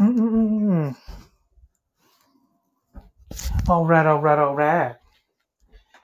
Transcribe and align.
Mm-mm-mm. 0.00 0.96
All 3.68 3.84
right, 3.84 4.06
all 4.06 4.20
right, 4.20 4.38
all 4.38 4.54
right. 4.54 4.96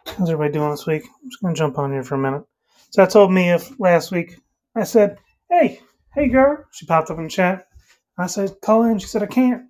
How's 0.07 0.29
everybody 0.30 0.53
doing 0.53 0.71
this 0.71 0.87
week? 0.87 1.05
I'm 1.05 1.31
just 1.31 1.41
gonna 1.41 1.55
jump 1.55 1.79
on 1.79 1.92
here 1.92 2.03
for 2.03 2.17
a 2.17 2.19
minute. 2.19 2.45
So 2.91 3.03
I 3.03 3.07
told 3.07 3.33
Mia 3.33 3.59
last 3.79 4.13
week. 4.13 4.37
I 4.77 4.85
said, 4.85 5.17
"Hey, 5.49 5.81
hey, 6.15 6.29
girl." 6.29 6.63
She 6.73 6.85
popped 6.85 7.11
up 7.11 7.19
in 7.19 7.31
chat. 7.31 7.69
I 8.19 8.27
said, 8.27 8.53
"Call 8.62 8.85
in." 8.85 8.98
She 8.98 9.07
said, 9.07 9.23
"I 9.23 9.27
can't." 9.27 9.62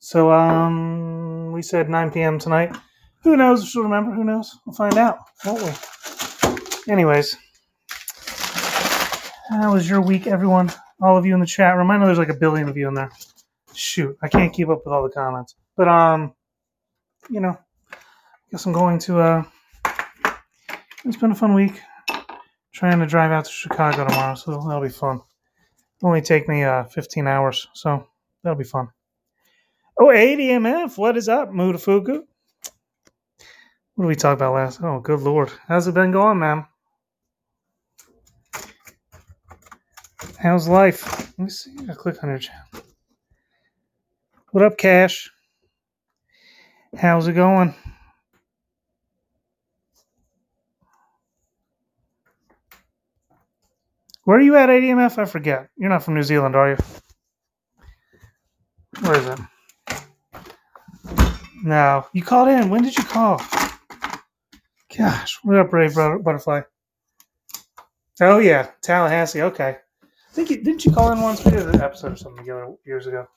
So 0.00 0.32
um, 0.32 1.52
we 1.52 1.62
said 1.62 1.88
9 1.88 2.10
p.m. 2.10 2.40
tonight. 2.40 2.76
Who 3.22 3.36
knows 3.36 3.62
if 3.62 3.68
she'll 3.68 3.84
remember? 3.84 4.12
Who 4.12 4.24
knows? 4.24 4.56
We'll 4.66 4.74
find 4.74 4.96
out, 4.96 5.18
won't 5.44 5.62
we? 5.62 6.92
Anyways, 6.92 7.36
how 9.50 9.72
was 9.74 9.88
your 9.88 10.00
week, 10.00 10.26
everyone? 10.26 10.72
All 11.00 11.16
of 11.16 11.24
you 11.24 11.34
in 11.34 11.40
the 11.40 11.46
chat 11.46 11.76
room. 11.76 11.90
I 11.90 11.98
know 11.98 12.06
there's 12.06 12.18
like 12.18 12.28
a 12.28 12.34
billion 12.34 12.68
of 12.68 12.76
you 12.76 12.88
in 12.88 12.94
there. 12.94 13.10
Shoot, 13.78 14.18
I 14.20 14.28
can't 14.28 14.52
keep 14.52 14.68
up 14.68 14.82
with 14.84 14.92
all 14.92 15.04
the 15.04 15.08
comments. 15.08 15.54
But 15.76 15.86
um, 15.86 16.34
you 17.30 17.38
know, 17.38 17.56
I 17.92 17.96
guess 18.50 18.66
I'm 18.66 18.72
going 18.72 18.98
to 19.00 19.20
uh. 19.20 19.44
It's 21.04 21.16
been 21.16 21.30
a 21.30 21.36
fun 21.36 21.54
week. 21.54 21.80
Trying 22.72 22.98
to 22.98 23.06
drive 23.06 23.30
out 23.30 23.44
to 23.44 23.50
Chicago 23.52 24.04
tomorrow, 24.04 24.34
so 24.34 24.50
that'll 24.50 24.82
be 24.82 24.88
fun. 24.88 25.20
It'll 25.98 26.08
Only 26.08 26.22
take 26.22 26.48
me 26.48 26.64
uh 26.64 26.84
15 26.84 27.28
hours, 27.28 27.68
so 27.72 28.08
that'll 28.42 28.58
be 28.58 28.64
fun. 28.64 28.88
Oh, 29.96 30.06
ADMF, 30.06 30.98
what 30.98 31.16
is 31.16 31.28
up, 31.28 31.50
Mutafuku? 31.50 32.24
What 33.94 34.04
did 34.04 34.08
we 34.08 34.16
talk 34.16 34.36
about 34.36 34.54
last? 34.54 34.80
Oh, 34.82 34.98
good 34.98 35.20
lord. 35.20 35.52
How's 35.68 35.86
it 35.86 35.94
been 35.94 36.10
going, 36.10 36.40
man? 36.40 36.66
How's 40.36 40.66
life? 40.66 41.32
Let 41.38 41.38
me 41.38 41.50
see. 41.50 41.76
I 41.88 41.94
click 41.94 42.22
on 42.24 42.30
your 42.30 42.38
channel. 42.38 42.67
What 44.50 44.64
up, 44.64 44.78
Cash? 44.78 45.30
How's 46.96 47.28
it 47.28 47.34
going? 47.34 47.74
Where 54.24 54.38
are 54.38 54.40
you 54.40 54.56
at, 54.56 54.70
ADMF? 54.70 55.18
I 55.18 55.26
forget. 55.26 55.68
You're 55.76 55.90
not 55.90 56.02
from 56.02 56.14
New 56.14 56.22
Zealand, 56.22 56.56
are 56.56 56.70
you? 56.70 56.76
Where 59.00 59.18
is 59.18 59.26
it? 59.26 59.38
No. 61.62 62.06
You 62.14 62.22
called 62.22 62.48
in. 62.48 62.70
When 62.70 62.82
did 62.82 62.96
you 62.96 63.04
call? 63.04 63.42
Gosh, 64.96 65.38
what 65.42 65.58
up, 65.58 65.68
Brave 65.68 65.94
Butterfly? 65.94 66.62
Oh, 68.22 68.38
yeah. 68.38 68.68
Tallahassee. 68.80 69.42
Okay. 69.42 69.76
I 70.02 70.32
think 70.32 70.48
you, 70.48 70.64
didn't 70.64 70.86
you 70.86 70.92
call 70.92 71.12
in 71.12 71.20
once? 71.20 71.44
We 71.44 71.50
did 71.50 71.68
an 71.68 71.82
episode 71.82 72.12
or 72.12 72.16
something 72.16 72.44
together 72.44 72.72
years 72.86 73.06
ago. 73.06 73.28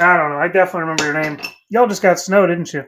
I 0.00 0.16
don't 0.16 0.30
know. 0.30 0.38
I 0.38 0.48
definitely 0.48 0.80
remember 0.80 1.04
your 1.04 1.20
name. 1.20 1.38
Y'all 1.68 1.86
just 1.86 2.00
got 2.00 2.18
snow, 2.18 2.46
didn't 2.46 2.72
you? 2.72 2.84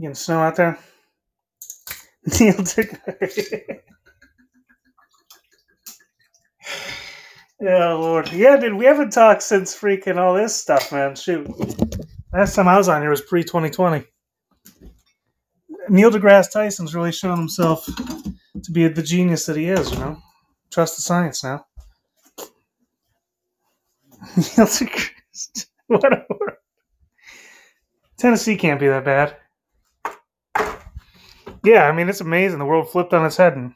Getting 0.00 0.14
snow 0.14 0.40
out 0.40 0.56
there? 0.56 0.78
Neil 2.40 2.54
took. 2.54 2.88
oh 7.62 7.98
Lord, 8.00 8.32
yeah, 8.32 8.56
dude, 8.56 8.74
we 8.74 8.86
haven't 8.86 9.10
talked 9.10 9.42
since 9.42 9.78
freaking 9.78 10.16
all 10.16 10.34
this 10.34 10.56
stuff, 10.56 10.90
man. 10.92 11.14
Shoot, 11.14 11.48
last 12.32 12.54
time 12.54 12.68
I 12.68 12.76
was 12.78 12.88
on 12.88 13.02
here 13.02 13.10
was 13.10 13.22
pre 13.22 13.44
twenty 13.44 13.70
twenty. 13.70 14.06
Neil 15.88 16.10
deGrasse 16.10 16.50
Tyson's 16.50 16.94
really 16.94 17.12
shown 17.12 17.38
himself 17.38 17.88
to 18.62 18.72
be 18.72 18.88
the 18.88 19.02
genius 19.02 19.46
that 19.46 19.56
he 19.56 19.66
is. 19.68 19.90
You 19.92 19.98
know, 19.98 20.18
trust 20.70 20.96
the 20.96 21.02
science 21.02 21.44
now. 21.44 21.66
Whatever. 25.86 26.58
Tennessee 28.18 28.56
can't 28.56 28.80
be 28.80 28.88
that 28.88 29.04
bad. 29.04 29.36
Yeah, 31.64 31.84
I 31.84 31.92
mean 31.92 32.08
it's 32.08 32.20
amazing. 32.20 32.58
The 32.58 32.64
world 32.64 32.90
flipped 32.90 33.12
on 33.12 33.26
its 33.26 33.36
head 33.36 33.54
in 33.54 33.74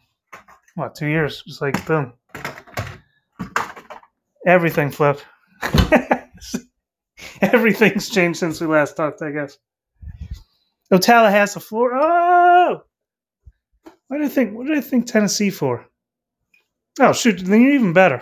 what 0.75 0.95
two 0.95 1.09
years? 1.09 1.43
Just 1.47 1.61
like 1.61 1.85
boom, 1.87 2.13
everything 4.47 4.91
flipped. 4.91 5.27
Everything's 7.43 8.09
changed 8.11 8.39
since 8.39 8.61
we 8.61 8.67
last 8.67 8.97
talked. 8.97 9.23
I 9.23 9.31
guess. 9.31 9.59
Oh, 10.91 10.99
Tallahassee, 10.99 11.61
Florida. 11.61 12.01
Oh, 12.03 12.83
what 14.11 14.19
did 14.19 14.27
I 14.27 14.29
think? 14.29 14.57
What 14.57 14.67
did 14.67 14.77
I 14.77 14.81
think 14.81 15.07
Tennessee 15.07 15.51
for? 15.51 15.87
Oh 16.99 17.13
shoot, 17.13 17.39
then 17.45 17.61
you're 17.61 17.75
even 17.75 17.93
better. 17.93 18.21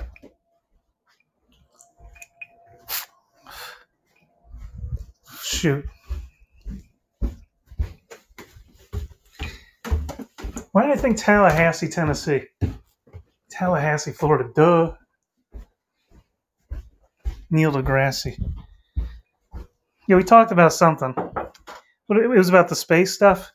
Shoot. 5.43 5.87
Why 10.73 10.83
did 10.83 10.99
I 10.99 11.01
think 11.01 11.17
Tallahassee, 11.17 11.89
Tennessee? 11.89 12.43
Tallahassee, 13.51 14.13
Florida. 14.13 14.51
Duh. 14.55 14.93
Neil 17.49 17.73
deGrasse. 17.73 18.39
Yeah, 20.07 20.17
we 20.17 20.23
talked 20.23 20.53
about 20.53 20.75
something. 20.75 21.15
It 22.11 22.29
was 22.29 22.51
about 22.51 22.69
the 22.69 22.77
space 22.77 23.15
stuff. 23.15 23.53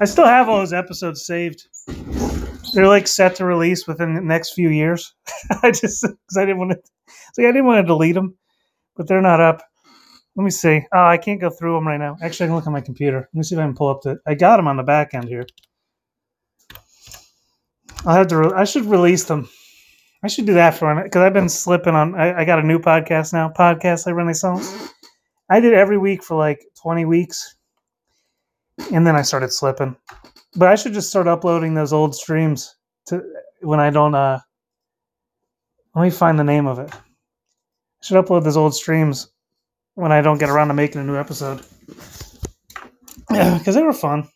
I 0.00 0.04
still 0.04 0.26
have 0.26 0.48
all 0.48 0.58
those 0.58 0.72
episodes 0.72 1.26
saved. 1.26 1.66
They're 2.74 2.86
like 2.86 3.08
set 3.08 3.36
to 3.36 3.44
release 3.44 3.86
within 3.86 4.14
the 4.14 4.20
next 4.20 4.52
few 4.52 4.68
years. 4.68 5.14
I 5.62 5.70
just 5.70 6.02
because 6.02 6.36
I 6.36 6.44
didn't 6.44 6.58
want 6.58 6.72
to, 6.72 6.78
like 7.36 7.48
I 7.48 7.52
didn't 7.52 7.66
want 7.66 7.82
to 7.82 7.86
delete 7.86 8.14
them, 8.14 8.36
but 8.96 9.08
they're 9.08 9.22
not 9.22 9.40
up. 9.40 9.62
Let 10.36 10.44
me 10.44 10.50
see. 10.50 10.82
Oh, 10.94 11.04
I 11.04 11.16
can't 11.16 11.40
go 11.40 11.50
through 11.50 11.74
them 11.74 11.88
right 11.88 11.98
now. 11.98 12.16
Actually, 12.22 12.44
I 12.44 12.48
can 12.48 12.56
look 12.56 12.66
on 12.68 12.72
my 12.72 12.80
computer. 12.80 13.28
Let 13.32 13.34
me 13.34 13.42
see 13.42 13.56
if 13.56 13.58
I 13.58 13.64
can 13.64 13.74
pull 13.74 13.88
up 13.88 14.02
the. 14.02 14.18
I 14.24 14.34
got 14.34 14.58
them 14.58 14.68
on 14.68 14.76
the 14.76 14.84
back 14.84 15.14
end 15.14 15.24
here. 15.24 15.46
I'll 18.06 18.14
have 18.14 18.28
to. 18.28 18.36
Re- 18.36 18.52
I 18.54 18.64
should 18.64 18.84
release 18.84 19.24
them. 19.24 19.48
I 20.22 20.28
should 20.28 20.46
do 20.46 20.54
that 20.54 20.74
for 20.74 20.94
one 20.94 21.02
because 21.02 21.22
I've 21.22 21.32
been 21.32 21.48
slipping 21.48 21.94
on. 21.94 22.14
I, 22.14 22.40
I 22.40 22.44
got 22.44 22.60
a 22.60 22.66
new 22.66 22.78
podcast 22.78 23.32
now. 23.32 23.48
Podcast 23.48 24.06
Le 24.06 24.14
Renaissance. 24.14 24.92
I 25.50 25.58
did 25.58 25.74
every 25.74 25.98
week 25.98 26.22
for 26.22 26.36
like 26.36 26.60
twenty 26.80 27.04
weeks, 27.04 27.56
and 28.92 29.06
then 29.06 29.16
I 29.16 29.22
started 29.22 29.52
slipping. 29.52 29.96
But 30.56 30.68
I 30.68 30.74
should 30.76 30.94
just 30.94 31.10
start 31.10 31.28
uploading 31.28 31.74
those 31.74 31.92
old 31.92 32.14
streams 32.14 32.76
to 33.06 33.22
when 33.62 33.80
I 33.80 33.90
don't. 33.90 34.14
uh 34.14 34.38
Let 35.94 36.02
me 36.02 36.10
find 36.10 36.38
the 36.38 36.44
name 36.44 36.66
of 36.66 36.78
it. 36.78 36.90
I 36.94 36.98
should 38.02 38.24
upload 38.24 38.44
those 38.44 38.56
old 38.56 38.74
streams 38.74 39.28
when 39.94 40.12
I 40.12 40.20
don't 40.22 40.38
get 40.38 40.50
around 40.50 40.68
to 40.68 40.74
making 40.74 41.00
a 41.00 41.04
new 41.04 41.16
episode. 41.16 41.64
Yeah, 43.30 43.58
because 43.58 43.74
they 43.74 43.82
were 43.82 43.92
fun. 43.92 44.28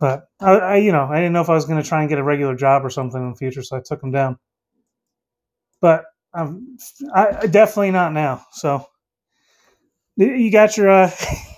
But 0.00 0.24
I, 0.40 0.50
I, 0.52 0.76
you 0.76 0.92
know, 0.92 1.04
I 1.04 1.16
didn't 1.16 1.32
know 1.32 1.40
if 1.42 1.48
I 1.50 1.54
was 1.54 1.64
going 1.66 1.80
to 1.80 1.88
try 1.88 2.00
and 2.00 2.08
get 2.08 2.18
a 2.18 2.24
regular 2.24 2.56
job 2.56 2.84
or 2.84 2.90
something 2.90 3.22
in 3.22 3.30
the 3.30 3.36
future, 3.36 3.62
so 3.62 3.76
I 3.76 3.80
took 3.84 4.00
them 4.00 4.10
down. 4.10 4.38
But 5.80 6.04
I'm, 6.34 6.76
I 7.14 7.46
definitely 7.46 7.92
not 7.92 8.12
now. 8.12 8.44
So 8.52 8.86
you 10.16 10.50
got 10.50 10.76
your. 10.76 10.90
uh 10.90 11.10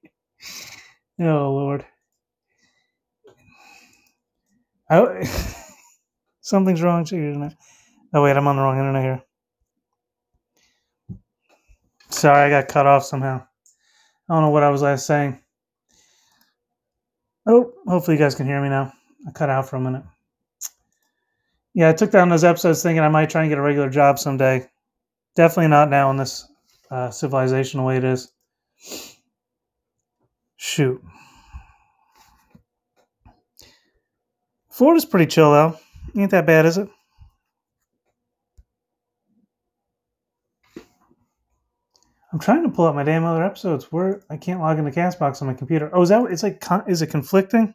Oh 1.22 1.52
Lord. 1.52 1.86
I, 4.90 5.30
something's 6.42 6.81
wrong 6.81 7.02
with 7.02 7.12
your 7.12 7.28
internet. 7.28 7.56
Oh 8.14 8.24
wait, 8.24 8.38
I'm 8.38 8.48
on 8.48 8.56
the 8.56 8.62
wrong 8.62 8.78
internet 8.78 9.03
here. 9.03 9.22
Sorry, 12.09 12.40
I 12.40 12.50
got 12.50 12.69
cut 12.69 12.88
off 12.88 13.03
somehow. 13.03 13.44
I 14.30 14.34
don't 14.34 14.44
know 14.44 14.50
what 14.50 14.64
I 14.64 14.69
was 14.69 14.81
last 14.81 15.06
saying. 15.06 15.39
Oh, 17.45 17.74
hopefully 17.86 18.18
you 18.18 18.24
guys 18.24 18.36
can 18.36 18.48
hear 18.48 18.62
me 18.62 18.69
now. 18.69 18.94
I 19.28 19.31
cut 19.31 19.50
out 19.50 19.68
for 19.68 19.75
a 19.75 19.81
minute. 19.81 20.04
Yeah, 21.74 21.89
I 21.89 21.94
took 21.94 22.12
down 22.12 22.30
those 22.30 22.44
episodes 22.44 22.81
thinking 22.81 23.04
I 23.04 23.10
might 23.10 23.30
try 23.30 23.42
and 23.42 23.50
get 23.50 23.57
a 23.57 23.62
regular 23.62 23.89
job 23.89 24.19
someday. 24.19 24.68
Definitely 25.36 25.68
not 25.68 25.89
now 25.89 26.10
in 26.12 26.18
this 26.18 26.48
uh, 26.89 27.12
civilization 27.12 27.80
the 27.80 27.86
way 27.86 27.98
it 27.98 28.04
is. 28.04 28.31
Shoot. 30.61 31.01
Florida's 34.69 35.06
pretty 35.06 35.25
chill 35.25 35.51
though. 35.51 35.79
Ain't 36.17 36.31
that 36.31 36.45
bad, 36.45 36.65
is 36.65 36.77
it? 36.77 36.89
I'm 42.33 42.39
trying 42.39 42.63
to 42.63 42.69
pull 42.69 42.85
up 42.85 42.94
my 42.94 43.06
damn 43.06 43.23
other 43.23 43.41
episodes. 43.41 43.89
Where 43.89 44.21
I 44.29 44.35
can't 44.35 44.59
log 44.59 44.77
into 44.77 44.91
Castbox 44.91 45.41
on 45.41 45.47
my 45.47 45.53
computer. 45.53 45.89
Oh, 45.94 46.01
is 46.01 46.09
that? 46.09 46.29
It's 46.29 46.44
like, 46.44 46.61
is 46.88 47.01
it 47.01 47.07
conflicting? 47.07 47.73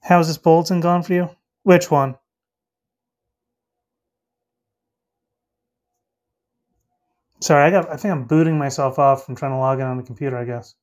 How's 0.00 0.28
this 0.28 0.38
bulletin 0.38 0.80
gone 0.80 1.02
for 1.02 1.12
you? 1.12 1.28
Which 1.64 1.90
one? 1.90 2.14
Sorry, 7.40 7.64
I 7.64 7.70
got. 7.70 7.90
I 7.90 7.96
think 7.96 8.12
I'm 8.12 8.24
booting 8.24 8.58
myself 8.58 8.98
off 8.98 9.24
from 9.24 9.36
trying 9.36 9.52
to 9.52 9.58
log 9.58 9.80
in 9.80 9.86
on 9.86 9.96
the 9.96 10.02
computer. 10.02 10.36
I 10.36 10.44
guess. 10.44 10.74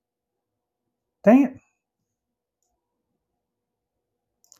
Dang 1.23 1.43
it! 1.43 1.53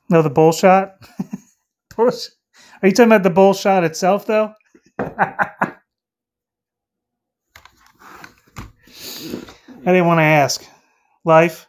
No, 0.10 0.22
the 0.22 0.30
bull 0.30 0.52
shot. 0.52 0.96
Are 1.98 2.88
you 2.88 2.92
talking 2.92 3.06
about 3.12 3.24
the 3.24 3.30
bull 3.30 3.54
shot 3.54 3.84
itself, 3.84 4.26
though? 4.26 4.54
I 5.00 5.74
didn't 9.86 10.08
want 10.08 10.20
to 10.20 10.24
ask. 10.24 10.66
Life. 11.24 11.68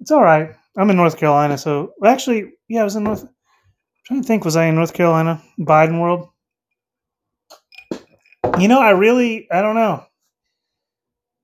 It's 0.00 0.10
all 0.10 0.22
right. 0.22 0.50
I'm 0.76 0.90
in 0.90 0.96
North 0.96 1.16
Carolina, 1.16 1.58
so 1.58 1.92
actually, 2.04 2.52
yeah, 2.68 2.82
I 2.82 2.84
was 2.84 2.96
in 2.96 3.04
North. 3.04 3.24
I'm 3.24 3.28
trying 4.06 4.22
to 4.22 4.26
think, 4.26 4.44
was 4.44 4.56
I 4.56 4.66
in 4.66 4.76
North 4.76 4.94
Carolina, 4.94 5.42
Biden 5.58 6.00
world? 6.00 6.28
You 8.60 8.68
know, 8.68 8.80
I 8.80 8.90
really, 8.90 9.50
I 9.50 9.62
don't 9.62 9.74
know. 9.74 10.04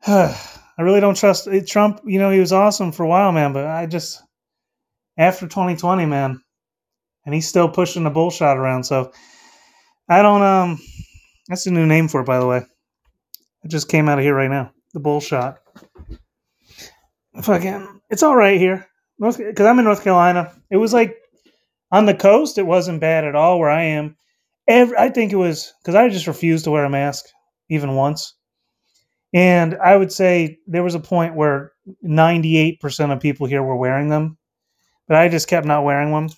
I 0.07 0.83
really 0.83 1.01
don't 1.01 1.17
trust 1.17 1.49
Trump. 1.69 2.01
You 2.05 2.19
know, 2.19 2.31
he 2.31 2.41
was 2.41 2.53
awesome 2.53 2.93
for 2.93 3.05
a 3.05 3.09
while, 3.09 3.33
man, 3.33 3.53
but 3.53 3.67
I 3.67 3.87
just 3.87 4.23
after 5.17 5.47
2020, 5.47 6.07
man, 6.07 6.43
and 7.25 7.35
he's 7.35 7.49
still 7.49 7.69
pushing 7.69 8.05
the 8.05 8.11
bullshot 8.11 8.57
around. 8.57 8.85
So 8.85 9.13
I 10.09 10.23
don't. 10.23 10.43
Um, 10.43 10.81
that's 11.49 11.67
a 11.67 11.71
new 11.71 11.87
name 11.87 12.09
for 12.09 12.21
it, 12.21 12.27
by 12.27 12.39
the 12.39 12.47
way. 12.47 12.63
It 13.63 13.69
just 13.69 13.89
came 13.89 14.09
out 14.09 14.19
of 14.19 14.25
here 14.25 14.35
right 14.35 14.51
now. 14.51 14.73
The 14.93 15.01
bullshot. 15.01 15.59
Fucking, 17.43 18.01
it's 18.11 18.23
all 18.23 18.37
right 18.37 18.61
here, 18.61 18.87
because 19.19 19.67
I'm 19.67 19.79
in 19.79 19.85
North 19.85 20.05
Carolina. 20.05 20.53
It 20.71 20.77
was 20.77 20.93
like 20.93 21.17
on 21.91 22.07
the 22.07 22.15
coast. 22.15 22.59
It 22.59 22.67
wasn't 22.67 23.01
bad 23.01 23.25
at 23.25 23.35
all 23.35 23.59
where 23.59 23.71
I 23.71 23.83
am. 23.85 24.17
Every, 24.67 24.97
I 24.97 25.11
think 25.11 25.33
it 25.33 25.37
was 25.37 25.73
because 25.83 25.95
I 25.95 26.09
just 26.09 26.27
refused 26.27 26.65
to 26.65 26.71
wear 26.71 26.85
a 26.85 26.91
mask 26.91 27.27
even 27.69 27.95
once. 27.95 28.35
And 29.35 29.77
I 29.77 29.97
would 29.97 30.13
say 30.13 30.59
there 30.67 30.85
was 30.85 30.95
a 30.95 31.01
point 31.01 31.35
where 31.35 31.73
98% 32.05 33.13
of 33.13 33.21
people 33.21 33.47
here 33.47 33.63
were 33.63 33.77
wearing 33.77 34.09
them, 34.09 34.39
but 35.09 35.17
I 35.17 35.29
just 35.29 35.49
kept 35.49 35.67
not 35.67 35.85
wearing 35.85 36.13
them. 36.13 36.29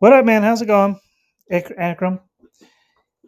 What 0.00 0.12
up, 0.12 0.24
man? 0.24 0.42
How's 0.42 0.60
it 0.60 0.66
going, 0.66 0.98
Ak- 1.50 1.72
Akram? 1.78 2.20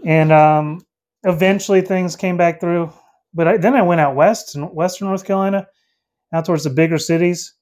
And 0.04 0.32
um, 0.32 0.80
eventually 1.24 1.80
things 1.80 2.16
came 2.16 2.36
back 2.36 2.60
through. 2.60 2.92
But 3.34 3.48
I, 3.48 3.56
then 3.56 3.74
I 3.74 3.82
went 3.82 4.00
out 4.00 4.16
west 4.16 4.56
in 4.56 4.62
western 4.74 5.08
North 5.08 5.24
Carolina, 5.24 5.66
out 6.32 6.44
towards 6.44 6.64
the 6.64 6.70
bigger 6.70 6.98
cities, 6.98 7.54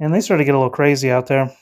and 0.00 0.12
they 0.12 0.20
started 0.20 0.42
to 0.42 0.44
get 0.46 0.54
a 0.54 0.58
little 0.58 0.70
crazy 0.70 1.10
out 1.10 1.26
there. 1.28 1.54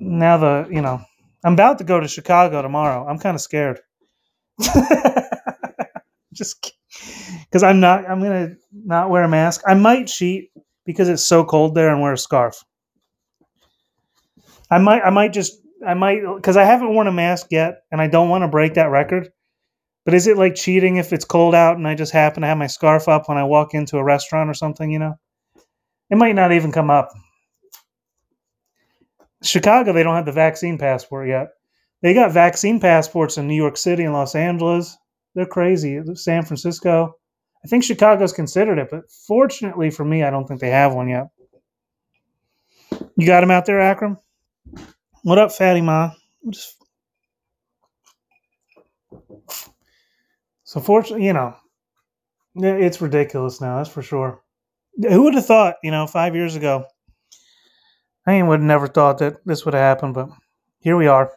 Now 0.00 0.36
the 0.36 0.68
you 0.70 0.80
know 0.82 1.02
I'm 1.44 1.52
about 1.52 1.78
to 1.78 1.84
go 1.84 2.00
to 2.00 2.08
Chicago 2.08 2.62
tomorrow. 2.62 3.06
I'm 3.06 3.18
kind 3.18 3.34
of 3.34 3.40
scared. 3.40 3.80
Just 6.32 6.72
because 7.40 7.62
I'm 7.62 7.80
not, 7.80 8.08
I'm 8.08 8.20
gonna 8.20 8.54
not 8.72 9.10
wear 9.10 9.22
a 9.22 9.28
mask. 9.28 9.62
I 9.66 9.74
might 9.74 10.06
cheat 10.06 10.50
because 10.84 11.08
it's 11.08 11.24
so 11.24 11.44
cold 11.44 11.74
there 11.74 11.90
and 11.90 12.00
wear 12.00 12.12
a 12.12 12.18
scarf. 12.18 12.64
I 14.70 14.78
might, 14.78 15.02
I 15.02 15.10
might 15.10 15.32
just, 15.32 15.60
I 15.86 15.94
might, 15.94 16.20
because 16.34 16.56
I 16.56 16.64
haven't 16.64 16.92
worn 16.92 17.06
a 17.06 17.12
mask 17.12 17.48
yet, 17.50 17.82
and 17.92 18.00
I 18.00 18.08
don't 18.08 18.28
want 18.28 18.42
to 18.42 18.48
break 18.48 18.74
that 18.74 18.90
record. 18.90 19.28
But 20.04 20.14
is 20.14 20.26
it 20.26 20.36
like 20.36 20.54
cheating 20.54 20.96
if 20.96 21.12
it's 21.12 21.24
cold 21.24 21.54
out 21.54 21.76
and 21.76 21.86
I 21.86 21.94
just 21.94 22.12
happen 22.12 22.42
to 22.42 22.46
have 22.46 22.58
my 22.58 22.66
scarf 22.66 23.08
up 23.08 23.28
when 23.28 23.38
I 23.38 23.44
walk 23.44 23.72
into 23.72 23.96
a 23.96 24.04
restaurant 24.04 24.50
or 24.50 24.54
something? 24.54 24.90
You 24.90 24.98
know, 24.98 25.14
it 26.10 26.16
might 26.16 26.34
not 26.34 26.52
even 26.52 26.72
come 26.72 26.90
up. 26.90 27.10
Chicago, 29.44 29.92
they 29.92 30.02
don't 30.02 30.16
have 30.16 30.26
the 30.26 30.32
vaccine 30.32 30.78
passport 30.78 31.28
yet. 31.28 31.48
They 32.02 32.14
got 32.14 32.32
vaccine 32.32 32.80
passports 32.80 33.38
in 33.38 33.46
New 33.46 33.54
York 33.54 33.76
City 33.76 34.04
and 34.04 34.12
Los 34.12 34.34
Angeles. 34.34 34.96
They're 35.34 35.46
crazy. 35.46 36.00
San 36.14 36.44
Francisco. 36.44 37.16
I 37.64 37.68
think 37.68 37.82
Chicago's 37.84 38.32
considered 38.32 38.78
it, 38.78 38.88
but 38.90 39.10
fortunately 39.26 39.90
for 39.90 40.04
me, 40.04 40.22
I 40.22 40.30
don't 40.30 40.46
think 40.46 40.60
they 40.60 40.70
have 40.70 40.94
one 40.94 41.08
yet. 41.08 41.28
You 43.16 43.26
got 43.26 43.42
him 43.42 43.50
out 43.50 43.64
there, 43.64 43.80
Akram? 43.80 44.18
What 45.22 45.38
up, 45.38 45.50
Fatty 45.50 45.80
Ma? 45.80 46.10
So, 50.64 50.80
fortunately, 50.80 51.26
you 51.26 51.32
know, 51.32 51.56
it's 52.56 53.00
ridiculous 53.00 53.60
now. 53.60 53.78
That's 53.78 53.88
for 53.88 54.02
sure. 54.02 54.42
Who 55.08 55.22
would 55.22 55.34
have 55.34 55.46
thought? 55.46 55.76
You 55.82 55.90
know, 55.90 56.06
five 56.06 56.34
years 56.34 56.56
ago, 56.56 56.84
I 58.26 58.42
would 58.42 58.60
never 58.60 58.86
thought 58.86 59.18
that 59.18 59.44
this 59.44 59.64
would 59.64 59.74
have 59.74 59.82
happened, 59.82 60.14
but 60.14 60.30
here 60.80 60.96
we 60.96 61.06
are. 61.06 61.32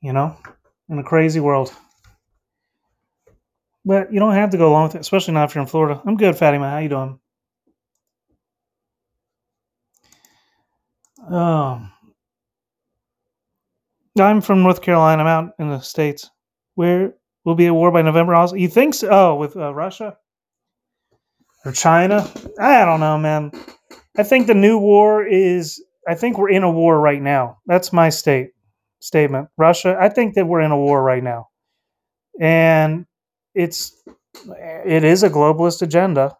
You 0.00 0.12
know, 0.12 0.36
in 0.88 0.98
a 0.98 1.02
crazy 1.02 1.40
world. 1.40 1.72
But 3.84 4.12
you 4.12 4.20
don't 4.20 4.34
have 4.34 4.50
to 4.50 4.58
go 4.58 4.68
along 4.68 4.88
with 4.88 4.96
it, 4.96 5.00
especially 5.00 5.34
not 5.34 5.48
if 5.48 5.54
you're 5.54 5.62
in 5.62 5.68
Florida. 5.68 6.00
I'm 6.04 6.16
good, 6.16 6.36
Fatima. 6.36 6.70
How 6.70 6.78
you 6.78 6.88
doing? 6.88 7.18
Um, 11.28 11.92
I'm 14.18 14.40
from 14.40 14.62
North 14.62 14.82
Carolina. 14.82 15.22
I'm 15.22 15.28
out 15.28 15.54
in 15.58 15.68
the 15.68 15.80
states. 15.80 16.30
Where 16.74 17.14
will 17.44 17.54
be 17.54 17.66
at 17.66 17.74
war 17.74 17.90
by 17.90 18.02
November? 18.02 18.34
Also, 18.34 18.56
you 18.56 18.68
think 18.68 18.94
so? 18.94 19.08
Oh, 19.08 19.34
with 19.36 19.56
uh, 19.56 19.74
Russia 19.74 20.16
or 21.64 21.72
China? 21.72 22.28
I 22.60 22.84
don't 22.84 23.00
know, 23.00 23.18
man. 23.18 23.50
I 24.18 24.22
think 24.22 24.46
the 24.46 24.54
new 24.54 24.78
war 24.78 25.26
is. 25.26 25.82
I 26.08 26.14
think 26.14 26.38
we're 26.38 26.50
in 26.50 26.62
a 26.62 26.70
war 26.70 27.00
right 27.00 27.20
now. 27.20 27.58
That's 27.66 27.92
my 27.92 28.08
state 28.10 28.50
statement. 29.00 29.48
Russia. 29.58 29.96
I 30.00 30.08
think 30.08 30.34
that 30.34 30.46
we're 30.46 30.60
in 30.60 30.70
a 30.70 30.78
war 30.78 31.02
right 31.02 31.22
now, 31.22 31.48
and 32.40 33.06
it's 33.54 33.92
it 34.86 35.04
is 35.04 35.22
a 35.22 35.30
globalist 35.30 35.82
agenda, 35.82 36.36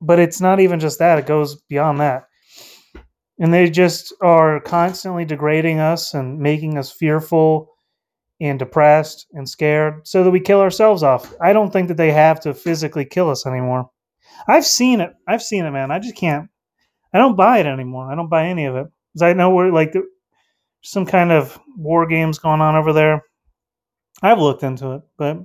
but 0.00 0.18
it's 0.18 0.40
not 0.40 0.60
even 0.60 0.80
just 0.80 0.98
that. 0.98 1.18
It 1.18 1.26
goes 1.26 1.56
beyond 1.68 2.00
that. 2.00 2.24
And 3.38 3.52
they 3.52 3.68
just 3.68 4.12
are 4.22 4.60
constantly 4.60 5.24
degrading 5.24 5.80
us 5.80 6.14
and 6.14 6.38
making 6.38 6.78
us 6.78 6.92
fearful 6.92 7.68
and 8.40 8.58
depressed 8.58 9.26
and 9.32 9.48
scared 9.48 10.06
so 10.06 10.22
that 10.22 10.30
we 10.30 10.40
kill 10.40 10.60
ourselves 10.60 11.02
off. 11.02 11.34
I 11.40 11.52
don't 11.52 11.72
think 11.72 11.88
that 11.88 11.96
they 11.96 12.12
have 12.12 12.40
to 12.40 12.54
physically 12.54 13.04
kill 13.04 13.30
us 13.30 13.46
anymore. 13.46 13.90
I've 14.46 14.66
seen 14.66 15.00
it. 15.00 15.14
I've 15.26 15.42
seen 15.42 15.64
it, 15.64 15.70
man. 15.70 15.90
I 15.90 15.98
just 15.98 16.16
can't. 16.16 16.48
I 17.14 17.18
don't 17.18 17.36
buy 17.36 17.58
it 17.58 17.66
anymore. 17.66 18.10
I 18.10 18.14
don't 18.14 18.28
buy 18.28 18.46
any 18.46 18.66
of 18.66 18.76
it. 18.76 18.86
Because 19.12 19.22
I 19.22 19.32
know 19.32 19.50
we're 19.50 19.70
like 19.70 19.94
some 20.82 21.06
kind 21.06 21.32
of 21.32 21.58
war 21.76 22.06
games 22.06 22.38
going 22.38 22.60
on 22.60 22.74
over 22.76 22.92
there. 22.92 23.22
I've 24.22 24.40
looked 24.40 24.62
into 24.62 24.92
it, 24.92 25.02
but 25.16 25.38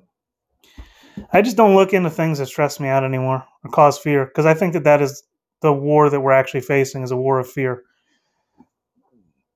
I 1.31 1.41
just 1.41 1.57
don't 1.57 1.75
look 1.75 1.93
into 1.93 2.09
things 2.09 2.39
that 2.39 2.47
stress 2.47 2.79
me 2.79 2.87
out 2.87 3.03
anymore 3.03 3.45
or 3.63 3.71
cause 3.71 3.97
fear 3.97 4.25
because 4.25 4.45
I 4.45 4.53
think 4.53 4.73
that 4.73 4.83
that 4.85 5.01
is 5.01 5.23
the 5.61 5.73
war 5.73 6.09
that 6.09 6.21
we're 6.21 6.31
actually 6.31 6.61
facing 6.61 7.03
is 7.03 7.11
a 7.11 7.17
war 7.17 7.39
of 7.39 7.49
fear. 7.49 7.83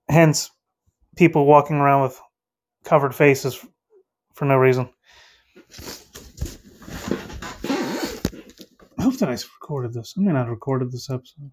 Hence, 0.09 0.51
people 1.15 1.45
walking 1.45 1.77
around 1.77 2.03
with 2.03 2.19
covered 2.83 3.15
faces 3.15 3.65
for 4.33 4.45
no 4.45 4.57
reason. 4.57 4.89
I 8.97 9.03
hope 9.03 9.17
that 9.17 9.29
I 9.29 9.37
recorded 9.61 9.93
this. 9.93 10.13
I 10.17 10.21
may 10.21 10.33
not 10.33 10.45
have 10.45 10.49
recorded 10.49 10.91
this 10.91 11.09
episode, 11.09 11.51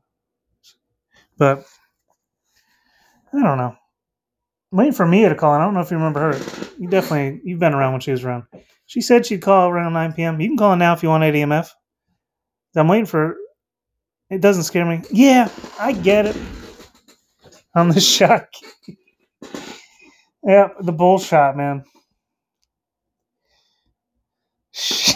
but 1.40 1.64
I 3.32 3.42
don't 3.42 3.56
know. 3.58 3.74
Waiting 4.70 4.92
for 4.92 5.06
Mia 5.06 5.30
to 5.30 5.34
call. 5.34 5.52
I 5.52 5.64
don't 5.64 5.74
know 5.74 5.80
if 5.80 5.90
you 5.90 5.96
remember 5.96 6.32
her. 6.32 6.38
You 6.78 6.88
definitely 6.88 7.40
you've 7.42 7.58
been 7.58 7.74
around 7.74 7.92
when 7.92 8.00
she 8.02 8.12
was 8.12 8.22
around. 8.22 8.44
She 8.86 9.00
said 9.00 9.26
she'd 9.26 9.42
call 9.42 9.68
around 9.68 9.94
9 9.94 10.12
p.m. 10.12 10.40
You 10.40 10.48
can 10.48 10.56
call 10.56 10.76
now 10.76 10.92
if 10.92 11.02
you 11.02 11.08
want 11.08 11.24
ADMF. 11.24 11.70
I'm 12.76 12.86
waiting 12.86 13.06
for. 13.06 13.36
It 14.28 14.40
doesn't 14.40 14.62
scare 14.64 14.84
me. 14.84 15.02
Yeah, 15.10 15.50
I 15.80 15.92
get 15.92 16.26
it. 16.26 16.36
On 17.74 17.88
the 17.88 18.00
shot. 18.00 18.46
yeah, 20.44 20.68
the 20.80 20.92
bull 20.92 21.18
shot, 21.18 21.56
man. 21.56 21.84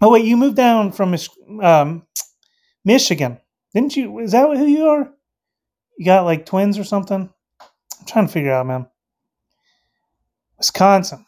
oh 0.00 0.10
wait, 0.10 0.24
you 0.24 0.36
moved 0.36 0.56
down 0.56 0.92
from 0.92 1.16
um, 1.62 2.06
Michigan, 2.88 3.38
didn't 3.74 3.98
you? 3.98 4.18
Is 4.20 4.32
that 4.32 4.48
who 4.56 4.64
you 4.64 4.88
are? 4.88 5.12
You 5.98 6.06
got 6.06 6.24
like 6.24 6.46
twins 6.46 6.78
or 6.78 6.84
something? 6.84 7.28
I'm 7.60 8.06
trying 8.06 8.26
to 8.26 8.32
figure 8.32 8.50
out, 8.50 8.64
man. 8.64 8.86
Wisconsin. 10.56 11.26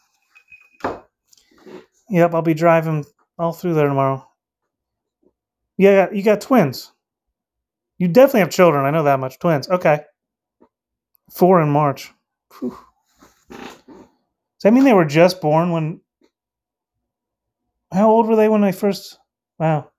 Yep, 2.09 2.33
I'll 2.33 2.41
be 2.41 2.55
driving 2.55 3.05
all 3.37 3.53
through 3.53 3.75
there 3.75 3.87
tomorrow. 3.87 4.27
Yeah, 5.77 6.07
you 6.11 6.23
got 6.23 6.41
twins. 6.41 6.91
You 7.99 8.07
definitely 8.07 8.39
have 8.39 8.49
children. 8.49 8.83
I 8.83 8.89
know 8.89 9.03
that 9.03 9.19
much. 9.19 9.37
Twins. 9.37 9.69
Okay. 9.69 10.01
Four 11.31 11.61
in 11.61 11.69
March. 11.69 12.11
Whew. 12.59 12.75
Does 13.51 14.63
that 14.63 14.73
mean 14.73 14.83
they 14.83 14.93
were 14.93 15.05
just 15.05 15.41
born 15.41 15.69
when? 15.69 16.01
How 17.93 18.09
old 18.09 18.27
were 18.27 18.35
they 18.35 18.49
when 18.49 18.61
they 18.61 18.71
first? 18.71 19.19
Wow. 19.59 19.90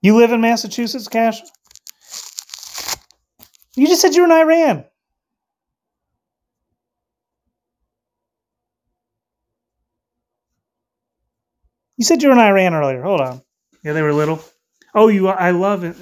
You 0.00 0.16
live 0.16 0.32
in 0.32 0.40
Massachusetts, 0.40 1.08
Cash? 1.08 1.40
You 3.76 3.86
just 3.86 4.00
said 4.00 4.14
you 4.14 4.22
were 4.22 4.28
in 4.28 4.32
Iran. 4.32 4.84
You 11.96 12.04
said 12.04 12.22
you 12.22 12.28
were 12.28 12.34
in 12.34 12.40
Iran 12.40 12.74
earlier. 12.74 13.02
Hold 13.02 13.20
on. 13.20 13.42
Yeah, 13.82 13.92
they 13.92 14.02
were 14.02 14.12
little. 14.12 14.42
Oh, 14.94 15.08
you. 15.08 15.28
I 15.28 15.50
love 15.50 15.84
it. 15.84 15.96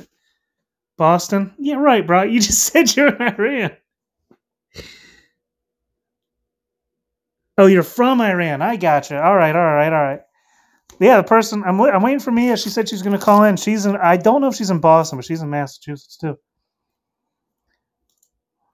Boston. 0.96 1.54
Yeah, 1.58 1.76
right, 1.76 2.06
bro. 2.06 2.22
You 2.22 2.40
just 2.40 2.64
said 2.72 2.94
you're 2.94 3.14
in 3.14 3.22
Iran. 3.22 3.76
Oh, 7.58 7.66
you're 7.66 7.82
from 7.82 8.20
Iran. 8.20 8.60
I 8.60 8.76
gotcha. 8.76 9.22
All 9.22 9.34
right, 9.36 9.56
all 9.56 9.62
right, 9.62 9.92
all 9.92 10.02
right. 10.04 10.20
Yeah, 10.98 11.18
the 11.18 11.24
person 11.24 11.62
I'm 11.64 11.80
I'm 11.80 12.02
waiting 12.02 12.20
for 12.20 12.30
Mia. 12.30 12.56
She 12.56 12.70
said 12.70 12.88
she's 12.88 13.02
going 13.02 13.18
to 13.18 13.24
call 13.24 13.44
in. 13.44 13.56
She's 13.56 13.84
in. 13.86 13.96
I 13.96 14.16
don't 14.16 14.40
know 14.40 14.48
if 14.48 14.54
she's 14.54 14.70
in 14.70 14.80
Boston, 14.80 15.18
but 15.18 15.24
she's 15.26 15.42
in 15.42 15.50
Massachusetts 15.50 16.16
too. 16.16 16.38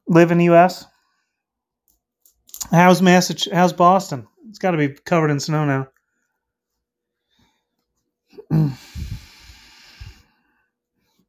Live 0.07 0.31
in 0.31 0.39
the 0.39 0.45
U.S. 0.47 0.85
How's 2.71 3.03
Massachusetts? 3.03 3.55
How's 3.55 3.73
Boston? 3.73 4.29
It's 4.49 4.59
got 4.59 4.73
to 4.73 4.77
be 4.77 4.89
covered 4.89 5.31
in 5.31 5.41
snow 5.41 5.65
now. 5.65 5.89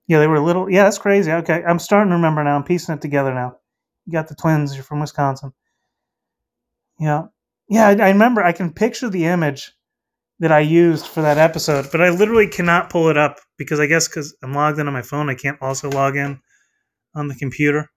yeah, 0.07 0.19
they 0.19 0.27
were 0.27 0.39
little. 0.39 0.69
Yeah, 0.69 0.83
that's 0.83 1.00
crazy. 1.00 1.31
Okay, 1.31 1.63
I'm 1.65 1.79
starting 1.79 2.09
to 2.09 2.15
remember 2.15 2.43
now. 2.43 2.55
I'm 2.55 2.63
piecing 2.63 2.95
it 2.95 3.01
together 3.01 3.33
now. 3.33 3.57
You 4.05 4.13
got 4.13 4.27
the 4.27 4.35
twins. 4.35 4.75
You're 4.75 4.83
from 4.83 5.00
Wisconsin. 5.00 5.53
Yeah, 7.00 7.23
yeah. 7.67 7.88
I, 7.88 7.91
I 7.93 8.09
remember. 8.09 8.43
I 8.43 8.51
can 8.51 8.73
picture 8.73 9.09
the 9.09 9.25
image 9.25 9.71
that 10.40 10.52
I 10.52 10.60
used 10.60 11.08
for 11.08 11.22
that 11.22 11.38
episode, 11.38 11.90
but 11.92 12.02
I 12.02 12.10
literally 12.10 12.48
cannot 12.48 12.90
pull 12.90 13.10
it 13.10 13.18
up 13.18 13.40
because 13.58 13.80
I 13.80 13.86
guess 13.86 14.08
because 14.08 14.36
I'm 14.44 14.54
logged 14.54 14.80
in 14.80 14.88
on 14.88 14.94
my 14.94 15.02
phone, 15.02 15.30
I 15.30 15.36
can't 15.36 15.62
also 15.62 15.90
log 15.90 16.18
in 16.18 16.40
on 17.16 17.28
the 17.28 17.36
computer. 17.36 17.90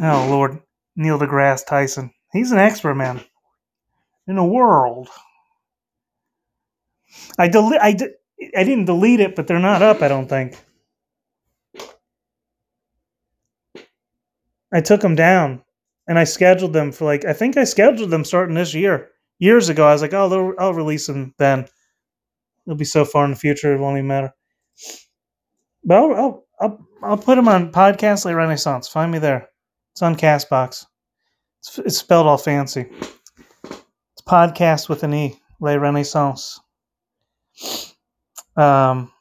Oh 0.00 0.26
Lord, 0.30 0.60
Neil 0.96 1.18
deGrasse 1.18 1.66
Tyson. 1.66 2.12
He's 2.32 2.52
an 2.52 2.58
expert 2.58 2.94
man 2.94 3.20
in 4.26 4.36
the 4.36 4.44
world. 4.44 5.08
I 7.38 7.48
delete. 7.48 7.80
I, 7.80 7.92
de- 7.92 8.14
I 8.56 8.64
didn't 8.64 8.84
delete 8.84 9.20
it, 9.20 9.34
but 9.34 9.46
they're 9.46 9.58
not 9.58 9.82
up. 9.82 10.02
I 10.02 10.08
don't 10.08 10.28
think. 10.28 10.56
I 14.72 14.80
took 14.82 15.00
them 15.00 15.14
down, 15.14 15.62
and 16.08 16.18
I 16.18 16.24
scheduled 16.24 16.72
them 16.72 16.90
for 16.90 17.04
like 17.04 17.24
I 17.24 17.34
think 17.34 17.56
I 17.56 17.64
scheduled 17.64 18.10
them 18.10 18.24
starting 18.24 18.54
this 18.56 18.74
year. 18.74 19.10
Years 19.38 19.68
ago, 19.68 19.86
I 19.86 19.92
was 19.92 20.02
like, 20.02 20.14
"Oh, 20.14 20.54
I'll 20.58 20.74
release 20.74 21.06
them 21.06 21.34
then." 21.38 21.68
It'll 22.66 22.76
be 22.76 22.84
so 22.84 23.04
far 23.04 23.24
in 23.24 23.30
the 23.30 23.36
future, 23.36 23.74
it 23.74 23.78
won't 23.78 23.96
even 23.96 24.08
matter. 24.08 24.34
But 25.84 25.98
I'll 25.98 26.14
I'll 26.14 26.46
I'll, 26.60 26.86
I'll 27.02 27.18
put 27.18 27.36
them 27.36 27.48
on 27.48 27.70
podcast 27.70 28.24
Le 28.24 28.34
Renaissance. 28.34 28.88
Find 28.88 29.12
me 29.12 29.18
there. 29.18 29.48
It's 29.92 30.02
on 30.02 30.16
Castbox. 30.16 30.86
It's, 31.60 31.78
it's 31.78 31.98
spelled 31.98 32.26
all 32.26 32.38
fancy. 32.38 32.86
It's 33.64 34.22
podcast 34.26 34.88
with 34.88 35.02
an 35.04 35.14
E, 35.14 35.40
Le 35.60 35.78
Renaissance. 35.78 36.60
Um, 38.56 39.12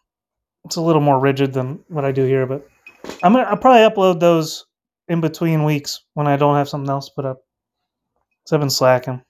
it's 0.65 0.77
a 0.77 0.81
little 0.81 1.01
more 1.01 1.19
rigid 1.19 1.53
than 1.53 1.83
what 1.89 2.05
I 2.05 2.11
do 2.11 2.25
here, 2.25 2.45
but 2.45 2.67
I'm 3.23 3.33
gonna 3.33 3.45
I'll 3.45 3.57
probably 3.57 3.87
upload 3.87 4.19
those 4.19 4.66
in 5.07 5.21
between 5.21 5.63
weeks 5.63 6.03
when 6.13 6.27
I 6.27 6.37
don't 6.37 6.55
have 6.55 6.69
something 6.69 6.89
else 6.89 7.09
put 7.09 7.25
up. 7.25 7.39
So 8.45 8.55
I've 8.55 8.61
been 8.61 8.69
slacking. 8.69 9.21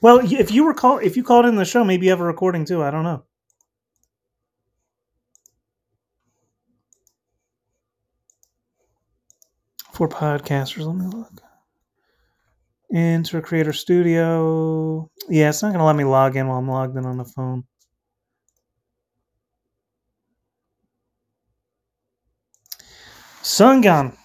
Well, 0.00 0.20
if 0.22 0.50
you 0.50 0.64
were 0.64 0.74
call 0.74 0.98
if 0.98 1.16
you 1.16 1.24
called 1.24 1.46
in 1.46 1.56
the 1.56 1.64
show, 1.64 1.82
maybe 1.82 2.06
you 2.06 2.10
have 2.10 2.20
a 2.20 2.24
recording 2.24 2.64
too. 2.64 2.82
I 2.82 2.90
don't 2.90 3.04
know. 3.04 3.24
For 9.92 10.08
podcasters, 10.08 10.86
let 10.86 10.96
me 10.96 11.06
look. 11.06 11.40
Enter 12.92 13.40
Creator 13.40 13.72
Studio. 13.72 15.10
Yeah, 15.28 15.48
it's 15.48 15.62
not 15.62 15.68
going 15.68 15.78
to 15.78 15.84
let 15.84 15.96
me 15.96 16.04
log 16.04 16.36
in 16.36 16.48
while 16.48 16.58
I'm 16.58 16.68
logged 16.68 16.96
in 16.96 17.06
on 17.06 17.16
the 17.16 17.24
phone. 17.24 17.64
Sungun. 23.54 24.16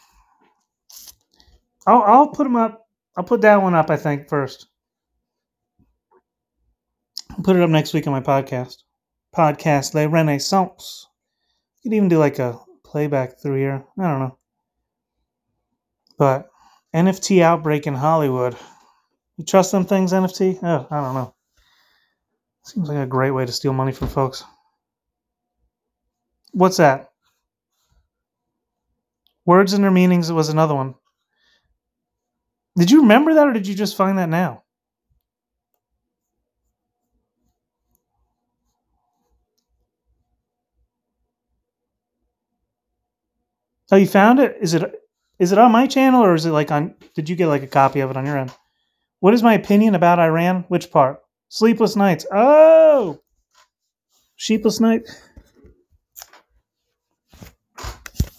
I'll, 1.85 2.01
I'll 2.01 2.27
put 2.29 2.45
them 2.45 2.55
up. 2.55 2.87
I'll 3.15 3.23
put 3.23 3.41
that 3.41 3.61
one 3.61 3.75
up, 3.75 3.91
I 3.91 3.95
think, 3.95 4.27
first. 4.27 4.67
I'll 7.29 7.43
put 7.43 7.55
it 7.55 7.61
up 7.61 7.69
next 7.69 7.93
week 7.93 8.07
on 8.07 8.13
my 8.13 8.21
podcast. 8.21 8.77
Podcast 9.35 9.93
Le 9.93 10.09
Renaissance. 10.09 11.07
You 11.83 11.91
could 11.91 11.95
even 11.95 12.09
do 12.09 12.17
like 12.17 12.39
a 12.39 12.59
playback 12.83 13.39
through 13.39 13.57
here. 13.57 13.85
I 13.99 14.07
don't 14.07 14.19
know. 14.19 14.37
But 16.17 16.49
NFT 16.95 17.43
outbreak 17.43 17.85
in 17.85 17.93
Hollywood. 17.93 18.57
You 19.37 19.45
trust 19.45 19.71
them 19.71 19.85
things, 19.85 20.11
NFT? 20.11 20.57
Oh, 20.63 20.87
I 20.89 21.01
don't 21.01 21.13
know. 21.13 21.35
Seems 22.63 22.89
like 22.89 22.97
a 22.97 23.05
great 23.05 23.31
way 23.31 23.45
to 23.45 23.51
steal 23.51 23.73
money 23.73 23.91
from 23.91 24.07
folks. 24.07 24.43
What's 26.51 26.77
that? 26.77 27.08
Words 29.45 29.73
and 29.73 29.83
their 29.83 29.91
meanings 29.91 30.31
was 30.31 30.49
another 30.49 30.75
one. 30.75 30.95
Did 32.77 32.91
you 32.91 33.01
remember 33.01 33.33
that 33.33 33.47
or 33.47 33.53
did 33.53 33.67
you 33.67 33.75
just 33.75 33.97
find 33.97 34.17
that 34.17 34.29
now? 34.29 34.63
Oh, 43.91 43.97
you 43.97 44.07
found 44.07 44.39
it? 44.39 44.57
Is 44.61 44.73
it 44.75 44.83
is 45.39 45.51
it 45.51 45.57
on 45.57 45.71
my 45.71 45.87
channel 45.87 46.23
or 46.23 46.35
is 46.35 46.45
it 46.45 46.51
like 46.51 46.71
on 46.71 46.93
did 47.15 47.27
you 47.27 47.35
get 47.35 47.47
like 47.47 47.63
a 47.63 47.67
copy 47.67 48.01
of 48.01 48.11
it 48.11 48.17
on 48.17 48.25
your 48.25 48.37
end? 48.37 48.53
What 49.19 49.33
is 49.33 49.43
my 49.43 49.53
opinion 49.53 49.95
about 49.95 50.19
Iran? 50.19 50.65
Which 50.67 50.91
part? 50.91 51.19
Sleepless 51.49 51.95
nights. 51.95 52.25
Oh. 52.31 53.19
Sheepless 54.35 54.79
night. 54.79 55.01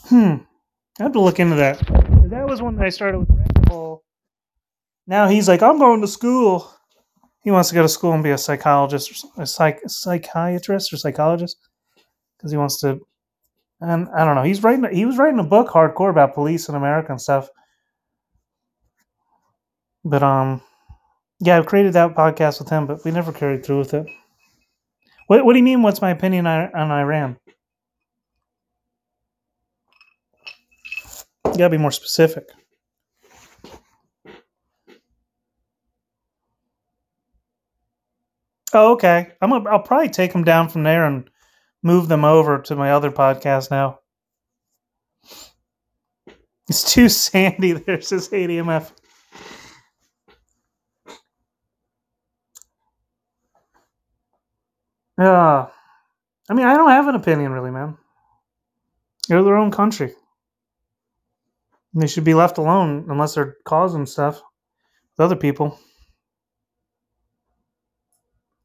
Hmm. 0.09 0.37
I 1.00 1.04
have 1.04 1.12
to 1.12 1.21
look 1.21 1.40
into 1.40 1.57
that. 1.57 1.78
That 2.28 2.47
was 2.47 2.61
when 2.61 2.80
I 2.80 2.90
started 2.90 3.21
with 3.21 3.30
Red 3.30 3.99
Now 5.07 5.28
he's 5.28 5.49
like, 5.49 5.62
I'm 5.62 5.78
going 5.78 6.00
to 6.02 6.07
school. 6.07 6.71
He 7.42 7.50
wants 7.50 7.71
to 7.71 7.75
go 7.75 7.83
to 7.83 7.88
school 7.88 8.12
and 8.12 8.23
be 8.23 8.30
a 8.30 8.38
psychologist 8.38 9.25
or 9.37 9.45
a 9.45 9.47
psych- 9.47 9.80
psychiatrist 9.87 10.92
or 10.92 10.99
psychologist 10.99 11.57
because 12.37 12.50
he 12.50 12.59
wants 12.59 12.80
to 12.83 13.00
and 13.80 14.09
I 14.11 14.25
don't 14.25 14.35
know. 14.35 14.42
He's 14.42 14.62
writing. 14.62 14.85
He 14.95 15.07
was 15.07 15.16
writing 15.16 15.40
a 15.40 15.45
book, 15.45 15.69
hardcore, 15.69 16.11
about 16.11 16.35
police 16.35 16.69
in 16.69 16.75
America 16.75 17.12
and 17.12 17.21
stuff. 17.21 17.49
But 20.04 20.23
um, 20.23 20.61
yeah, 21.40 21.57
I've 21.57 21.66
created 21.66 21.95
that 21.95 22.14
podcast 22.14 22.59
with 22.59 22.69
him, 22.69 22.87
but 22.87 23.04
we 23.04 23.11
never 23.11 23.33
carried 23.33 23.64
through 23.64 23.78
with 23.78 23.95
it. 23.95 24.07
What 25.28 25.45
What 25.45 25.54
do 25.54 25.59
you 25.59 25.64
mean? 25.64 25.83
What's 25.83 26.02
my 26.02 26.11
opinion 26.11 26.47
on, 26.47 26.75
on 26.75 26.90
Iran? 26.90 27.38
You 31.52 31.59
gotta 31.59 31.71
be 31.71 31.78
more 31.78 31.90
specific. 31.90 32.45
Oh, 38.73 38.92
okay. 38.92 39.33
I'm. 39.40 39.50
Gonna, 39.50 39.69
I'll 39.69 39.83
probably 39.83 40.11
take 40.11 40.33
them 40.33 40.45
down 40.45 40.69
from 40.69 40.85
there 40.85 41.04
and 41.04 41.28
move 41.83 42.09
them 42.09 42.25
over 42.25 42.61
to 42.62 42.76
my 42.76 42.92
other 42.92 43.11
podcast 43.11 43.71
now. 43.71 43.99
It's 46.69 46.95
too 46.95 47.09
sandy. 47.11 47.73
There's 47.73 48.09
this 48.11 48.28
ADMF. 48.28 48.92
Yeah. 55.19 55.66
I 56.49 56.54
mean, 56.54 56.66
I 56.66 56.76
don't 56.76 56.90
have 56.90 57.09
an 57.09 57.16
opinion 57.16 57.52
really, 57.52 57.71
man. 57.71 57.99
They're 59.28 59.42
their 59.42 59.57
own 59.57 59.71
country. 59.71 60.14
They 61.94 62.06
should 62.06 62.25
be 62.25 62.35
left 62.35 62.59
alone 62.59 63.06
unless 63.09 63.35
they're 63.35 63.56
causing 63.64 64.06
stuff 64.06 64.40
with 65.16 65.25
other 65.25 65.37
people. 65.37 65.78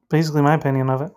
Basically, 0.09 0.41
my 0.41 0.53
opinion 0.53 0.89
of 0.89 1.01
it. 1.01 1.11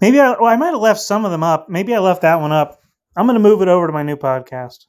Maybe 0.00 0.20
I, 0.20 0.32
well, 0.32 0.44
I 0.44 0.56
might 0.56 0.72
have 0.72 0.80
left 0.80 1.00
some 1.00 1.24
of 1.24 1.30
them 1.30 1.42
up. 1.42 1.68
Maybe 1.70 1.94
I 1.94 1.98
left 1.98 2.22
that 2.22 2.40
one 2.40 2.52
up. 2.52 2.82
I'm 3.16 3.26
going 3.26 3.34
to 3.34 3.40
move 3.40 3.62
it 3.62 3.68
over 3.68 3.86
to 3.86 3.92
my 3.92 4.02
new 4.02 4.16
podcast. 4.16 4.84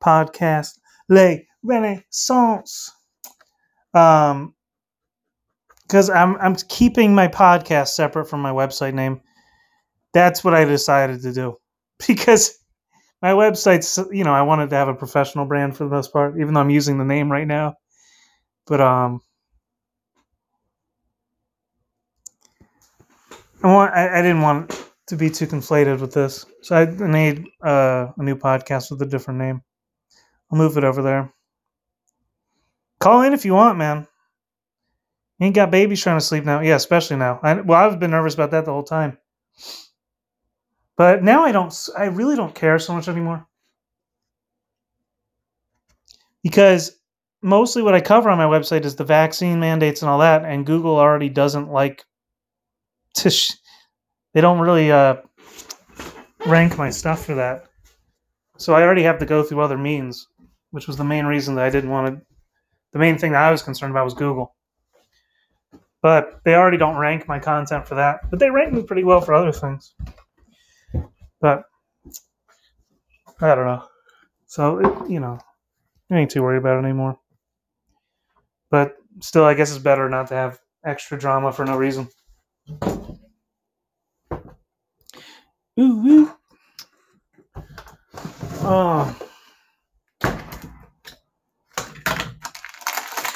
Podcast 0.00 0.78
Le 1.08 1.38
Renaissance. 1.64 2.92
Um, 3.94 4.54
because 5.82 6.10
I'm 6.10 6.36
I'm 6.36 6.56
keeping 6.56 7.14
my 7.14 7.28
podcast 7.28 7.88
separate 7.88 8.26
from 8.26 8.40
my 8.40 8.50
website 8.50 8.94
name. 8.94 9.20
That's 10.12 10.42
what 10.42 10.54
I 10.54 10.64
decided 10.64 11.22
to 11.22 11.32
do 11.32 11.56
because 12.06 12.58
my 13.22 13.32
website's 13.32 13.98
you 14.12 14.24
know 14.24 14.32
I 14.34 14.42
wanted 14.42 14.70
to 14.70 14.76
have 14.76 14.88
a 14.88 14.94
professional 14.94 15.46
brand 15.46 15.76
for 15.76 15.84
the 15.84 15.90
most 15.90 16.12
part, 16.12 16.38
even 16.40 16.54
though 16.54 16.60
I'm 16.60 16.70
using 16.70 16.98
the 16.98 17.04
name 17.04 17.30
right 17.30 17.46
now. 17.46 17.76
But 18.66 18.80
um, 18.80 19.20
I 23.62 23.72
want 23.72 23.92
I, 23.94 24.18
I 24.18 24.22
didn't 24.22 24.42
want 24.42 24.72
to 25.08 25.16
be 25.16 25.30
too 25.30 25.46
conflated 25.46 26.00
with 26.00 26.12
this. 26.12 26.46
So 26.62 26.76
I 26.76 26.86
made 26.86 27.44
uh, 27.62 28.08
a 28.16 28.22
new 28.22 28.36
podcast 28.36 28.90
with 28.90 29.02
a 29.02 29.06
different 29.06 29.38
name. 29.40 29.62
I'll 30.52 30.58
move 30.58 30.76
it 30.78 30.84
over 30.84 31.02
there. 31.02 31.32
Call 33.00 33.22
in 33.22 33.32
if 33.32 33.46
you 33.46 33.54
want, 33.54 33.78
man. 33.78 34.06
You 35.38 35.46
ain't 35.46 35.54
got 35.54 35.70
babies 35.70 36.02
trying 36.02 36.18
to 36.18 36.24
sleep 36.24 36.44
now. 36.44 36.60
Yeah, 36.60 36.74
especially 36.76 37.16
now. 37.16 37.40
I, 37.42 37.54
well, 37.60 37.88
I've 37.88 37.98
been 37.98 38.10
nervous 38.10 38.34
about 38.34 38.50
that 38.50 38.64
the 38.66 38.72
whole 38.72 38.82
time. 38.84 39.16
But 40.96 41.22
now 41.22 41.44
I 41.44 41.52
don't. 41.52 41.74
I 41.96 42.06
really 42.06 42.36
don't 42.36 42.54
care 42.54 42.78
so 42.78 42.94
much 42.94 43.08
anymore 43.08 43.46
because 46.42 46.92
mostly 47.42 47.82
what 47.82 47.94
I 47.94 48.00
cover 48.00 48.30
on 48.30 48.38
my 48.38 48.44
website 48.44 48.84
is 48.84 48.96
the 48.96 49.04
vaccine 49.04 49.58
mandates 49.58 50.00
and 50.00 50.08
all 50.08 50.20
that, 50.20 50.44
and 50.44 50.64
Google 50.64 50.96
already 50.96 51.28
doesn't 51.28 51.70
like 51.70 52.04
to. 53.16 53.30
Sh- 53.30 53.54
they 54.32 54.40
don't 54.40 54.60
really 54.60 54.92
uh, 54.92 55.16
rank 56.46 56.78
my 56.78 56.90
stuff 56.90 57.24
for 57.26 57.34
that, 57.34 57.64
so 58.58 58.74
I 58.74 58.82
already 58.82 59.02
have 59.02 59.18
to 59.18 59.26
go 59.26 59.42
through 59.42 59.60
other 59.60 59.76
means, 59.76 60.28
which 60.70 60.86
was 60.86 60.96
the 60.96 61.04
main 61.04 61.26
reason 61.26 61.56
that 61.56 61.64
I 61.64 61.70
didn't 61.70 61.90
want 61.90 62.14
to. 62.14 62.26
The 62.92 62.98
main 63.00 63.18
thing 63.18 63.32
that 63.32 63.42
I 63.42 63.50
was 63.50 63.62
concerned 63.62 63.90
about 63.90 64.04
was 64.04 64.14
Google, 64.14 64.54
but 66.00 66.40
they 66.44 66.54
already 66.54 66.78
don't 66.78 66.96
rank 66.96 67.26
my 67.28 67.38
content 67.38 67.88
for 67.88 67.96
that. 67.96 68.30
But 68.30 68.38
they 68.38 68.50
rank 68.50 68.72
me 68.72 68.82
pretty 68.82 69.04
well 69.04 69.20
for 69.20 69.34
other 69.34 69.52
things. 69.52 69.94
But 71.46 71.62
I 73.40 73.54
don't 73.54 73.66
know. 73.66 73.84
So 74.48 74.78
it, 74.78 75.10
you 75.10 75.20
know, 75.20 75.38
I 76.10 76.16
ain't 76.16 76.32
too 76.32 76.42
worried 76.42 76.58
about 76.58 76.78
it 76.78 76.84
anymore. 76.84 77.20
But 78.68 78.96
still, 79.20 79.44
I 79.44 79.54
guess 79.54 79.70
it's 79.70 79.78
better 79.78 80.08
not 80.08 80.26
to 80.28 80.34
have 80.34 80.58
extra 80.84 81.16
drama 81.16 81.52
for 81.52 81.64
no 81.64 81.76
reason. 81.76 82.08
Ooh, 85.78 86.06
ooh. 86.08 86.32
Oh. 88.64 89.16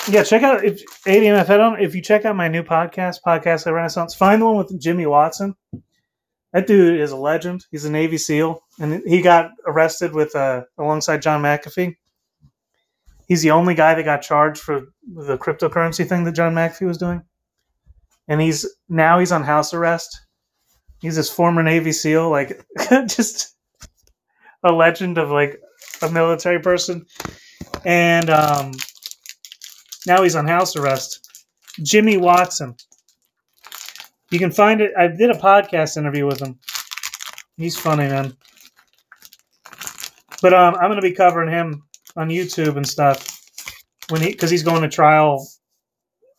Yeah, 0.09 0.25
check 0.25 0.43
out 0.43 0.65
if 0.65 0.83
ADMF. 1.05 1.49
I 1.49 1.57
don't. 1.57 1.81
If 1.81 1.95
you 1.95 2.03
check 2.03 2.25
out 2.25 2.35
my 2.35 2.49
new 2.49 2.65
podcast, 2.65 3.19
Podcast 3.25 3.69
at 3.69 3.73
Renaissance, 3.73 4.17
find 4.17 4.43
the 4.43 4.47
one 4.47 4.57
with 4.57 4.81
Jimmy 4.81 5.07
Watson. 5.07 5.55
That 6.53 6.67
dude 6.67 7.01
is 7.01 7.13
a 7.13 7.17
legend. 7.17 7.67
He's 7.71 7.85
a 7.85 7.91
Navy 7.91 8.19
SEAL, 8.19 8.61
and 8.81 9.03
he 9.07 9.23
got 9.23 9.53
arrested 9.67 10.13
with 10.13 10.35
uh, 10.35 10.63
alongside 10.79 11.23
John 11.23 11.43
McAfee. 11.43 11.97
He's 13.29 13.43
the 13.43 13.53
only 13.53 13.77
guy 13.77 13.95
that 13.95 14.05
got 14.05 14.23
charged 14.23 14.61
for 14.61 14.87
the 15.15 15.39
cryptocurrency 15.39 16.09
thing 16.09 16.25
that 16.25 16.33
John 16.33 16.55
McAfee 16.55 16.87
was 16.87 16.99
doing, 16.99 17.23
and 18.27 18.41
he's 18.41 18.69
now 18.89 19.21
he's 19.21 19.31
on 19.31 19.45
house 19.45 19.73
arrest. 19.73 20.21
He's 21.01 21.17
this 21.17 21.31
former 21.31 21.63
Navy 21.63 21.93
SEAL, 21.93 22.29
like 22.29 22.65
just 22.91 23.57
a 24.65 24.73
legend 24.73 25.19
of 25.19 25.31
like 25.31 25.61
a 26.03 26.11
military 26.11 26.59
person, 26.59 27.07
and 27.85 28.29
um, 28.29 28.73
now 30.05 30.23
he's 30.23 30.35
on 30.35 30.49
house 30.49 30.75
arrest. 30.75 31.45
Jimmy 31.83 32.17
Watson. 32.17 32.75
You 34.31 34.39
can 34.39 34.51
find 34.51 34.81
it. 34.81 34.93
I 34.97 35.09
did 35.09 35.31
a 35.31 35.35
podcast 35.35 35.97
interview 35.97 36.27
with 36.27 36.41
him. 36.41 36.59
He's 37.57 37.77
funny, 37.77 38.05
man. 38.05 38.37
But 40.41 40.55
um, 40.55 40.75
I'm 40.77 40.89
going 40.89 40.97
to 40.97 41.03
be 41.03 41.13
covering 41.13 41.51
him 41.51 41.83
on 42.17 42.29
YouTube 42.29 42.77
and 42.77 42.89
stuff 42.89 43.41
when 44.09 44.21
he 44.21 44.31
because 44.31 44.51
he's 44.51 44.63
going 44.63 44.83
to 44.83 44.89
trial 44.89 45.47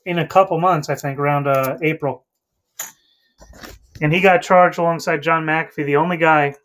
in 0.06 0.20
a 0.20 0.28
couple 0.28 0.60
months, 0.60 0.90
I 0.90 0.96
think, 0.96 1.20
around 1.20 1.48
uh, 1.48 1.78
April. 1.82 2.26
And 4.02 4.12
he 4.12 4.20
got 4.20 4.42
charged 4.42 4.80
alongside 4.80 5.22
John 5.22 5.46
McAfee, 5.46 5.86
the 5.86 5.98
only 5.98 6.18
guy, 6.18 6.56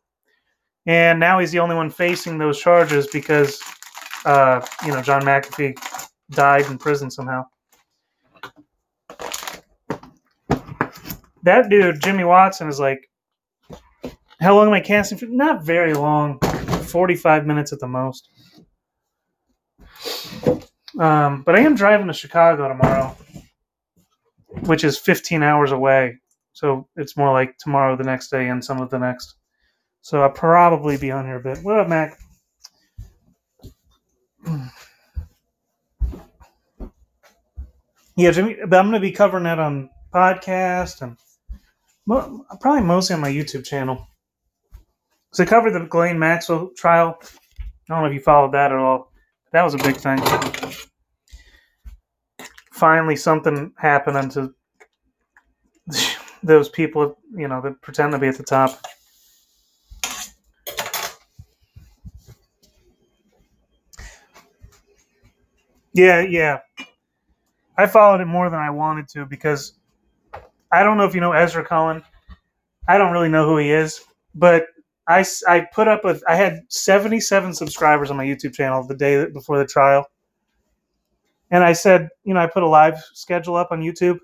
and 0.86 1.20
now 1.20 1.38
he's 1.38 1.50
the 1.50 1.58
only 1.58 1.74
one 1.74 1.90
facing 1.90 2.38
those 2.38 2.58
charges 2.58 3.08
because, 3.08 3.60
uh, 4.24 4.64
you 4.86 4.92
know, 4.92 5.02
John 5.02 5.22
McAfee 5.22 5.76
died 6.30 6.64
in 6.66 6.78
prison 6.78 7.10
somehow. 7.10 7.44
That 11.46 11.70
dude, 11.70 12.02
Jimmy 12.02 12.24
Watson, 12.24 12.66
is 12.66 12.80
like, 12.80 13.08
how 14.40 14.56
long 14.56 14.66
am 14.66 14.72
I 14.72 14.80
casting 14.80 15.16
for? 15.16 15.26
Not 15.26 15.62
very 15.62 15.94
long, 15.94 16.40
forty-five 16.40 17.46
minutes 17.46 17.72
at 17.72 17.78
the 17.78 17.86
most. 17.86 18.28
Um, 20.98 21.44
but 21.44 21.54
I 21.54 21.60
am 21.60 21.76
driving 21.76 22.08
to 22.08 22.12
Chicago 22.12 22.66
tomorrow, 22.66 23.16
which 24.64 24.82
is 24.82 24.98
15 24.98 25.44
hours 25.44 25.70
away. 25.70 26.16
So 26.52 26.88
it's 26.96 27.16
more 27.16 27.32
like 27.32 27.56
tomorrow, 27.58 27.96
the 27.96 28.02
next 28.02 28.30
day, 28.30 28.48
and 28.48 28.64
some 28.64 28.80
of 28.80 28.90
the 28.90 28.98
next. 28.98 29.36
So 30.00 30.22
I'll 30.22 30.30
probably 30.30 30.96
be 30.96 31.12
on 31.12 31.26
here 31.26 31.36
a 31.36 31.40
bit. 31.40 31.58
What 31.58 31.78
up, 31.78 31.88
Mac? 31.88 32.18
Yeah, 38.16 38.32
Jimmy, 38.32 38.56
but 38.66 38.80
I'm 38.80 38.86
going 38.86 39.00
to 39.00 39.00
be 39.00 39.12
covering 39.12 39.44
that 39.44 39.60
on 39.60 39.90
podcast 40.12 41.02
and 41.02 41.16
mo- 42.06 42.44
probably 42.60 42.82
mostly 42.82 43.14
on 43.14 43.20
my 43.20 43.30
YouTube 43.30 43.64
channel. 43.64 44.06
So 45.32 45.42
I 45.42 45.46
covered 45.46 45.72
the 45.72 45.80
Ghislaine 45.80 46.18
Maxwell 46.18 46.70
trial. 46.76 47.18
I 47.22 47.26
don't 47.88 48.00
know 48.00 48.06
if 48.06 48.14
you 48.14 48.20
followed 48.20 48.52
that 48.52 48.72
at 48.72 48.78
all. 48.78 49.12
That 49.52 49.62
was 49.62 49.74
a 49.74 49.78
big 49.78 49.96
thing. 49.96 50.18
Finally, 52.72 53.16
something 53.16 53.72
happening 53.78 54.28
to 54.30 54.54
those 56.42 56.68
people, 56.68 57.18
you 57.34 57.48
know, 57.48 57.60
that 57.60 57.80
pretend 57.82 58.12
to 58.12 58.18
be 58.18 58.28
at 58.28 58.36
the 58.36 58.42
top. 58.42 58.80
Yeah, 65.92 66.20
yeah. 66.20 66.58
I 67.78 67.86
followed 67.86 68.20
it 68.20 68.26
more 68.26 68.50
than 68.50 68.60
I 68.60 68.70
wanted 68.70 69.08
to 69.08 69.24
because 69.24 69.78
I 70.76 70.82
don't 70.82 70.98
know 70.98 71.04
if 71.04 71.14
you 71.14 71.22
know 71.22 71.32
Ezra 71.32 71.64
Cohen. 71.64 72.02
I 72.86 72.98
don't 72.98 73.12
really 73.12 73.30
know 73.30 73.46
who 73.46 73.56
he 73.56 73.70
is, 73.70 74.02
but 74.34 74.66
I, 75.08 75.24
I 75.48 75.66
put 75.72 75.88
up 75.88 76.04
with 76.04 76.22
I 76.28 76.36
had 76.36 76.60
77 76.68 77.54
subscribers 77.54 78.10
on 78.10 78.16
my 78.16 78.26
YouTube 78.26 78.54
channel 78.54 78.86
the 78.86 78.94
day 78.94 79.26
before 79.26 79.58
the 79.58 79.64
trial. 79.64 80.06
And 81.50 81.64
I 81.64 81.72
said, 81.72 82.08
you 82.24 82.34
know, 82.34 82.40
I 82.40 82.46
put 82.46 82.62
a 82.62 82.68
live 82.68 83.02
schedule 83.14 83.56
up 83.56 83.68
on 83.70 83.80
YouTube. 83.80 84.18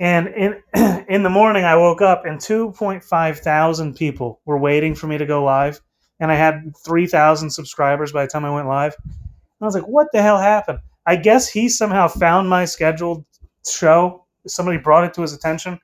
And 0.00 0.28
in 0.28 0.62
in 1.08 1.22
the 1.22 1.30
morning 1.30 1.64
I 1.64 1.76
woke 1.76 2.00
up 2.00 2.24
and 2.24 2.38
2.5 2.38 3.38
thousand 3.38 3.96
people 3.96 4.40
were 4.46 4.58
waiting 4.58 4.94
for 4.94 5.08
me 5.08 5.18
to 5.18 5.26
go 5.26 5.44
live. 5.44 5.80
And 6.20 6.32
I 6.32 6.36
had 6.36 6.72
3,000 6.86 7.50
subscribers 7.50 8.12
by 8.12 8.24
the 8.24 8.30
time 8.30 8.46
I 8.46 8.50
went 8.50 8.68
live. 8.68 8.94
And 9.04 9.12
I 9.60 9.64
was 9.66 9.74
like, 9.74 9.88
what 9.88 10.06
the 10.12 10.22
hell 10.22 10.38
happened? 10.38 10.78
I 11.04 11.16
guess 11.16 11.48
he 11.50 11.68
somehow 11.68 12.08
found 12.08 12.48
my 12.48 12.64
scheduled 12.64 13.26
show. 13.68 14.23
Somebody 14.46 14.78
brought 14.78 15.04
it 15.04 15.14
to 15.14 15.22
his 15.22 15.32
attention 15.32 15.80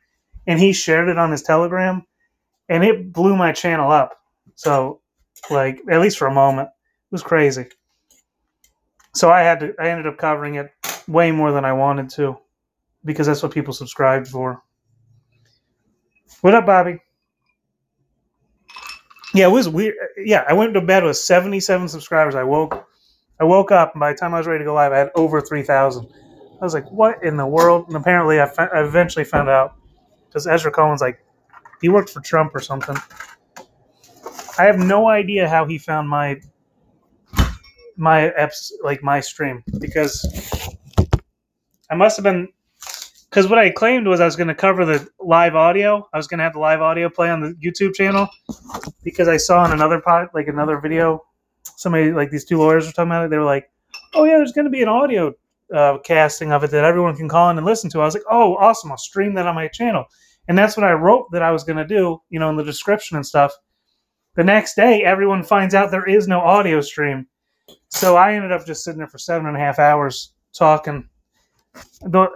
and 0.46 0.58
he 0.58 0.72
shared 0.72 1.08
it 1.08 1.18
on 1.18 1.30
his 1.30 1.42
Telegram 1.42 2.04
and 2.68 2.84
it 2.84 3.12
blew 3.12 3.36
my 3.36 3.52
channel 3.52 3.90
up. 3.90 4.18
So, 4.54 5.00
like 5.50 5.80
at 5.90 6.00
least 6.00 6.18
for 6.18 6.26
a 6.26 6.34
moment, 6.34 6.68
it 6.68 7.12
was 7.12 7.22
crazy. 7.22 7.66
So 9.12 9.30
I 9.30 9.40
had 9.40 9.58
to. 9.60 9.74
I 9.80 9.88
ended 9.88 10.06
up 10.06 10.18
covering 10.18 10.54
it 10.54 10.70
way 11.08 11.32
more 11.32 11.50
than 11.50 11.64
I 11.64 11.72
wanted 11.72 12.10
to, 12.10 12.38
because 13.04 13.26
that's 13.26 13.42
what 13.42 13.52
people 13.52 13.72
subscribed 13.72 14.28
for. 14.28 14.62
What 16.42 16.54
up, 16.54 16.66
Bobby? 16.66 17.00
Yeah, 19.34 19.48
it 19.48 19.50
was 19.50 19.68
weird. 19.68 19.94
Yeah, 20.16 20.44
I 20.48 20.52
went 20.52 20.74
to 20.74 20.80
bed 20.80 21.02
with 21.02 21.16
seventy-seven 21.16 21.88
subscribers. 21.88 22.36
I 22.36 22.44
woke, 22.44 22.86
I 23.40 23.44
woke 23.44 23.72
up, 23.72 23.94
and 23.94 24.00
by 24.00 24.12
the 24.12 24.18
time 24.18 24.32
I 24.32 24.38
was 24.38 24.46
ready 24.46 24.60
to 24.60 24.64
go 24.64 24.74
live, 24.74 24.92
I 24.92 24.98
had 24.98 25.10
over 25.16 25.40
three 25.40 25.64
thousand. 25.64 26.08
I 26.60 26.64
was 26.64 26.74
like, 26.74 26.90
"What 26.90 27.22
in 27.24 27.36
the 27.36 27.46
world?" 27.46 27.86
And 27.88 27.96
apparently, 27.96 28.40
I, 28.40 28.46
fa- 28.46 28.70
I 28.74 28.82
eventually 28.82 29.24
found 29.24 29.48
out 29.48 29.74
because 30.26 30.46
Ezra 30.46 30.70
Collins, 30.70 31.00
like, 31.00 31.24
he 31.80 31.88
worked 31.88 32.10
for 32.10 32.20
Trump 32.20 32.54
or 32.54 32.60
something. 32.60 32.96
I 34.58 34.64
have 34.64 34.78
no 34.78 35.08
idea 35.08 35.48
how 35.48 35.64
he 35.64 35.78
found 35.78 36.08
my 36.08 36.40
my 37.96 38.32
eps 38.38 38.72
like 38.82 39.02
my 39.02 39.20
stream 39.20 39.62
because 39.78 40.24
I 41.90 41.94
must 41.94 42.16
have 42.16 42.24
been 42.24 42.48
because 43.28 43.48
what 43.48 43.58
I 43.58 43.70
claimed 43.70 44.06
was 44.06 44.20
I 44.20 44.24
was 44.24 44.36
going 44.36 44.48
to 44.48 44.54
cover 44.54 44.84
the 44.84 45.08
live 45.20 45.54
audio. 45.54 46.08
I 46.12 46.16
was 46.16 46.26
going 46.26 46.38
to 46.38 46.44
have 46.44 46.54
the 46.54 46.58
live 46.58 46.80
audio 46.80 47.08
play 47.08 47.30
on 47.30 47.40
the 47.40 47.54
YouTube 47.64 47.94
channel 47.94 48.28
because 49.02 49.28
I 49.28 49.36
saw 49.36 49.64
in 49.64 49.72
another 49.72 50.00
pod 50.00 50.28
like 50.34 50.48
another 50.48 50.78
video 50.78 51.22
somebody 51.76 52.12
like 52.12 52.30
these 52.30 52.44
two 52.44 52.58
lawyers 52.58 52.86
were 52.86 52.92
talking 52.92 53.10
about 53.10 53.24
it. 53.24 53.30
They 53.30 53.38
were 53.38 53.44
like, 53.44 53.70
"Oh 54.14 54.24
yeah, 54.24 54.36
there's 54.36 54.52
going 54.52 54.66
to 54.66 54.70
be 54.70 54.82
an 54.82 54.88
audio 54.88 55.32
uh, 55.74 55.98
casting 56.04 56.52
of 56.52 56.64
it 56.64 56.70
that 56.70 56.84
everyone 56.84 57.16
can 57.16 57.28
call 57.28 57.50
in 57.50 57.58
and 57.58 57.66
listen 57.66 57.90
to." 57.90 58.00
I 58.00 58.04
was 58.04 58.14
like, 58.14 58.24
"Oh, 58.30 58.56
awesome! 58.56 58.90
I'll 58.90 58.98
stream 58.98 59.34
that 59.34 59.46
on 59.46 59.54
my 59.54 59.68
channel." 59.68 60.04
And 60.48 60.58
that's 60.58 60.76
what 60.76 60.84
I 60.84 60.92
wrote 60.92 61.26
that 61.32 61.42
I 61.42 61.52
was 61.52 61.64
going 61.64 61.76
to 61.76 61.86
do, 61.86 62.20
you 62.28 62.40
know, 62.40 62.50
in 62.50 62.56
the 62.56 62.64
description 62.64 63.16
and 63.16 63.26
stuff. 63.26 63.52
The 64.34 64.44
next 64.44 64.74
day, 64.74 65.02
everyone 65.04 65.42
finds 65.42 65.74
out 65.74 65.90
there 65.90 66.08
is 66.08 66.26
no 66.26 66.40
audio 66.40 66.80
stream. 66.80 67.26
So 67.88 68.16
I 68.16 68.34
ended 68.34 68.52
up 68.52 68.66
just 68.66 68.84
sitting 68.84 68.98
there 68.98 69.08
for 69.08 69.18
seven 69.18 69.46
and 69.46 69.56
a 69.56 69.60
half 69.60 69.78
hours 69.78 70.32
talking. 70.52 71.08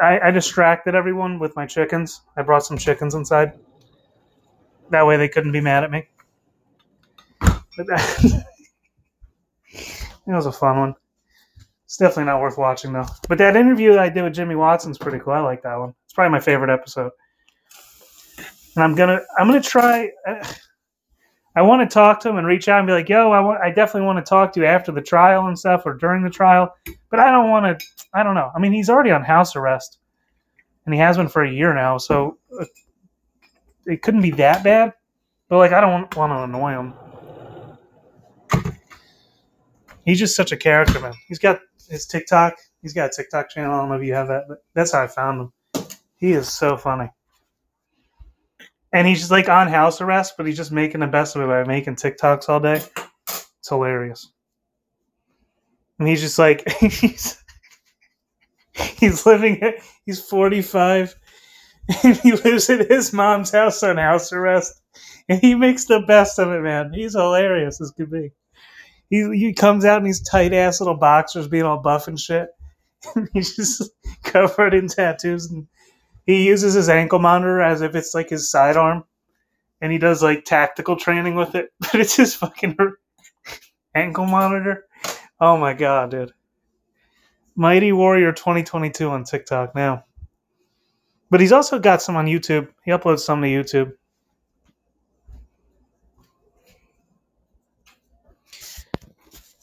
I, 0.01 0.21
I 0.23 0.31
distracted 0.31 0.95
everyone 0.95 1.39
with 1.39 1.57
my 1.57 1.67
chickens. 1.67 2.21
I 2.37 2.43
brought 2.43 2.65
some 2.65 2.79
chickens 2.79 3.15
inside. 3.15 3.53
That 4.91 5.07
way 5.07 5.17
they 5.17 5.29
couldn't 5.29 5.53
be 5.53 5.61
mad 5.61 5.85
at 5.85 5.91
me. 5.91 6.09
That, 7.77 8.45
it 9.73 9.85
was 10.29 10.47
a 10.47 10.53
fun 10.53 10.79
one. 10.79 10.95
It's 11.95 12.01
definitely 12.01 12.25
not 12.25 12.41
worth 12.41 12.59
watching 12.59 12.93
though. 12.93 13.07
But 13.29 13.39
that 13.39 13.55
interview 13.55 13.93
that 13.93 14.01
I 14.01 14.09
did 14.09 14.25
with 14.25 14.35
Jimmy 14.35 14.57
Watson's 14.57 14.99
pretty 14.99 15.21
cool. 15.21 15.33
I 15.33 15.39
like 15.39 15.63
that 15.63 15.79
one. 15.79 15.95
It's 16.05 16.13
probably 16.13 16.33
my 16.33 16.41
favorite 16.41 16.69
episode. 16.69 17.13
And 18.75 18.83
I'm 18.83 18.97
gonna 18.97 19.21
I'm 19.39 19.47
gonna 19.47 19.63
try. 19.63 20.11
I 21.57 21.63
want 21.63 21.89
to 21.89 21.95
talk 21.95 22.19
to 22.23 22.29
him 22.29 22.37
and 22.37 22.49
reach 22.49 22.67
out 22.67 22.81
and 22.81 22.89
be 22.89 22.93
like, 22.93 23.09
"Yo, 23.09 23.31
I 23.31 23.39
want 23.39 23.61
I 23.63 23.71
definitely 23.71 24.09
want 24.09 24.19
to 24.19 24.29
talk 24.29 24.53
to 24.55 24.61
you 24.61 24.67
after 24.67 24.91
the 24.91 25.01
trial 25.01 25.47
and 25.47 25.57
stuff 25.57 25.83
or 25.87 25.95
during 25.95 26.25
the 26.25 26.31
trial." 26.31 26.75
But 27.13 27.21
I 27.21 27.31
don't 27.31 27.49
want 27.49 27.79
to. 27.79 27.87
I 28.13 28.25
don't 28.25 28.35
know. 28.35 28.51
I 28.57 28.59
mean, 28.59 28.73
he's 28.73 28.91
already 28.91 29.13
on 29.13 29.23
house 29.23 29.55
arrest, 29.55 29.99
and 30.87 30.95
he 30.97 30.99
has 30.99 31.17
been 31.17 31.29
for 31.29 31.45
a 31.45 31.53
year 31.53 31.73
now, 31.75 31.99
so 31.99 32.39
uh, 32.61 32.65
it 33.87 34.03
couldn't 34.03 34.23
be 34.23 34.33
that 34.33 34.65
bad. 34.65 34.95
But 35.49 35.59
like, 35.59 35.71
I 35.71 35.81
don't 35.81 36.13
want 36.17 36.33
to 36.33 36.43
annoy 36.43 36.73
him. 36.73 36.95
He's 40.05 40.19
just 40.19 40.35
such 40.35 40.51
a 40.51 40.57
character, 40.57 40.99
man. 40.99 41.15
He's 41.29 41.39
got 41.39 41.61
his 41.89 42.07
TikTok. 42.07 42.55
He's 42.83 42.93
got 42.93 43.11
a 43.11 43.13
TikTok 43.17 43.51
channel. 43.51 43.75
I 43.75 43.81
don't 43.81 43.89
know 43.89 43.97
if 43.97 44.05
you 44.05 44.15
have 44.15 44.29
that, 44.29 44.45
but 44.49 44.59
that's 44.75 44.93
how 44.93 45.03
I 45.03 45.07
found 45.07 45.41
him. 45.41 45.87
He 46.17 46.33
is 46.33 46.49
so 46.53 46.77
funny. 46.77 47.11
And 48.93 49.07
he's 49.07 49.19
just 49.19 49.31
like 49.31 49.49
on 49.49 49.69
house 49.69 50.01
arrest, 50.01 50.35
but 50.37 50.47
he's 50.47 50.57
just 50.57 50.71
making 50.73 51.01
the 51.01 51.07
best 51.07 51.35
of 51.35 51.43
it 51.43 51.47
by 51.47 51.65
making 51.65 51.97
TikToks 51.97 52.49
all 52.49 52.61
day. 52.61 52.83
It's 53.59 53.69
hilarious. 53.69 54.31
And 55.99 56.07
he's 56.07 56.21
just 56.21 56.39
like 56.39 56.69
he's 56.81 57.43
he's 58.75 59.25
living 59.27 59.61
he's 60.05 60.21
45 60.21 61.15
and 62.03 62.17
he 62.19 62.33
lives 62.33 62.69
at 62.71 62.91
his 62.91 63.13
mom's 63.13 63.53
house 63.53 63.83
on 63.83 63.97
house 63.97 64.33
arrest 64.33 64.83
and 65.29 65.41
he 65.41 65.55
makes 65.55 65.85
the 65.85 66.01
best 66.01 66.39
of 66.39 66.49
it 66.51 66.61
man 66.61 66.93
he's 66.93 67.13
hilarious 67.15 67.81
as 67.81 67.93
could 67.93 68.11
be 68.11 68.33
he, 69.15 69.39
he 69.39 69.53
comes 69.53 69.85
out 69.85 69.99
in 69.99 70.05
these 70.05 70.21
tight 70.21 70.53
ass 70.53 70.81
little 70.81 70.97
boxers 70.97 71.47
being 71.47 71.63
all 71.63 71.79
buff 71.79 72.09
and 72.09 72.19
shit. 72.19 72.49
He's 73.33 73.55
just 73.55 73.93
covered 74.25 74.75
in 74.75 74.89
tattoos 74.89 75.51
and 75.51 75.69
he 76.27 76.49
uses 76.49 76.75
his 76.75 76.89
ankle 76.89 77.21
monitor 77.21 77.61
as 77.61 77.81
if 77.81 77.95
it's 77.95 78.13
like 78.13 78.31
his 78.31 78.51
sidearm. 78.51 79.05
And 79.81 79.93
he 79.93 79.99
does 79.99 80.21
like 80.21 80.45
tactical 80.45 80.97
training 80.97 81.37
with 81.37 81.55
it 81.55 81.71
but 81.81 81.97
it's 81.97 82.17
his 82.17 82.35
fucking 82.35 82.77
ankle 83.95 84.27
monitor. 84.27 84.85
Oh 85.41 85.57
my 85.57 85.75
god 85.75 86.11
dude. 86.11 86.33
Mighty 87.55 87.93
warrior 87.93 88.33
2022 88.33 89.09
on 89.09 89.23
tiktok 89.23 89.77
now. 89.77 90.07
But 91.31 91.41
he's 91.41 91.53
also 91.53 91.79
got 91.79 92.03
some 92.03 92.17
on 92.17 92.27
youtube. 92.27 92.69
He 92.85 92.91
uploads 92.91 93.21
some 93.21 93.43
to 93.43 93.47
youtube 93.47 93.93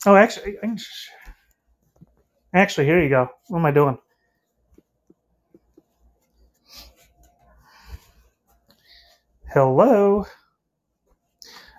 oh 0.05 0.15
actually 0.15 0.57
actually 2.53 2.85
here 2.85 3.01
you 3.01 3.09
go 3.09 3.29
what 3.47 3.59
am 3.59 3.65
i 3.65 3.71
doing 3.71 3.97
Hello. 9.53 10.25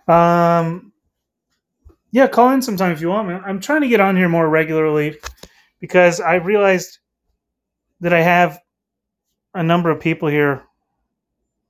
Um, 0.06 0.92
yeah, 2.10 2.26
call 2.26 2.50
in 2.50 2.60
sometime 2.60 2.92
if 2.92 3.00
you 3.00 3.08
want. 3.08 3.30
I'm 3.30 3.60
trying 3.60 3.80
to 3.80 3.88
get 3.88 3.98
on 3.98 4.14
here 4.14 4.28
more 4.28 4.46
regularly 4.46 5.18
because 5.80 6.20
I 6.20 6.34
realized 6.34 6.98
that 8.00 8.12
I 8.12 8.20
have 8.20 8.60
a 9.54 9.62
number 9.62 9.90
of 9.90 10.00
people 10.00 10.28
here 10.28 10.64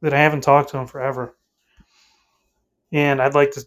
that 0.01 0.13
I 0.13 0.19
haven't 0.19 0.41
talked 0.41 0.71
to 0.71 0.79
in 0.79 0.89
forever, 0.89 1.37
and 2.91 3.23
I'd 3.23 3.37
like 3.37 3.53
to 3.53 3.65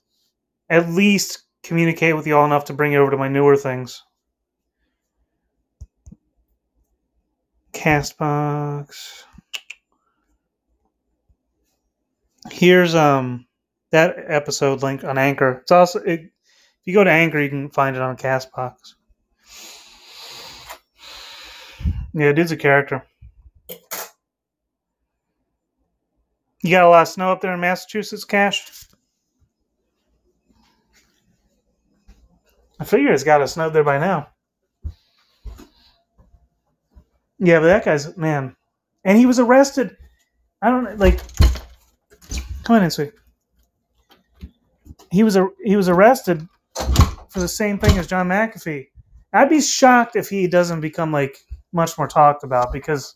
at 0.69 0.89
least 0.89 1.43
communicate 1.65 2.15
with 2.15 2.27
you 2.27 2.37
all 2.37 2.45
enough 2.45 2.65
to 2.65 2.73
bring 2.73 2.93
you 2.93 2.99
over 2.99 3.11
to 3.11 3.17
my 3.17 3.27
newer 3.27 3.55
things. 3.55 4.03
Castbox. 7.73 9.25
here's 12.51 12.95
um 12.95 13.45
that 13.91 14.15
episode 14.27 14.83
link 14.83 15.03
on 15.03 15.17
Anchor. 15.17 15.59
It's 15.61 15.71
also 15.71 15.99
it, 15.99 16.19
if 16.21 16.29
you 16.83 16.93
go 16.93 17.03
to 17.03 17.11
Anchor, 17.11 17.39
you 17.39 17.49
can 17.49 17.69
find 17.69 17.95
it 17.95 18.01
on 18.01 18.17
Castbox. 18.17 18.75
Yeah, 22.13 22.31
dude's 22.31 22.51
a 22.51 22.57
character. 22.57 23.05
You 26.61 26.71
got 26.71 26.85
a 26.85 26.89
lot 26.89 27.03
of 27.03 27.07
snow 27.07 27.31
up 27.31 27.41
there 27.41 27.53
in 27.53 27.59
Massachusetts, 27.59 28.23
Cash? 28.23 28.84
I 32.79 32.85
figure 32.85 33.11
it's 33.13 33.23
got 33.23 33.39
to 33.39 33.47
snow 33.47 33.69
there 33.69 33.83
by 33.83 33.97
now. 33.97 34.29
Yeah, 37.39 37.59
but 37.59 37.67
that 37.67 37.85
guy's 37.85 38.15
man, 38.17 38.55
and 39.03 39.17
he 39.17 39.25
was 39.25 39.39
arrested. 39.39 39.97
I 40.61 40.69
don't 40.69 40.97
like 40.97 41.19
Come 42.65 42.77
on 42.77 42.83
in, 42.83 42.89
sweet. 42.89 43.13
He 45.11 45.23
was 45.23 45.35
a 45.35 45.47
he 45.63 45.75
was 45.75 45.87
arrested 45.87 46.47
for 47.29 47.39
the 47.39 47.47
same 47.47 47.77
thing 47.77 47.97
as 47.97 48.07
John 48.07 48.27
McAfee. 48.27 48.87
I'd 49.31 49.49
be 49.49 49.61
shocked 49.61 50.15
if 50.15 50.29
he 50.29 50.47
doesn't 50.47 50.81
become 50.81 51.11
like 51.11 51.37
much 51.71 51.95
more 51.97 52.07
talked 52.07 52.43
about 52.43 52.73
because 52.73 53.15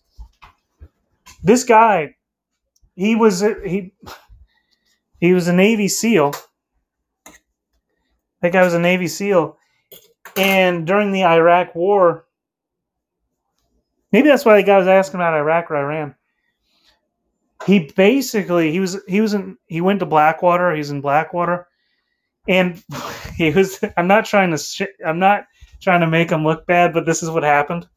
this 1.44 1.64
guy, 1.64 2.16
he 2.96 3.16
was 3.16 3.42
he 3.66 3.92
he 5.20 5.34
was 5.34 5.48
a 5.48 5.54
Navy 5.54 5.88
SEAL. 5.88 6.34
That 8.42 8.54
guy 8.54 8.64
was 8.64 8.74
a 8.74 8.80
Navy 8.80 9.08
SEAL, 9.08 9.58
and 10.38 10.88
during 10.88 11.12
the 11.12 11.26
Iraq 11.26 11.76
War, 11.76 12.26
maybe 14.12 14.30
that's 14.30 14.46
why 14.46 14.56
the 14.56 14.64
guy 14.66 14.78
was 14.78 14.88
asking 14.88 15.20
about 15.20 15.34
Iraq 15.34 15.70
or 15.70 15.78
Iran 15.78 16.16
he 17.66 17.92
basically 17.96 18.72
he 18.72 18.80
was 18.80 18.98
he 19.08 19.22
was 19.22 19.34
in 19.34 19.58
he 19.68 19.82
went 19.82 20.00
to 20.00 20.06
Blackwater. 20.06 20.74
He's 20.74 20.92
in 20.92 21.02
Blackwater, 21.02 21.68
and 22.48 22.82
he 23.36 23.52
was. 23.52 23.80
I'm 23.98 24.08
not 24.08 24.26
trying 24.26 24.52
to 24.52 24.58
sh- 24.58 24.96
I'm 25.06 25.20
not 25.20 25.46
trying 25.82 26.02
to 26.02 26.08
make 26.08 26.32
him 26.32 26.44
look 26.44 26.66
bad, 26.66 26.94
but 26.94 27.06
this 27.06 27.24
is 27.24 27.30
what 27.30 27.44
happened. 27.44 27.88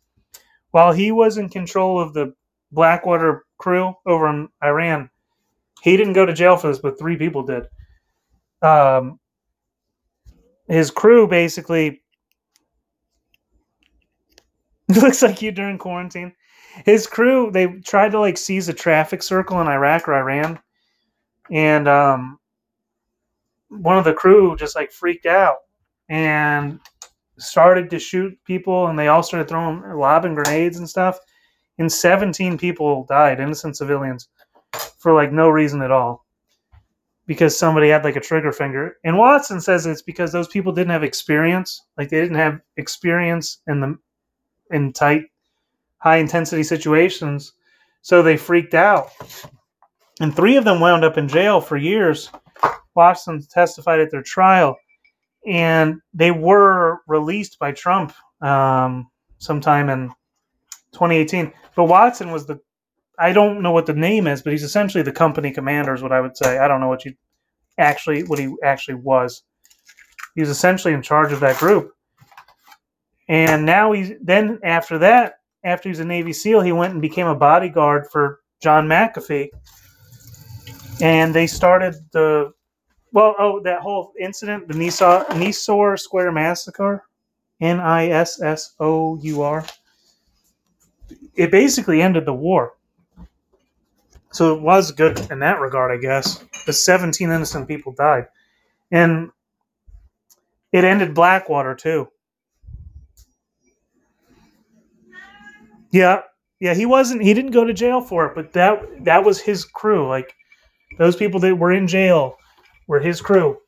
While 0.71 0.93
he 0.93 1.13
was 1.13 1.39
in 1.39 1.49
control 1.49 2.01
of 2.01 2.15
the 2.15 2.35
Blackwater 2.73 3.45
crew 3.59 3.95
over 4.07 4.29
in 4.29 4.49
Iran, 4.65 5.11
he 5.83 5.97
didn't 5.97 6.15
go 6.15 6.27
to 6.27 6.33
jail 6.33 6.57
for 6.57 6.69
this, 6.69 6.79
but 6.79 6.99
three 6.99 7.17
people 7.17 7.43
did. 7.43 7.65
Um, 8.63 9.19
his 10.73 10.91
crew 10.91 11.27
basically 11.27 12.03
looks 14.89 15.23
like 15.23 15.43
you 15.43 15.53
during 15.53 15.79
quarantine 15.79 16.33
his 16.85 17.07
crew 17.07 17.51
they 17.51 17.67
tried 17.67 18.13
to 18.13 18.21
like 18.21 18.39
seize 18.39 18.69
a 18.69 18.75
traffic 18.75 19.23
circle 19.23 19.61
in 19.61 19.69
Iraq 19.69 20.09
or 20.09 20.15
Iran, 20.15 20.59
and 21.51 21.87
um, 21.87 22.39
one 23.69 23.99
of 23.99 24.05
the 24.05 24.15
crew 24.15 24.57
just 24.57 24.75
like 24.75 24.91
freaked 24.91 25.27
out 25.27 25.59
and 26.09 26.81
started 27.39 27.91
to 27.91 27.99
shoot 27.99 28.37
people, 28.45 28.87
and 28.87 28.99
they 28.99 29.09
all 29.09 29.23
started 29.23 29.49
throwing 29.49 29.83
lobbing 29.97 30.35
grenades 30.35 30.79
and 30.79 30.89
stuff. 30.89 31.19
And 31.79 31.91
17 31.91 32.59
people 32.59 33.07
died, 33.09 33.41
innocent 33.41 33.77
civilians, 33.77 34.29
for 34.99 35.13
like 35.15 35.33
no 35.33 35.49
reason 35.49 35.83
at 35.83 35.91
all, 35.91 36.25
because 37.33 37.59
somebody 37.59 37.89
had 37.89 38.05
like 38.05 38.17
a 38.17 38.21
trigger 38.21 38.53
finger. 38.53 38.99
And 39.05 39.17
Watson 39.17 39.59
says 39.59 39.87
it's 39.87 40.03
because 40.03 40.33
those 40.33 40.49
people 40.49 40.71
didn't 40.71 40.91
have 40.91 41.03
experience, 41.03 41.81
like 41.97 42.11
they 42.11 42.21
didn't 42.21 42.37
have 42.37 42.61
experience 42.77 43.63
in 43.67 43.81
the 43.81 43.97
in 44.71 44.93
tight 44.93 45.25
high 45.97 46.19
intensity 46.19 46.63
situations. 46.63 47.55
So 48.03 48.23
they 48.23 48.37
freaked 48.37 48.75
out. 48.75 49.13
And 50.21 50.37
three 50.37 50.59
of 50.59 50.65
them 50.67 50.79
wound 50.79 51.05
up 51.05 51.17
in 51.17 51.27
jail 51.27 51.59
for 51.63 51.79
years. 51.79 52.29
Watson 52.95 53.43
testified 53.51 54.01
at 54.01 54.11
their 54.11 54.23
trial. 54.23 54.77
And 55.47 56.03
they 56.13 56.33
were 56.33 57.01
released 57.07 57.59
by 57.59 57.73
Trump 57.73 58.13
um, 58.43 59.09
sometime 59.39 59.89
in 59.89 60.09
2018. 60.93 61.51
But 61.75 61.85
Watson 61.85 62.31
was 62.31 62.45
the, 62.45 62.61
I 63.19 63.33
don't 63.33 63.63
know 63.63 63.73
what 63.73 63.87
the 63.87 63.95
name 63.95 64.27
is, 64.27 64.43
but 64.43 64.53
he's 64.53 64.63
essentially 64.63 65.03
the 65.03 65.13
company 65.13 65.53
commander, 65.53 65.95
is 65.95 66.03
what 66.03 66.13
I 66.13 66.21
would 66.21 66.37
say. 66.37 66.59
I 66.59 66.69
don't 66.69 66.81
know 66.81 66.89
what 66.89 67.05
you 67.05 67.15
actually, 67.79 68.25
what 68.25 68.39
he 68.39 68.55
actually 68.63 68.95
was. 68.95 69.43
He 70.35 70.41
was 70.41 70.51
essentially 70.51 70.95
in 70.95 71.03
charge 71.03 71.33
of 71.33 71.41
that 71.41 71.59
group. 71.59 71.93
And 73.29 73.65
now 73.65 73.93
he's, 73.93 74.13
then 74.21 74.59
after 74.65 74.99
that, 74.99 75.35
after 75.65 75.89
he 75.89 75.91
was 75.91 76.01
a 76.01 76.05
Navy 76.05 76.33
SEAL, 76.33 76.63
he 76.63 76.73
went 76.73 76.93
and 76.93 77.03
became 77.03 77.27
a 77.27 77.35
bodyguard 77.35 78.09
for 78.11 78.41
John 78.61 78.89
McAfee. 78.89 79.51
And 81.01 81.35
they 81.35 81.47
started 81.47 81.95
the, 82.13 82.53
well, 83.13 83.35
oh, 83.39 83.61
that 83.63 83.81
whole 83.81 84.13
incident, 84.19 84.69
the 84.69 84.75
Nisour, 84.75 85.27
Nisour 85.29 85.99
Square 85.99 86.33
Massacre, 86.33 87.05
N 87.61 87.79
I 87.79 88.09
S 88.09 88.41
S 88.43 88.75
O 88.81 89.19
U 89.23 89.43
R, 89.43 89.65
it 91.35 91.51
basically 91.51 92.03
ended 92.03 92.27
the 92.27 92.33
war. 92.33 92.75
So 94.33 94.55
it 94.55 94.63
was 94.63 94.93
good 94.93 95.19
in 95.31 95.41
that 95.41 95.61
regard, 95.61 95.93
I 95.93 96.01
guess. 96.01 96.43
But 96.67 96.75
17 96.75 97.31
innocent 97.31 97.69
people 97.69 97.93
died. 97.93 98.27
And 98.91 99.31
it 100.73 100.85
ended 100.85 101.15
Blackwater, 101.15 101.75
too. 101.75 102.09
Yeah. 105.91 106.23
Yeah, 106.61 106.75
he 106.75 106.87
wasn't 106.87 107.23
he 107.23 107.35
didn't 107.35 107.51
go 107.51 107.65
to 107.65 107.73
jail 107.73 108.01
for 108.01 108.27
it, 108.27 108.37
but 108.37 108.53
that 108.53 109.05
that 109.05 109.25
was 109.25 109.41
his 109.41 109.65
crew. 109.65 110.09
Like 110.09 110.33
those 110.99 111.17
people 111.17 111.41
that 111.41 111.57
were 111.57 111.73
in 111.73 111.89
jail 111.89 112.37
were 112.87 113.01
his 113.01 113.21
crew. 113.21 113.59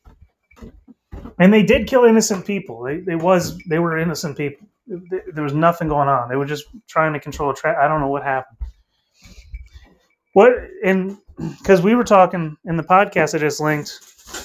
And 1.40 1.52
they 1.52 1.64
did 1.64 1.88
kill 1.88 2.04
innocent 2.04 2.46
people. 2.46 2.82
They, 2.84 3.00
they 3.00 3.16
was 3.16 3.58
they 3.68 3.80
were 3.80 3.98
innocent 3.98 4.36
people. 4.36 4.66
There 4.86 5.42
was 5.42 5.54
nothing 5.54 5.88
going 5.88 6.08
on. 6.08 6.28
They 6.28 6.36
were 6.36 6.46
just 6.46 6.66
trying 6.88 7.14
to 7.14 7.20
control 7.20 7.50
a 7.50 7.54
tra- 7.54 7.82
I 7.82 7.88
don't 7.88 8.00
know 8.00 8.08
what 8.08 8.22
happened. 8.22 8.58
What 10.34 10.52
and 10.84 11.16
because 11.38 11.80
we 11.80 11.94
were 11.94 12.04
talking 12.04 12.56
in 12.66 12.76
the 12.76 12.82
podcast 12.82 13.34
I 13.34 13.38
just 13.38 13.60
linked. 13.60 13.98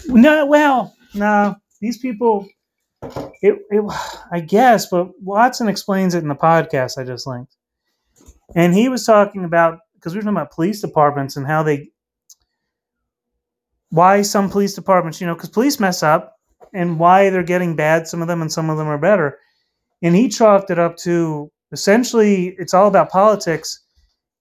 No, 0.07 0.45
well, 0.45 0.95
no, 1.13 1.55
these 1.81 1.97
people. 1.97 2.47
It, 3.41 3.57
it, 3.69 3.83
I 4.31 4.41
guess, 4.41 4.89
but 4.89 5.09
Watson 5.21 5.69
explains 5.69 6.13
it 6.13 6.21
in 6.21 6.27
the 6.27 6.35
podcast 6.35 6.97
I 6.97 7.05
just 7.05 7.25
linked, 7.25 7.55
and 8.55 8.73
he 8.73 8.89
was 8.89 9.05
talking 9.05 9.45
about 9.45 9.79
because 9.95 10.13
we 10.13 10.17
were 10.17 10.23
talking 10.23 10.37
about 10.37 10.51
police 10.51 10.81
departments 10.81 11.37
and 11.37 11.47
how 11.47 11.63
they, 11.63 11.89
why 13.89 14.21
some 14.21 14.49
police 14.49 14.73
departments, 14.73 15.21
you 15.21 15.27
know, 15.27 15.33
because 15.33 15.49
police 15.49 15.79
mess 15.79 16.03
up, 16.03 16.35
and 16.73 16.99
why 16.99 17.29
they're 17.29 17.41
getting 17.41 17.75
bad, 17.75 18.05
some 18.05 18.21
of 18.21 18.27
them, 18.27 18.41
and 18.41 18.51
some 18.51 18.69
of 18.69 18.77
them 18.77 18.87
are 18.87 18.97
better, 18.97 19.39
and 20.01 20.13
he 20.13 20.27
chalked 20.27 20.69
it 20.69 20.77
up 20.77 20.97
to 20.97 21.49
essentially 21.71 22.55
it's 22.59 22.73
all 22.73 22.87
about 22.87 23.09
politics 23.09 23.85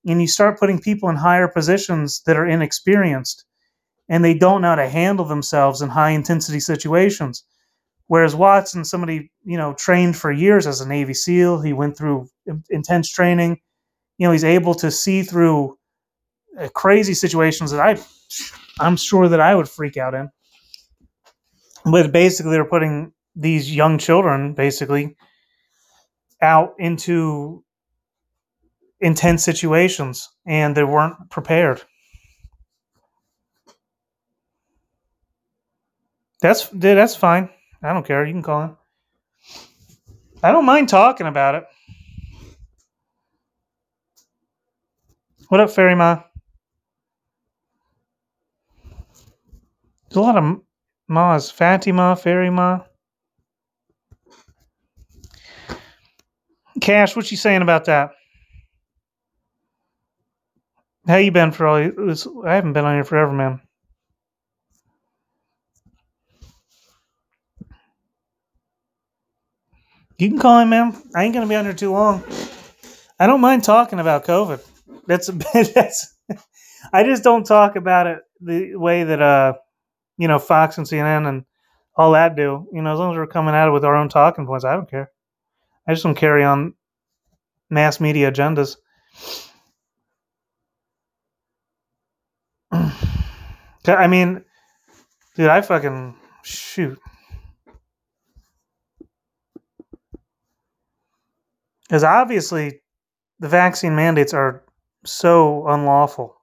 and 0.06 0.20
you 0.20 0.28
start 0.28 0.58
putting 0.58 0.80
people 0.80 1.08
in 1.08 1.16
higher 1.16 1.48
positions 1.48 2.22
that 2.26 2.36
are 2.36 2.46
inexperienced 2.46 3.44
and 4.08 4.24
they 4.24 4.34
don't 4.34 4.62
know 4.62 4.68
how 4.68 4.74
to 4.76 4.88
handle 4.88 5.24
themselves 5.24 5.82
in 5.82 5.88
high 5.88 6.10
intensity 6.10 6.60
situations. 6.60 7.44
Whereas 8.06 8.34
Watson, 8.34 8.84
somebody 8.84 9.30
you 9.44 9.58
know 9.58 9.74
trained 9.74 10.16
for 10.16 10.32
years 10.32 10.66
as 10.66 10.80
a 10.80 10.88
Navy 10.88 11.14
SEAL, 11.14 11.60
he 11.60 11.72
went 11.72 11.96
through 11.96 12.28
intense 12.70 13.10
training. 13.10 13.60
You 14.16 14.26
know, 14.26 14.32
he's 14.32 14.44
able 14.44 14.74
to 14.76 14.90
see 14.90 15.22
through 15.22 15.78
uh, 16.58 16.68
crazy 16.68 17.14
situations 17.14 17.70
that 17.70 17.80
I, 17.80 18.02
I'm 18.80 18.96
sure 18.96 19.28
that 19.28 19.40
I 19.40 19.54
would 19.54 19.68
freak 19.68 19.96
out 19.96 20.14
in. 20.14 20.30
But 21.84 22.10
basically, 22.10 22.52
they're 22.52 22.64
putting 22.64 23.12
these 23.36 23.74
young 23.74 23.98
children 23.98 24.54
basically 24.54 25.16
out 26.40 26.74
into 26.78 27.62
intense 29.00 29.44
situations 29.44 30.28
and 30.46 30.76
they 30.76 30.84
weren't 30.84 31.30
prepared. 31.30 31.82
That's 36.40 36.68
that's 36.72 37.16
fine. 37.16 37.50
I 37.82 37.92
don't 37.92 38.06
care. 38.06 38.24
You 38.24 38.32
can 38.32 38.42
call 38.42 38.62
him. 38.62 38.76
I 40.42 40.52
don't 40.52 40.64
mind 40.64 40.88
talking 40.88 41.26
about 41.26 41.56
it. 41.56 41.64
What 45.48 45.60
up, 45.60 45.70
Fairy 45.70 45.94
Ma? 45.94 46.22
There's 50.08 50.16
a 50.16 50.20
lot 50.20 50.36
of 50.36 50.60
Ma's. 51.08 51.50
Fatima, 51.50 52.16
Fairy 52.16 52.50
Ma. 52.50 52.80
Cash, 56.80 57.16
what's 57.16 57.28
she 57.28 57.36
saying 57.36 57.62
about 57.62 57.86
that? 57.86 58.10
How 61.08 61.16
you 61.16 61.32
been 61.32 61.52
for 61.52 61.66
all 61.66 61.90
this? 62.06 62.28
I 62.44 62.54
haven't 62.54 62.74
been 62.74 62.84
on 62.84 62.94
here 62.94 63.04
forever, 63.04 63.32
man. 63.32 63.62
You 70.18 70.28
can 70.28 70.38
call 70.38 70.58
him, 70.58 70.68
man. 70.68 70.94
I 71.16 71.24
ain't 71.24 71.32
gonna 71.32 71.46
be 71.46 71.54
on 71.54 71.64
here 71.64 71.72
too 71.72 71.92
long. 71.92 72.22
I 73.18 73.26
don't 73.26 73.40
mind 73.40 73.64
talking 73.64 74.00
about 74.00 74.26
COVID. 74.26 74.60
That's 75.06 75.30
a 75.30 75.32
that's. 75.74 76.14
I 76.92 77.04
just 77.04 77.24
don't 77.24 77.46
talk 77.46 77.76
about 77.76 78.06
it 78.06 78.18
the 78.42 78.76
way 78.76 79.04
that 79.04 79.22
uh, 79.22 79.54
you 80.18 80.28
know, 80.28 80.38
Fox 80.38 80.76
and 80.76 80.86
CNN 80.86 81.26
and 81.26 81.46
all 81.96 82.12
that 82.12 82.36
do. 82.36 82.68
You 82.70 82.82
know, 82.82 82.92
as 82.92 82.98
long 82.98 83.12
as 83.12 83.16
we're 83.16 83.26
coming 83.26 83.54
at 83.54 83.68
it 83.68 83.72
with 83.72 83.84
our 83.86 83.96
own 83.96 84.10
talking 84.10 84.44
points, 84.44 84.66
I 84.66 84.74
don't 84.74 84.90
care. 84.90 85.10
I 85.86 85.94
just 85.94 86.02
don't 86.02 86.14
carry 86.14 86.44
on 86.44 86.74
mass 87.70 87.98
media 87.98 88.30
agendas. 88.30 88.76
I 93.96 94.06
mean, 94.06 94.44
dude, 95.36 95.48
I 95.48 95.60
fucking 95.60 96.14
shoot. 96.42 96.98
Because 101.88 102.04
obviously, 102.04 102.80
the 103.40 103.48
vaccine 103.48 103.96
mandates 103.96 104.34
are 104.34 104.62
so 105.04 105.66
unlawful. 105.66 106.36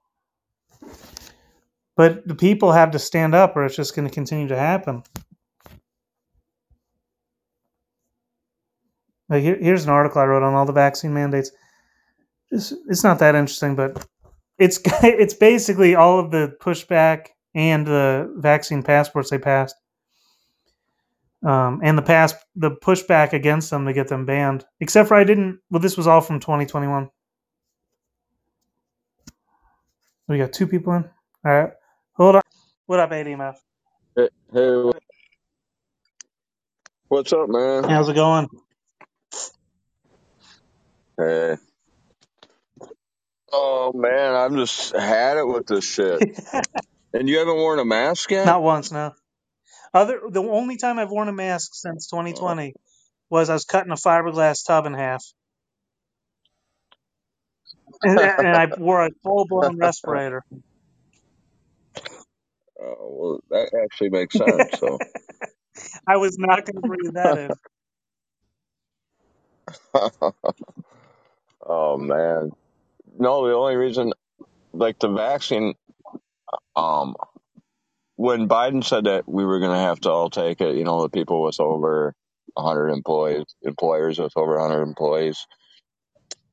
But 1.96 2.26
the 2.26 2.34
people 2.34 2.72
have 2.72 2.90
to 2.90 2.98
stand 2.98 3.34
up, 3.34 3.56
or 3.56 3.64
it's 3.64 3.76
just 3.76 3.94
going 3.94 4.08
to 4.08 4.12
continue 4.12 4.48
to 4.48 4.56
happen. 4.56 5.02
Like 9.28 9.42
here, 9.42 9.58
here's 9.60 9.84
an 9.84 9.90
article 9.90 10.20
I 10.20 10.24
wrote 10.24 10.42
on 10.42 10.54
all 10.54 10.66
the 10.66 10.72
vaccine 10.72 11.14
mandates. 11.14 11.50
It's, 12.50 12.72
it's 12.88 13.02
not 13.02 13.18
that 13.20 13.34
interesting, 13.34 13.74
but 13.74 14.06
it's 14.58 14.80
it's 15.02 15.34
basically 15.34 15.94
all 15.94 16.18
of 16.18 16.30
the 16.30 16.56
pushback 16.60 17.28
and 17.56 17.86
the 17.86 18.32
vaccine 18.36 18.82
passports 18.82 19.30
they 19.30 19.38
passed, 19.38 19.74
um, 21.44 21.80
and 21.82 21.96
the 21.96 22.02
pass 22.02 22.34
the 22.54 22.70
pushback 22.70 23.32
against 23.32 23.70
them 23.70 23.86
to 23.86 23.94
get 23.94 24.08
them 24.08 24.26
banned. 24.26 24.64
Except 24.78 25.08
for 25.08 25.16
I 25.16 25.24
didn't. 25.24 25.60
Well, 25.70 25.80
this 25.80 25.96
was 25.96 26.06
all 26.06 26.20
from 26.20 26.38
2021. 26.38 27.08
We 30.28 30.38
got 30.38 30.52
two 30.52 30.66
people 30.66 30.92
in. 30.92 31.04
All 31.44 31.52
right, 31.52 31.72
hold 32.12 32.36
on. 32.36 32.42
What 32.84 33.00
up, 33.00 33.10
ADMF? 33.10 33.56
Hey, 34.14 34.28
hey, 34.52 34.90
what's 37.08 37.32
up, 37.32 37.48
man? 37.48 37.84
How's 37.84 38.08
it 38.10 38.14
going? 38.14 38.48
Hey. 41.16 41.56
Oh 43.50 43.92
man, 43.94 44.34
I've 44.34 44.54
just 44.54 44.94
had 44.94 45.38
it 45.38 45.46
with 45.46 45.66
this 45.66 45.84
shit. 45.90 46.22
and 47.18 47.28
you 47.28 47.38
haven't 47.38 47.56
worn 47.56 47.80
a 47.80 47.86
mask 47.86 48.30
yet? 48.32 48.46
Not 48.46 48.62
once, 48.62 48.92
no. 48.92 49.12
Other 49.94 50.20
the 50.30 50.42
only 50.42 50.76
time 50.78 50.98
I've 50.98 51.10
worn 51.10 51.28
a 51.28 51.32
mask 51.32 51.72
since 51.74 52.08
2020 52.08 52.74
was 53.30 53.50
I 53.50 53.54
was 53.54 53.64
cutting 53.64 53.92
a 53.92 53.96
fiberglass 53.96 54.66
tub 54.66 54.86
in 54.86 54.94
half, 54.94 55.24
and, 58.04 58.20
and 58.20 58.56
I 58.56 58.68
wore 58.76 59.06
a 59.06 59.10
full 59.24 59.46
blown 59.48 59.76
respirator. 59.78 60.42
Oh, 62.80 63.08
well, 63.10 63.40
that 63.50 63.80
actually 63.84 64.10
makes 64.10 64.36
sense. 64.36 64.76
So, 64.78 65.02
I 66.08 66.18
was 66.18 66.36
not 66.38 66.64
going 66.66 66.76
to 66.76 66.82
breathe 66.82 67.14
that 67.14 67.38
in. 67.38 67.56
oh 71.66 71.98
man, 71.98 72.52
no. 73.18 73.48
The 73.48 73.54
only 73.54 73.76
reason, 73.76 74.12
like 74.72 74.98
the 75.00 75.08
vaccine, 75.08 75.74
um, 76.76 77.16
when 78.16 78.48
Biden 78.48 78.84
said 78.84 79.04
that 79.04 79.28
we 79.28 79.44
were 79.44 79.60
going 79.60 79.72
to 79.72 79.78
have 79.84 80.00
to 80.02 80.10
all 80.10 80.30
take 80.30 80.60
it, 80.60 80.76
you 80.76 80.84
know, 80.84 81.02
the 81.02 81.10
people 81.10 81.42
with 81.42 81.60
over 81.60 82.14
100 82.54 82.88
employees, 82.90 83.44
employers 83.62 84.18
with 84.18 84.32
over 84.36 84.58
100 84.60 84.82
employees, 84.82 85.46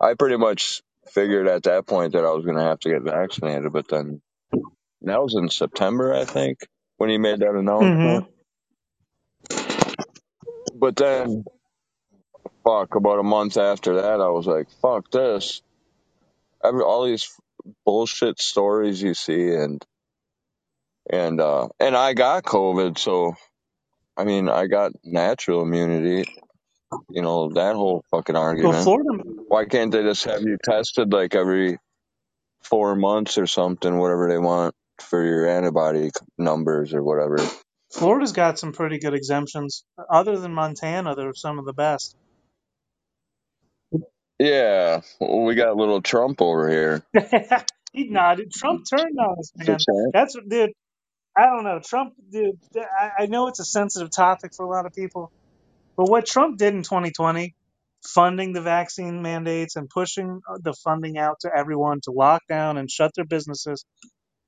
I 0.01 0.15
pretty 0.15 0.37
much 0.37 0.81
figured 1.13 1.47
at 1.47 1.63
that 1.63 1.87
point 1.87 2.13
that 2.13 2.25
I 2.25 2.31
was 2.31 2.45
going 2.45 2.57
to 2.57 2.63
have 2.63 2.79
to 2.81 2.89
get 2.89 3.03
vaccinated. 3.03 3.71
But 3.73 3.87
then 3.89 4.21
that 5.03 5.21
was 5.21 5.35
in 5.35 5.49
September, 5.49 6.13
I 6.13 6.25
think, 6.25 6.59
when 6.97 7.09
he 7.09 7.17
made 7.17 7.39
that 7.39 7.55
announcement. 7.55 8.25
But 10.75 10.95
then, 10.97 11.45
fuck, 12.65 12.95
about 12.95 13.19
a 13.19 13.23
month 13.23 13.57
after 13.57 13.95
that, 13.95 14.21
I 14.21 14.29
was 14.29 14.47
like, 14.47 14.69
fuck 14.81 15.11
this. 15.11 15.61
Every, 16.63 16.81
all 16.83 17.05
these 17.05 17.29
bullshit 17.85 18.39
stories 18.39 19.01
you 19.01 19.13
see 19.13 19.53
and 19.53 19.83
and 21.09 21.41
uh 21.41 21.69
and 21.79 21.95
I 21.97 22.13
got 22.13 22.43
COVID, 22.43 22.97
so 22.97 23.35
I 24.17 24.25
mean 24.25 24.49
I 24.49 24.67
got 24.67 24.93
natural 25.03 25.63
immunity. 25.63 26.29
You 27.09 27.21
know 27.23 27.51
that 27.53 27.75
whole 27.75 28.05
fucking 28.11 28.35
Well, 28.61 28.73
argument. 28.73 28.73
Florida, 28.73 29.23
Why 29.47 29.65
can't 29.65 29.91
they 29.91 30.03
just 30.03 30.25
have 30.25 30.43
you 30.43 30.57
tested 30.63 31.13
like 31.13 31.35
every 31.35 31.79
four 32.63 32.95
months 32.95 33.37
or 33.37 33.47
something, 33.47 33.97
whatever 33.99 34.29
they 34.29 34.39
want 34.39 34.75
for 35.01 35.23
your 35.25 35.47
antibody 35.47 36.11
numbers 36.37 36.93
or 36.93 37.03
whatever? 37.03 37.37
Florida's 37.93 38.33
got 38.33 38.59
some 38.59 38.73
pretty 38.73 38.99
good 38.99 39.13
exemptions. 39.15 39.85
Other 40.11 40.37
than 40.39 40.53
Montana, 40.53 41.15
they're 41.15 41.33
some 41.35 41.59
of 41.59 41.65
the 41.65 41.73
best. 41.73 42.15
Yeah, 44.39 45.01
well, 45.19 45.41
we 45.43 45.55
got 45.55 45.77
little 45.77 46.01
Trump 46.01 46.41
over 46.41 46.69
here. 46.69 47.03
He 47.93 48.09
nodded. 48.09 48.51
Trump 48.53 48.83
turned 48.89 49.17
on 49.19 49.39
us, 49.39 49.51
man. 49.57 49.85
That's 50.13 50.35
what, 50.35 50.49
dude. 50.49 50.71
I 51.37 51.47
don't 51.47 51.63
know. 51.63 51.81
Trump, 51.83 52.13
dude. 52.31 52.57
I, 52.99 53.23
know 53.27 53.47
it's 53.47 53.59
a 53.59 53.65
sensitive 53.65 54.11
topic 54.11 54.51
for 54.55 54.65
a 54.65 54.69
lot 54.69 54.85
of 54.85 54.93
people, 54.93 55.31
but 55.97 56.09
what 56.09 56.25
Trump 56.27 56.57
did 56.59 56.73
in 56.75 56.83
2020, 56.83 57.55
funding 58.07 58.53
the 58.53 58.61
vaccine 58.61 59.21
mandates 59.21 59.75
and 59.77 59.89
pushing 59.89 60.41
uh, 60.49 60.59
the 60.63 60.73
funding 60.83 61.17
out 61.17 61.37
to 61.41 61.51
everyone 61.55 61.99
to 62.03 62.11
lock 62.11 62.41
down 62.49 62.77
and 62.77 62.91
shut 62.91 63.11
their 63.15 63.25
businesses, 63.25 63.85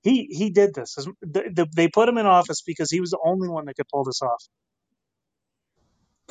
he 0.04 0.28
he 0.32 0.52
did 0.52 0.74
this. 0.76 0.96
His- 0.96 1.08
the- 1.22 1.52
the- 1.54 1.68
They 1.76 1.90
put 1.90 2.10
him 2.10 2.18
in 2.20 2.26
office 2.28 2.62
because 2.66 2.92
he 2.92 3.02
was 3.02 3.12
the 3.12 3.20
only 3.26 3.50
one 3.50 3.66
that 3.66 3.76
could 3.76 3.90
pull 3.94 4.06
this 4.06 4.22
off. 4.24 4.44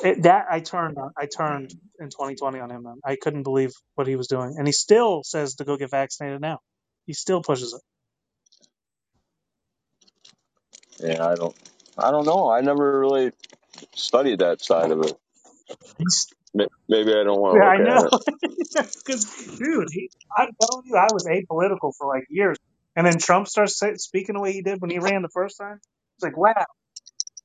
It, 0.03 0.23
that 0.23 0.45
I 0.49 0.61
turned 0.61 0.97
on. 0.97 1.11
I 1.17 1.27
turned 1.27 1.73
in 1.99 2.09
2020 2.09 2.59
on 2.59 2.71
him. 2.71 2.83
Man. 2.83 2.95
I 3.05 3.17
couldn't 3.21 3.43
believe 3.43 3.71
what 3.95 4.07
he 4.07 4.15
was 4.17 4.27
doing, 4.27 4.55
and 4.57 4.67
he 4.67 4.73
still 4.73 5.23
says 5.25 5.55
to 5.55 5.65
go 5.65 5.77
get 5.77 5.91
vaccinated 5.91 6.41
now. 6.41 6.59
He 7.07 7.13
still 7.13 7.43
pushes 7.43 7.73
it. 7.73 7.94
Yeah, 10.99 11.27
I 11.27 11.35
don't. 11.35 11.55
I 11.97 12.11
don't 12.11 12.25
know. 12.25 12.51
I 12.51 12.61
never 12.61 12.99
really 12.99 13.31
studied 13.95 14.39
that 14.39 14.61
side 14.63 14.91
of 14.91 15.01
it. 15.01 15.17
May- 16.53 16.67
Maybe 16.89 17.11
I 17.11 17.23
don't 17.23 17.41
want 17.41 17.61
to 17.61 17.63
yeah, 17.63 17.67
I 17.67 17.77
know. 17.77 17.99
at 17.99 18.13
it. 18.13 18.13
Because, 19.05 19.25
dude, 19.59 19.89
he, 19.91 20.09
I'm 20.37 20.49
telling 20.61 20.83
you, 20.85 20.97
I 20.97 21.11
was 21.11 21.25
apolitical 21.27 21.93
for 21.97 22.07
like 22.07 22.25
years, 22.29 22.57
and 22.95 23.05
then 23.07 23.19
Trump 23.19 23.47
starts 23.47 23.81
speaking 23.97 24.35
the 24.35 24.41
way 24.41 24.53
he 24.53 24.61
did 24.63 24.81
when 24.81 24.91
he 24.91 24.99
ran 24.99 25.21
the 25.23 25.29
first 25.33 25.57
time. 25.59 25.79
It's 26.17 26.23
like, 26.23 26.37
wow, 26.37 26.65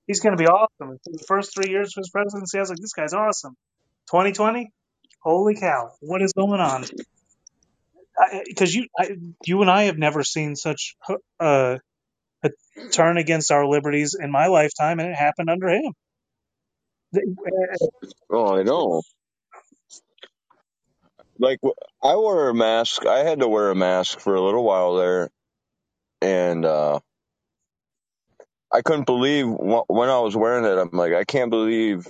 he's 0.07 0.21
going 0.21 0.37
to 0.37 0.43
be 0.43 0.49
awesome. 0.49 0.99
For 1.05 1.13
the 1.13 1.25
first 1.29 1.55
three 1.55 1.71
years 1.71 1.95
of 1.97 2.01
his 2.03 2.11
presidency, 2.11 2.59
I 2.59 2.63
was 2.63 2.71
like, 2.71 2.81
this 2.81 2.95
guy's 2.95 3.15
awesome. 3.15 3.55
2020, 4.11 4.71
holy 5.23 5.57
cow, 5.57 5.93
what 6.01 6.23
is 6.23 6.33
going 6.35 6.61
on? 6.61 6.85
Because 8.47 8.75
you, 8.75 8.87
I, 8.99 9.11
you 9.47 9.63
and 9.63 9.71
I 9.71 9.85
have 9.85 9.99
never 9.99 10.25
seen 10.25 10.57
such 10.57 10.97
uh, 11.41 11.79
turn 12.93 13.19
against 13.19 13.53
our 13.53 13.67
liberties 13.67 14.17
in 14.21 14.31
my 14.31 14.49
lifetime, 14.49 15.01
and 15.01 15.11
it 15.11 15.17
happened 15.17 15.51
under 15.51 15.69
him. 15.69 15.95
Oh, 18.31 18.59
I 18.59 18.63
know. 18.65 19.03
Like 21.39 21.61
I 22.03 22.17
wore 22.17 22.49
a 22.51 22.55
mask. 22.55 23.07
I 23.07 23.21
had 23.21 23.41
to 23.41 23.49
wear 23.49 23.71
a 23.71 23.77
mask 23.77 24.21
for 24.21 24.35
a 24.37 24.43
little 24.43 24.65
while 24.65 24.97
there, 24.97 25.31
and 26.23 26.65
uh, 26.65 27.01
I 28.73 28.83
couldn't 28.83 29.07
believe 29.07 29.47
when 29.89 30.11
I 30.11 30.21
was 30.21 30.37
wearing 30.37 30.65
it. 30.67 30.79
I'm 30.79 30.91
like, 30.93 31.15
I 31.15 31.25
can't 31.25 31.51
believe, 31.51 32.09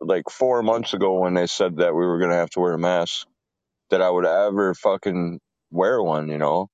like 0.00 0.24
four 0.30 0.62
months 0.62 0.94
ago 0.94 1.20
when 1.20 1.34
they 1.34 1.46
said 1.48 1.78
that 1.78 1.94
we 1.94 2.06
were 2.06 2.20
gonna 2.20 2.36
have 2.36 2.50
to 2.50 2.60
wear 2.60 2.74
a 2.74 2.78
mask, 2.78 3.26
that 3.90 4.02
I 4.02 4.10
would 4.10 4.26
ever 4.26 4.74
fucking 4.74 5.40
wear 5.70 6.02
one. 6.02 6.28
You 6.28 6.38
know, 6.38 6.68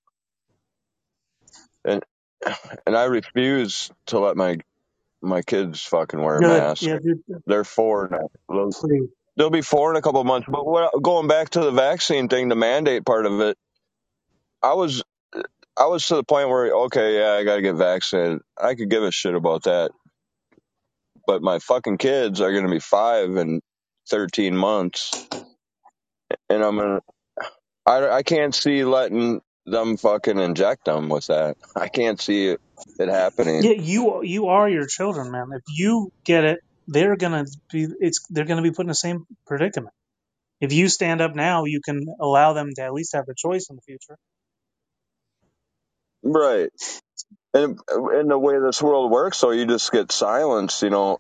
and 2.87 2.97
I 2.97 3.05
refuse 3.05 3.91
to 4.09 4.21
let 4.21 4.37
my 4.37 4.59
my 5.23 5.43
kids 5.43 5.83
fucking 5.83 6.21
wear 6.23 6.39
a 6.39 6.43
Good, 6.43 6.45
mask. 6.45 6.83
yeah, 6.83 6.99
dude, 7.05 7.23
They're 7.47 7.65
four 7.65 8.09
now. 8.11 8.29
They'll, 8.49 8.77
please. 8.81 9.09
they'll 9.37 9.51
be 9.51 9.63
four 9.63 9.91
in 9.91 9.97
a 9.97 10.03
couple 10.03 10.21
of 10.21 10.27
months. 10.27 10.49
But 10.51 10.67
what, 10.67 10.93
going 11.03 11.29
back 11.29 11.51
to 11.51 11.61
the 11.61 11.73
vaccine 11.73 12.29
thing, 12.29 12.49
the 12.49 12.57
mandate 12.57 13.07
part 13.07 13.27
of 13.27 13.41
it, 13.41 13.57
I 14.63 14.75
was 14.75 15.03
I 15.77 15.87
was 15.87 16.07
to 16.09 16.17
the 16.17 16.25
point 16.25 16.49
where 16.51 16.73
okay, 16.87 17.19
yeah, 17.21 17.33
I 17.35 17.45
got 17.45 17.57
to 17.57 17.63
get 17.63 17.77
vaccinated. 17.77 18.41
I 18.61 18.75
could 18.77 18.91
give 18.91 19.03
a 19.05 19.13
shit 19.13 19.35
about 19.35 19.65
that. 19.65 19.93
But 21.27 21.43
my 21.43 21.59
fucking 21.61 21.99
kids 21.99 22.41
are 22.41 22.53
going 22.53 22.65
to 22.67 22.71
be 22.71 22.81
five 22.81 23.37
and 23.37 23.63
thirteen 24.11 24.57
months, 24.57 25.13
and 26.51 26.65
I'm 26.65 26.77
gonna. 26.79 27.01
I 27.87 28.09
I 28.09 28.25
can't 28.25 28.55
see 28.55 28.85
letting 28.85 29.43
them 29.67 29.97
fucking 29.97 30.39
inject 30.39 30.85
them 30.85 31.09
with 31.09 31.27
that. 31.27 31.57
I 31.75 31.89
can't 31.89 32.21
see 32.21 32.49
it, 32.49 32.61
it 32.99 33.09
happening. 33.09 33.63
Yeah, 33.63 33.73
you 33.73 34.23
you 34.23 34.47
are 34.47 34.69
your 34.69 34.87
children, 34.87 35.31
man. 35.31 35.49
If 35.53 35.63
you 35.69 36.13
get 36.25 36.45
it, 36.45 36.61
they're 36.87 37.17
gonna 37.17 37.45
be 37.73 37.89
it's 38.01 38.25
they're 38.31 38.45
gonna 38.45 38.63
be 38.63 38.71
put 38.71 38.83
in 38.83 38.89
the 38.89 38.95
same 38.95 39.27
predicament. 39.47 39.95
If 40.61 40.73
you 40.73 40.89
stand 40.89 41.21
up 41.21 41.35
now, 41.35 41.65
you 41.65 41.81
can 41.85 42.07
allow 42.21 42.55
them 42.55 42.71
to 42.77 42.83
at 42.83 42.93
least 42.93 43.15
have 43.15 43.29
a 43.29 43.35
choice 43.37 43.67
in 43.69 43.77
the 43.77 43.83
future. 43.83 44.17
Right. 46.23 46.71
And 47.55 47.79
in 48.15 48.29
the 48.29 48.39
way 48.39 48.59
this 48.59 48.83
world 48.83 49.11
works, 49.11 49.39
so 49.39 49.51
you 49.51 49.67
just 49.67 49.93
get 49.93 50.13
silenced, 50.13 50.83
you 50.83 50.91
know, 50.91 51.19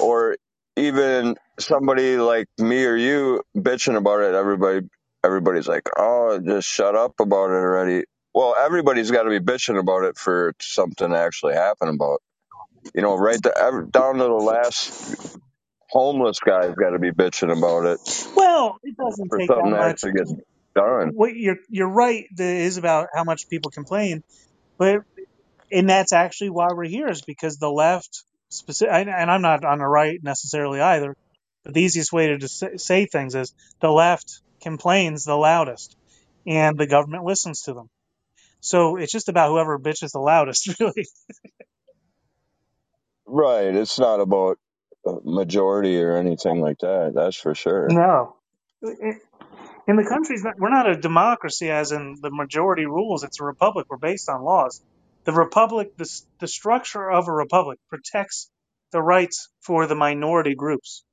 or 0.00 0.36
even 0.76 1.36
somebody 1.58 2.16
like 2.16 2.46
me 2.58 2.84
or 2.84 2.96
you 2.96 3.42
bitching 3.56 3.96
about 3.96 4.20
it. 4.20 4.34
Everybody, 4.34 4.88
everybody's 5.24 5.68
like, 5.68 5.88
"Oh, 5.98 6.40
just 6.44 6.68
shut 6.68 6.96
up 6.96 7.14
about 7.20 7.50
it 7.50 7.54
already." 7.54 8.04
Well, 8.34 8.54
everybody's 8.58 9.10
got 9.10 9.24
to 9.24 9.30
be 9.30 9.40
bitching 9.40 9.78
about 9.78 10.04
it 10.04 10.18
for 10.18 10.54
something 10.60 11.10
to 11.10 11.18
actually 11.18 11.54
happen 11.54 11.88
about. 11.88 12.20
You 12.94 13.02
know, 13.02 13.16
right 13.16 13.42
to, 13.42 13.58
ev- 13.58 13.92
down 13.92 14.16
to 14.18 14.24
the 14.24 14.30
last 14.32 14.94
homeless 15.90 16.40
guy's 16.40 16.74
got 16.74 16.90
to 16.90 17.00
be 17.00 17.10
bitching 17.12 17.52
about 17.56 17.86
it 17.86 18.00
Well, 18.34 18.76
it 18.82 18.96
doesn't 18.96 19.30
for 19.30 19.40
take 19.40 19.54
that 19.56 19.64
something 19.64 19.72
to 19.72 19.78
much. 19.78 19.90
actually 19.90 20.12
get 20.12 20.26
done. 20.76 21.12
What 21.12 21.34
you're 21.36 21.58
you're 21.68 21.88
right. 21.90 22.26
That 22.36 22.44
is 22.56 22.78
about 22.78 23.08
how 23.14 23.24
much 23.24 23.48
people 23.50 23.70
complain, 23.70 24.22
but 24.78 25.00
and 25.72 25.90
that's 25.90 26.12
actually 26.14 26.50
why 26.50 26.68
we're 26.74 26.88
here 26.88 27.08
is 27.08 27.22
because 27.22 27.58
the 27.58 27.70
left, 27.70 28.24
specific, 28.50 28.94
and 28.94 29.10
and 29.10 29.30
I'm 29.30 29.42
not 29.42 29.64
on 29.64 29.78
the 29.80 29.86
right 29.86 30.20
necessarily 30.22 30.80
either. 30.80 31.14
But 31.64 31.74
the 31.74 31.82
easiest 31.82 32.12
way 32.12 32.28
to 32.28 32.38
just 32.38 32.58
say 32.58 32.76
say 32.78 33.06
things 33.06 33.34
is 33.36 33.52
the 33.82 33.90
left 33.90 34.42
complains 34.60 35.24
the 35.24 35.36
loudest, 35.36 35.96
and 36.46 36.78
the 36.78 36.86
government 36.86 37.24
listens 37.24 37.62
to 37.62 37.74
them. 37.74 37.88
So 38.60 38.96
it's 38.96 39.12
just 39.12 39.28
about 39.28 39.50
whoever 39.50 39.78
bitches 39.78 40.12
the 40.12 40.20
loudest, 40.20 40.68
really. 40.80 41.06
Right. 43.26 43.74
It's 43.74 43.98
not 43.98 44.20
about 44.20 44.58
a 45.06 45.14
majority 45.24 46.00
or 46.02 46.16
anything 46.16 46.60
like 46.60 46.78
that. 46.80 47.12
That's 47.14 47.36
for 47.36 47.54
sure. 47.54 47.88
No. 47.90 48.36
In 48.82 49.96
the 49.96 50.04
country's 50.08 50.44
not, 50.44 50.54
we're 50.58 50.70
not 50.70 50.90
a 50.90 50.96
democracy 50.96 51.70
as 51.70 51.92
in 51.92 52.16
the 52.22 52.30
majority 52.30 52.86
rules. 52.86 53.24
It's 53.24 53.40
a 53.40 53.44
republic. 53.44 53.86
We're 53.90 53.98
based 53.98 54.28
on 54.28 54.42
laws. 54.42 54.82
The 55.24 55.32
republic, 55.32 55.96
the, 55.96 56.08
the 56.40 56.48
structure 56.48 57.10
of 57.10 57.28
a 57.28 57.32
republic 57.32 57.78
protects 57.90 58.50
the 58.92 59.02
rights 59.02 59.48
for 59.60 59.86
the 59.86 59.94
minority 59.94 60.54
groups. 60.54 61.04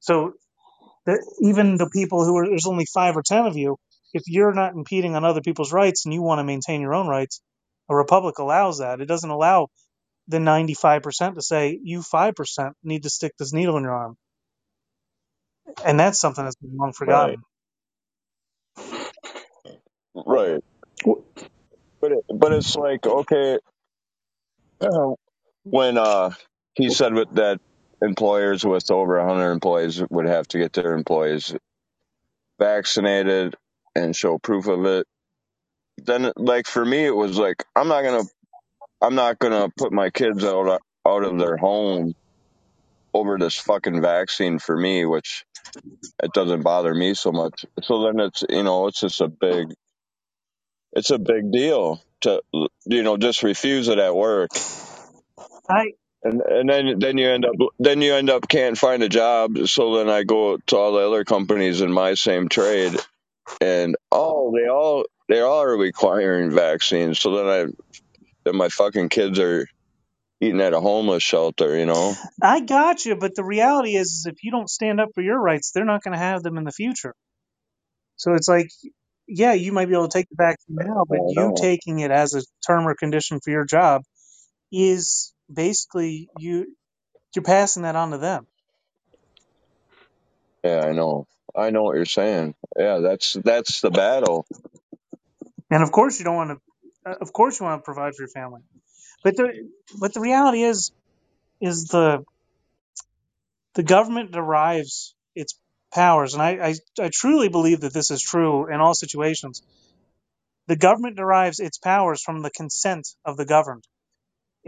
So 0.00 0.34
that 1.08 1.20
even 1.42 1.78
the 1.78 1.90
people 1.90 2.24
who 2.24 2.38
are, 2.38 2.48
there's 2.48 2.68
only 2.68 2.86
five 2.94 3.18
or 3.18 3.24
ten 3.24 3.46
of 3.46 3.58
you, 3.58 3.78
if 4.14 4.24
you're 4.28 4.54
not 4.54 4.74
impeding 4.74 5.16
on 5.16 5.26
other 5.26 5.42
people's 5.42 5.74
rights 5.74 6.06
and 6.06 6.14
you 6.14 6.22
want 6.22 6.40
to 6.40 6.44
maintain 6.44 6.82
your 6.82 6.94
own 6.94 7.08
rights, 7.08 7.42
a 7.90 7.96
republic 7.96 8.38
allows 8.38 8.80
that. 8.80 9.02
It 9.02 9.06
doesn't 9.08 9.30
allow 9.30 9.68
the 10.28 10.38
95% 10.38 11.36
to 11.36 11.42
say, 11.42 11.78
you 11.82 12.00
5% 12.00 12.72
need 12.84 13.04
to 13.04 13.10
stick 13.10 13.34
this 13.38 13.54
needle 13.54 13.78
in 13.78 13.84
your 13.84 13.94
arm. 13.94 14.16
And 15.84 16.00
that's 16.00 16.20
something 16.20 16.44
that's 16.44 16.56
been 16.56 16.76
long 16.76 16.94
forgotten. 16.94 17.36
Right. 20.14 20.60
But 22.00 22.12
it, 22.12 22.24
but 22.34 22.52
it's 22.52 22.76
like 22.76 23.06
okay, 23.06 23.58
uh, 24.82 25.14
when 25.64 25.98
uh 25.98 26.32
he 26.74 26.90
said 26.90 27.14
that 27.34 27.60
employers 28.02 28.64
with 28.64 28.90
over 28.90 29.18
100 29.24 29.52
employees 29.52 30.02
would 30.10 30.26
have 30.26 30.48
to 30.48 30.58
get 30.58 30.72
their 30.74 30.94
employees 30.94 31.54
vaccinated 32.60 33.56
and 33.96 34.16
show 34.16 34.38
proof 34.38 34.68
of 34.68 34.86
it. 34.86 35.06
Then 35.98 36.32
like 36.36 36.66
for 36.66 36.84
me 36.84 37.06
it 37.06 37.16
was 37.16 37.38
like 37.38 37.64
I'm 37.76 37.88
not 37.88 38.02
to 38.24 38.30
I'm 39.02 39.14
not 39.16 39.40
to 39.52 39.70
put 39.78 39.92
my 39.92 40.10
kids 40.10 40.44
out 40.44 40.80
out 41.06 41.24
of 41.24 41.38
their 41.38 41.56
home 41.58 42.14
over 43.14 43.38
this 43.38 43.56
fucking 43.56 44.02
vaccine 44.02 44.58
for 44.58 44.76
me 44.76 45.06
which 45.06 45.44
it 46.22 46.32
doesn't 46.34 46.62
bother 46.62 46.94
me 46.94 47.14
so 47.14 47.32
much. 47.32 47.66
So 47.82 48.04
then 48.04 48.20
it's 48.20 48.44
you 48.48 48.64
know 48.64 48.88
it's 48.88 49.00
just 49.00 49.20
a 49.22 49.28
big 49.28 49.68
it's 50.92 51.10
a 51.10 51.18
big 51.18 51.52
deal 51.52 52.02
to 52.22 52.42
you 52.86 53.02
know 53.04 53.16
just 53.18 53.42
refuse 53.44 53.88
it 53.88 53.98
at 53.98 54.14
work 54.16 54.50
I, 55.68 55.92
and 56.28 56.42
and 56.42 56.68
then 56.70 56.98
then 56.98 57.18
you 57.18 57.30
end 57.30 57.44
up 57.46 57.54
then 57.78 58.02
you 58.02 58.14
end 58.14 58.30
up 58.30 58.48
can't 58.48 58.78
find 58.78 59.02
a 59.02 59.08
job. 59.08 59.58
So 59.66 59.96
then 59.96 60.10
i 60.10 60.24
go 60.24 60.58
to 60.58 60.76
all 60.76 60.92
the 60.92 61.06
other 61.06 61.24
companies 61.24 61.80
in 61.80 61.92
my 61.92 62.14
same 62.14 62.48
trade. 62.48 62.96
And 63.60 63.96
oh 64.12 64.52
they 64.56 64.68
all 64.68 65.06
they 65.28 65.40
all 65.40 65.62
are 65.62 65.76
requiring 65.76 66.50
vaccines. 66.52 67.18
So 67.18 67.36
then 67.36 67.46
i 67.46 67.72
then 68.44 68.56
my 68.56 68.68
fucking 68.68 69.08
kids 69.10 69.38
are 69.38 69.66
eating 70.40 70.60
at 70.60 70.74
a 70.74 70.80
homeless 70.80 71.22
shelter 71.22 71.76
you 71.76 71.86
know? 71.86 72.14
I 72.42 72.60
got 72.60 73.04
you, 73.04 73.16
but 73.16 73.34
the 73.34 73.44
reality 73.44 73.96
is, 73.96 74.08
is 74.08 74.26
if 74.26 74.44
you 74.44 74.50
don't 74.50 74.70
stand 74.70 75.00
up 75.00 75.10
for 75.14 75.22
your 75.22 75.40
rights, 75.40 75.72
they're 75.72 75.84
not 75.84 76.02
going 76.04 76.12
to 76.12 76.18
have 76.18 76.42
them 76.42 76.58
in 76.58 76.64
the 76.64 76.72
future. 76.72 77.14
So 78.16 78.34
it's 78.34 78.48
like, 78.48 78.68
yeah, 79.26 79.52
you 79.54 79.72
might 79.72 79.86
be 79.86 79.94
able 79.94 80.08
to 80.08 80.18
take 80.18 80.28
the 80.30 80.36
vaccine 80.36 80.76
now, 80.76 81.04
but 81.08 81.18
you 81.28 81.54
taking 81.56 82.00
it 82.00 82.10
as 82.10 82.34
a 82.34 82.42
term 82.66 82.86
or 82.86 82.94
condition 82.94 83.40
for 83.42 83.50
your 83.50 83.64
job 83.64 84.02
is 84.72 85.32
basically 85.52 86.30
you 86.36 86.76
you're 87.34 87.44
passing 87.44 87.84
that 87.84 87.96
on 87.96 88.10
to 88.12 88.18
them. 88.18 88.46
yeah 90.64 90.80
i 90.86 90.92
know 90.92 91.26
i 91.56 91.70
know 91.70 91.82
what 91.84 91.96
you're 91.96 92.04
saying 92.06 92.54
yeah 92.78 92.98
that's 92.98 93.34
that's 93.44 93.80
the 93.80 93.90
battle 93.90 94.46
and 95.70 95.82
of 95.82 95.92
course 95.92 96.18
you 96.18 96.24
don't 96.24 96.36
want 96.36 96.50
to. 96.50 97.10
Uh, 97.10 97.14
of 97.20 97.32
course 97.32 97.60
you 97.60 97.66
want 97.66 97.80
to 97.80 97.84
provide 97.84 98.14
for 98.14 98.22
your 98.22 98.28
family, 98.30 98.62
but 99.24 99.36
the 99.36 99.68
but 100.00 100.14
the 100.14 100.20
reality 100.20 100.62
is 100.62 100.92
is 101.60 101.86
the 101.86 102.24
the 103.74 103.82
government 103.82 104.32
derives 104.32 105.14
its 105.34 105.58
powers, 105.94 106.34
and 106.34 106.42
I, 106.42 106.50
I 106.70 106.74
I 107.00 107.10
truly 107.12 107.48
believe 107.48 107.80
that 107.80 107.94
this 107.94 108.10
is 108.10 108.22
true 108.22 108.72
in 108.72 108.80
all 108.80 108.94
situations. 108.94 109.62
The 110.68 110.76
government 110.76 111.16
derives 111.16 111.60
its 111.60 111.78
powers 111.78 112.22
from 112.22 112.42
the 112.42 112.50
consent 112.50 113.08
of 113.24 113.36
the 113.36 113.46
governed. 113.46 113.84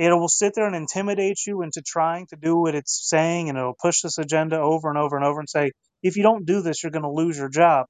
It 0.00 0.14
will 0.14 0.28
sit 0.28 0.54
there 0.54 0.66
and 0.66 0.74
intimidate 0.74 1.46
you 1.46 1.60
into 1.60 1.82
trying 1.82 2.26
to 2.28 2.36
do 2.36 2.56
what 2.56 2.74
it's 2.74 3.06
saying, 3.06 3.50
and 3.50 3.58
it'll 3.58 3.74
push 3.74 4.00
this 4.00 4.16
agenda 4.16 4.58
over 4.58 4.88
and 4.88 4.96
over 4.96 5.14
and 5.14 5.26
over 5.26 5.40
and 5.40 5.48
say, 5.48 5.72
if 6.02 6.16
you 6.16 6.22
don't 6.22 6.46
do 6.46 6.62
this, 6.62 6.82
you're 6.82 6.90
going 6.90 7.02
to 7.02 7.10
lose 7.10 7.36
your 7.36 7.50
job. 7.50 7.84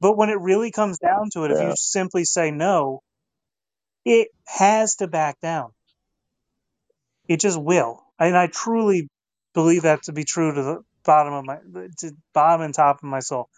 But 0.00 0.16
when 0.16 0.30
it 0.30 0.40
really 0.40 0.72
comes 0.72 0.98
down 0.98 1.30
to 1.34 1.44
it, 1.44 1.52
if 1.52 1.60
you 1.60 1.74
simply 1.76 2.24
say 2.24 2.50
no, 2.50 3.02
it 4.04 4.28
has 4.48 4.96
to 4.96 5.06
back 5.06 5.40
down. 5.40 5.70
It 7.28 7.38
just 7.38 7.60
will. 7.60 8.02
And 8.18 8.36
I 8.36 8.48
truly 8.48 9.08
believe 9.54 9.82
that 9.82 10.02
to 10.04 10.12
be 10.12 10.24
true 10.24 10.52
to 10.52 10.62
the 10.62 10.82
bottom 11.04 11.34
of 11.34 11.44
my, 11.44 11.58
to 11.98 12.12
bottom 12.34 12.62
and 12.62 12.74
top 12.74 12.96
of 12.96 13.04
my 13.04 13.20
soul. 13.20 13.48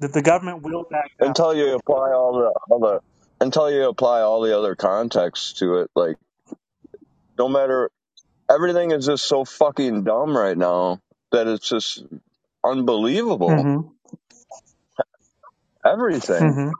That 0.00 0.12
the 0.12 0.22
government 0.22 0.62
will 0.62 0.84
back 0.90 1.12
down. 1.20 1.28
until 1.28 1.54
you 1.54 1.76
apply 1.76 2.10
all 2.10 2.32
the 2.32 2.52
all 2.68 2.80
the 2.80 3.00
until 3.40 3.70
you 3.70 3.88
apply 3.88 4.22
all 4.22 4.40
the 4.40 4.56
other 4.58 4.74
contexts 4.74 5.52
to 5.54 5.78
it 5.78 5.90
like 5.94 6.16
no 7.38 7.48
matter 7.48 7.90
everything 8.50 8.92
is 8.92 9.06
just 9.06 9.26
so 9.26 9.44
fucking 9.44 10.04
dumb 10.04 10.36
right 10.36 10.58
now 10.58 11.00
that 11.32 11.48
it's 11.48 11.68
just 11.68 12.04
unbelievable 12.64 13.66
Mm-hmm. 13.66 13.88
everything 15.86 16.44
Mm-hmm. 16.44 16.70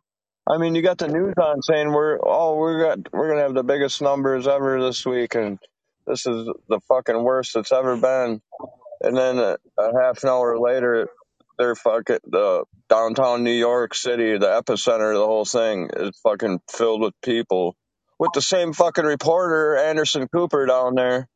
i 0.49 0.59
mean 0.59 0.75
you 0.75 0.83
got 0.83 0.99
the 0.99 1.09
news 1.09 1.35
on 1.43 1.63
saying 1.63 1.93
we're 1.93 2.19
oh 2.23 2.57
we're 2.57 2.83
got 2.85 3.13
we're 3.13 3.29
gonna 3.31 3.43
have 3.43 3.55
the 3.55 3.65
biggest 3.65 4.03
numbers 4.03 4.49
ever 4.49 4.83
this 4.83 5.07
week 5.07 5.35
and 5.37 5.59
this 6.07 6.27
is 6.27 6.49
the 6.69 6.81
fucking 6.89 7.23
worst 7.25 7.57
it's 7.57 7.73
ever 7.73 7.97
been 7.97 8.41
and 9.03 9.17
then 9.17 9.39
a, 9.39 9.57
a 9.79 10.01
half 10.03 10.23
an 10.25 10.31
hour 10.31 10.59
later 10.59 11.09
they're 11.59 11.75
fucking 11.77 12.19
the 12.27 12.65
downtown 12.89 13.45
New 13.45 13.53
York 13.53 13.95
City, 13.95 14.39
the 14.39 14.47
epicenter 14.47 15.13
of 15.13 15.19
the 15.21 15.27
whole 15.27 15.45
thing, 15.45 15.91
is 15.97 16.19
fucking 16.23 16.61
filled 16.71 17.03
with 17.03 17.15
people 17.23 17.77
with 18.25 18.35
the 18.35 18.43
same 18.43 18.75
fucking 18.75 19.07
reporter 19.07 19.77
Anderson 19.79 20.29
Cooper 20.29 20.67
down 20.67 20.97
there, 20.97 21.29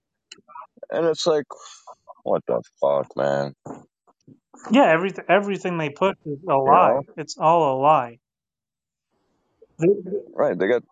and 0.90 1.06
it's 1.06 1.26
like, 1.26 1.46
what 2.24 2.42
the 2.48 2.62
fuck, 2.80 3.08
man? 3.16 3.54
Yeah, 4.70 4.86
everything 4.86 5.24
everything 5.28 5.78
they 5.78 5.90
put 5.90 6.16
is 6.26 6.38
a 6.48 6.56
lie. 6.56 6.96
know, 6.96 7.02
It's 7.16 7.36
all 7.38 7.78
a 7.78 7.80
lie. 7.80 8.18
Right? 10.34 10.58
They 10.58 10.68
got, 10.68 10.82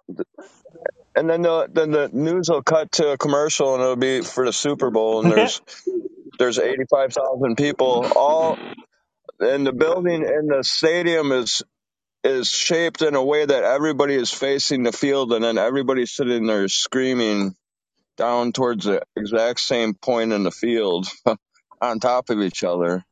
and 1.17 1.31
then 1.31 1.43
the 1.43 1.69
then 1.73 1.93
the 1.93 2.11
news 2.13 2.49
will 2.51 2.63
cut 2.63 2.93
to 2.95 3.11
a 3.13 3.19
commercial, 3.19 3.75
and 3.75 3.83
it'll 3.83 3.97
be 3.97 4.23
for 4.23 4.47
the 4.47 4.53
Super 4.53 4.91
Bowl, 4.91 5.21
and 5.23 5.31
there's 5.33 5.61
there's 6.39 6.59
eighty 6.59 6.85
five 6.91 7.13
thousand 7.13 7.57
people 7.57 8.13
all 8.17 8.59
in 9.41 9.65
the 9.65 9.73
building, 9.73 10.25
and 10.27 10.51
the 10.51 10.65
stadium 10.65 11.33
is 11.33 11.63
is 12.27 12.49
shaped 12.51 13.03
in 13.03 13.17
a 13.17 13.25
way 13.25 13.47
that 13.47 13.65
everybody 13.65 14.17
is 14.17 14.33
facing 14.33 14.85
the 14.85 14.93
field 14.93 15.33
and 15.33 15.45
then 15.45 15.59
everybody's 15.59 16.13
sitting 16.13 16.47
there 16.47 16.69
screaming 16.69 17.55
down 18.19 18.53
towards 18.53 18.87
the 18.87 19.03
exact 19.17 19.61
same 19.61 19.95
point 19.95 20.33
in 20.33 20.45
the 20.45 20.53
field 20.53 21.09
on 21.83 22.01
top 22.01 22.31
of 22.31 22.41
each 22.43 22.65
other. 22.65 23.05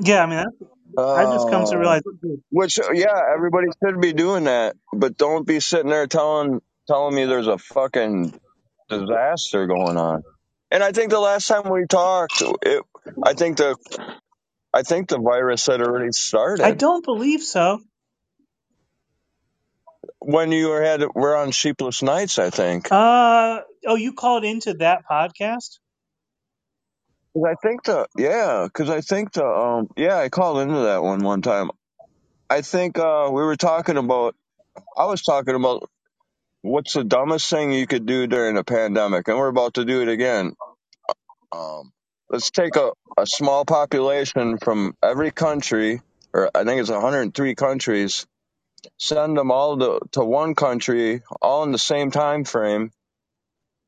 yeah, 0.00 0.22
I 0.22 0.26
mean, 0.26 0.36
that's, 0.38 0.56
I 1.14 1.26
just 1.26 1.48
come 1.48 1.64
to 1.66 1.76
Uh, 1.76 1.78
realize. 1.78 2.02
which 2.50 2.78
yeah, 2.94 3.20
everybody 3.34 3.68
should 3.84 4.00
be 4.00 4.14
doing 4.14 4.44
that, 4.44 4.76
but 4.92 5.16
don't 5.18 5.46
be 5.46 5.60
sitting 5.60 5.90
there 5.90 6.06
telling 6.08 6.60
telling 6.88 7.14
me 7.14 7.26
there's 7.26 7.48
a 7.48 7.58
fucking 7.58 8.34
disaster 8.88 9.66
going 9.66 9.96
on. 9.98 10.24
And 10.70 10.82
I 10.84 10.92
think 10.92 11.10
the 11.10 11.20
last 11.20 11.48
time 11.48 11.70
we 11.70 11.86
talked, 11.88 12.42
it, 12.62 12.84
I 13.22 13.34
think 13.34 13.58
the 13.58 13.76
I 14.74 14.82
think 14.82 15.08
the 15.08 15.18
virus 15.20 15.66
had 15.66 15.82
already 15.82 16.12
started. 16.12 16.62
I 16.64 16.72
started 16.72 16.78
don't 16.78 17.04
believe 17.04 17.42
so. 17.42 17.80
When 20.26 20.52
you 20.52 20.68
were 20.70 20.82
had 20.82 21.02
were 21.14 21.36
on 21.36 21.52
Sheepless 21.52 22.02
Nights. 22.02 22.38
I 22.38 22.50
think. 22.50 22.90
Uh 22.90 23.60
oh, 23.86 23.96
you 23.96 24.14
called 24.14 24.44
into 24.44 24.74
that 24.76 25.04
podcast? 25.10 25.78
'Cause 27.34 27.44
I 27.48 27.54
think 27.62 27.84
the 27.84 28.06
yeah, 28.18 28.64
because 28.66 28.90
I 28.90 29.00
think 29.02 29.32
the 29.34 29.46
um 29.46 29.88
yeah, 29.96 30.18
I 30.18 30.28
called 30.30 30.60
into 30.60 30.80
that 30.82 31.02
one 31.02 31.24
one 31.24 31.42
time. 31.42 31.70
I 32.50 32.62
think 32.62 32.98
uh 32.98 33.30
we 33.32 33.42
were 33.42 33.56
talking 33.56 33.98
about. 33.98 34.36
I 34.96 35.06
was 35.06 35.22
talking 35.22 35.54
about 35.56 35.90
what's 36.62 36.94
the 36.94 37.04
dumbest 37.04 37.50
thing 37.50 37.72
you 37.72 37.86
could 37.86 38.06
do 38.06 38.26
during 38.28 38.58
a 38.58 38.64
pandemic, 38.64 39.28
and 39.28 39.38
we're 39.38 39.48
about 39.48 39.74
to 39.74 39.84
do 39.86 40.02
it 40.02 40.08
again. 40.08 40.54
Um, 41.52 41.92
let's 42.30 42.50
take 42.52 42.76
a 42.76 42.92
a 43.18 43.26
small 43.26 43.64
population 43.66 44.58
from 44.58 44.96
every 45.02 45.32
country, 45.32 46.02
or 46.34 46.50
I 46.54 46.64
think 46.64 46.80
it's 46.80 46.90
103 46.90 47.56
countries. 47.56 48.26
Send 48.98 49.36
them 49.36 49.50
all 49.50 49.78
to 49.78 50.00
to 50.12 50.24
one 50.24 50.54
country, 50.54 51.22
all 51.40 51.62
in 51.64 51.72
the 51.72 51.78
same 51.78 52.10
time 52.10 52.44
frame. 52.44 52.90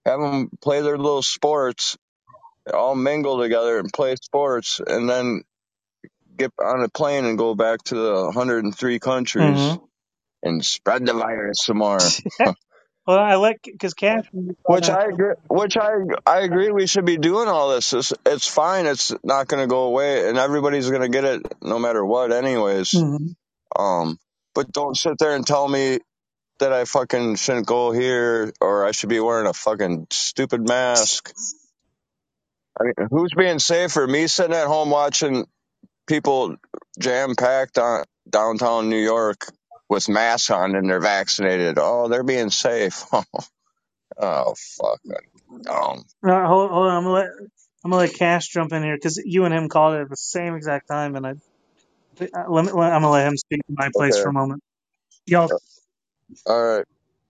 Have 0.07 0.21
them 0.21 0.51
play 0.61 0.83
their 0.83 0.99
little 0.99 1.23
sports, 1.23 1.97
all 2.73 2.95
mingle 2.95 3.41
together 3.41 3.79
and 3.79 3.93
play 3.93 4.17
sports, 4.17 4.81
and 4.87 5.09
then 5.09 5.43
get 6.37 6.53
on 6.63 6.83
a 6.83 6.89
plane 6.89 7.25
and 7.25 7.39
go 7.39 7.55
back 7.55 7.83
to 7.85 7.95
the 7.95 8.25
103 8.25 8.99
countries 8.99 9.45
Mm-hmm. 9.59 9.85
and 10.43 10.65
spread 10.65 11.07
the 11.07 11.15
virus 11.15 11.59
some 11.65 11.79
more. 11.79 11.99
Well, 13.07 13.19
I 13.19 13.35
like 13.35 13.61
because 13.65 13.93
Cash. 13.93 14.25
Which 14.67 14.89
I 14.89 15.05
agree. 15.09 15.35
Which 15.51 15.77
I 15.77 15.91
I 16.27 16.41
agree. 16.41 16.71
We 16.71 16.87
should 16.87 17.05
be 17.05 17.19
doing 17.19 17.49
all 17.49 17.69
this. 17.75 17.93
It's, 17.93 18.15
it's 18.25 18.49
fine. 18.49 18.87
It's 18.87 19.13
not 19.23 19.47
going 19.47 19.63
to 19.63 19.67
go 19.67 19.83
away, 19.83 20.27
and 20.27 20.39
everybody's 20.39 20.89
going 20.89 21.03
to 21.03 21.11
get 21.11 21.25
it 21.25 21.43
no 21.61 21.79
matter 21.79 22.03
what, 22.03 22.33
anyways. 22.33 22.93
Mhm. 22.93 23.35
Um, 23.79 24.19
but 24.55 24.73
don't 24.73 24.97
sit 24.97 25.19
there 25.19 25.35
and 25.35 25.47
tell 25.47 25.69
me 25.69 25.99
that 26.61 26.73
I 26.73 26.85
fucking 26.85 27.37
shouldn't 27.37 27.67
go 27.67 27.93
here 27.93 28.53
or 28.61 28.87
I 28.87 28.93
should 28.93 29.09
be 29.09 29.21
wearing 29.21 29.47
a 29.47 29.53
fucking 29.53 30.07
stupid 30.11 30.67
mask. 30.67 31.33
I 32.81 32.85
mean, 32.85 32.95
who's 33.11 33.33
being 33.37 33.59
safer? 33.59 34.07
Me 34.07 34.27
sitting 34.27 34.55
at 34.55 34.67
home 34.67 34.91
watching 34.91 35.47
people 36.07 36.57
jam 36.99 37.35
packed 37.37 37.79
on 37.79 38.05
downtown 38.29 38.89
New 38.89 39.03
York 39.03 39.47
with 39.89 40.09
masks 40.09 40.51
on 40.51 40.75
and 40.75 40.89
they're 40.89 41.01
vaccinated. 41.01 41.79
Oh, 41.79 42.09
they're 42.09 42.25
being 42.25 42.51
safe. 42.51 43.05
oh, 44.19 44.55
fuck. 44.55 45.01
Dumb. 45.63 46.05
No, 46.23 46.47
hold, 46.47 46.71
hold 46.71 46.89
on. 46.89 46.97
I'm 46.97 47.03
gonna 47.05 47.15
let 47.15 47.27
I'm 47.85 47.91
gonna 47.91 48.03
let 48.03 48.15
Cash 48.15 48.49
jump 48.49 48.73
in 48.73 48.83
here 48.83 48.97
because 48.97 49.23
you 49.25 49.45
and 49.45 49.55
him 49.55 49.69
called 49.69 49.95
it 49.95 50.03
at 50.03 50.11
the 50.11 50.17
same 50.17 50.55
exact 50.55 50.89
time, 50.89 51.17
and 51.17 51.27
I 51.27 51.31
uh, 51.31 51.35
let 52.21 52.67
me, 52.67 52.73
let, 52.73 52.93
I'm 52.93 53.03
gonna 53.03 53.11
let 53.11 53.27
him 53.29 53.37
speak 53.37 53.61
in 53.69 53.77
my 53.79 53.91
place 53.97 54.19
Okay. 54.19 54.23
for 54.23 54.31
a 54.31 54.33
moment. 54.35 54.63
Y'all, 55.27 55.51
All 56.47 56.63
right. 56.79 56.85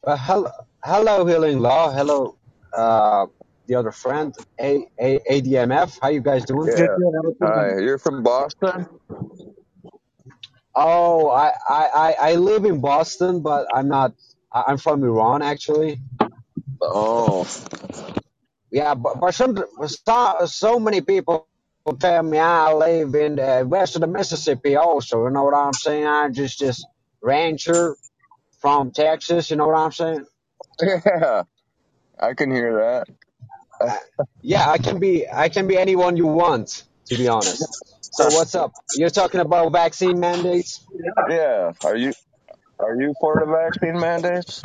Uh, 0.06 0.16
hello, 0.18 0.50
hello, 0.84 1.26
Healing 1.26 1.60
Law. 1.60 1.92
Hello, 1.92 2.36
uh, 2.76 3.26
the 3.68 3.76
other 3.76 3.92
friend, 3.92 4.34
A, 4.60 4.84
A, 5.00 5.20
ADMF. 5.30 5.98
How 6.02 6.08
you 6.08 6.22
guys 6.22 6.44
doing? 6.44 6.70
Yeah. 6.72 6.74
good, 6.74 6.90
good. 6.96 7.12
How 7.14 7.30
about 7.30 7.36
you? 7.40 7.52
Hi. 7.52 7.78
You're 7.80 7.98
from 7.98 8.22
Boston? 8.22 8.88
Oh, 10.74 11.30
I, 11.30 11.52
I, 11.68 11.88
I, 11.94 12.16
I 12.30 12.34
live 12.36 12.64
in 12.64 12.80
Boston, 12.80 13.42
but 13.42 13.68
I'm 13.74 13.88
not. 13.88 14.14
I- 14.52 14.64
I'm 14.68 14.78
from 14.78 15.04
Iran, 15.04 15.42
actually. 15.42 16.00
Oh. 16.82 17.46
Yeah, 18.70 18.94
but, 18.94 19.20
but 19.20 19.34
some, 19.34 19.58
so, 19.86 20.38
so 20.46 20.80
many 20.80 21.00
people 21.00 21.48
tell 21.92 22.22
me 22.22 22.38
I 22.38 22.72
live 22.72 23.14
in 23.14 23.36
the 23.36 23.64
west 23.68 23.94
of 23.94 24.00
the 24.00 24.06
Mississippi. 24.06 24.76
Also, 24.76 25.24
you 25.24 25.30
know 25.30 25.44
what 25.44 25.54
I'm 25.54 25.74
saying? 25.74 26.06
I'm 26.06 26.32
just 26.32 26.60
this 26.60 26.84
rancher 27.22 27.96
from 28.60 28.90
Texas. 28.90 29.50
You 29.50 29.56
know 29.56 29.66
what 29.66 29.76
I'm 29.76 29.92
saying? 29.92 30.26
Yeah. 30.82 31.42
I 32.18 32.34
can 32.34 32.50
hear 32.50 33.04
that. 33.80 34.00
Yeah, 34.40 34.70
I 34.70 34.78
can 34.78 34.98
be 34.98 35.26
I 35.28 35.48
can 35.48 35.66
be 35.66 35.76
anyone 35.76 36.16
you 36.16 36.26
want, 36.26 36.84
to 37.06 37.16
be 37.16 37.28
honest. 37.28 37.62
So 38.00 38.26
what's 38.26 38.54
up? 38.54 38.72
You're 38.96 39.10
talking 39.10 39.40
about 39.40 39.72
vaccine 39.72 40.20
mandates? 40.20 40.86
Yeah. 41.28 41.72
Are 41.84 41.96
you 41.96 42.12
are 42.78 42.98
you 42.98 43.14
for 43.20 43.44
the 43.44 43.52
vaccine 43.52 44.00
mandates? 44.00 44.62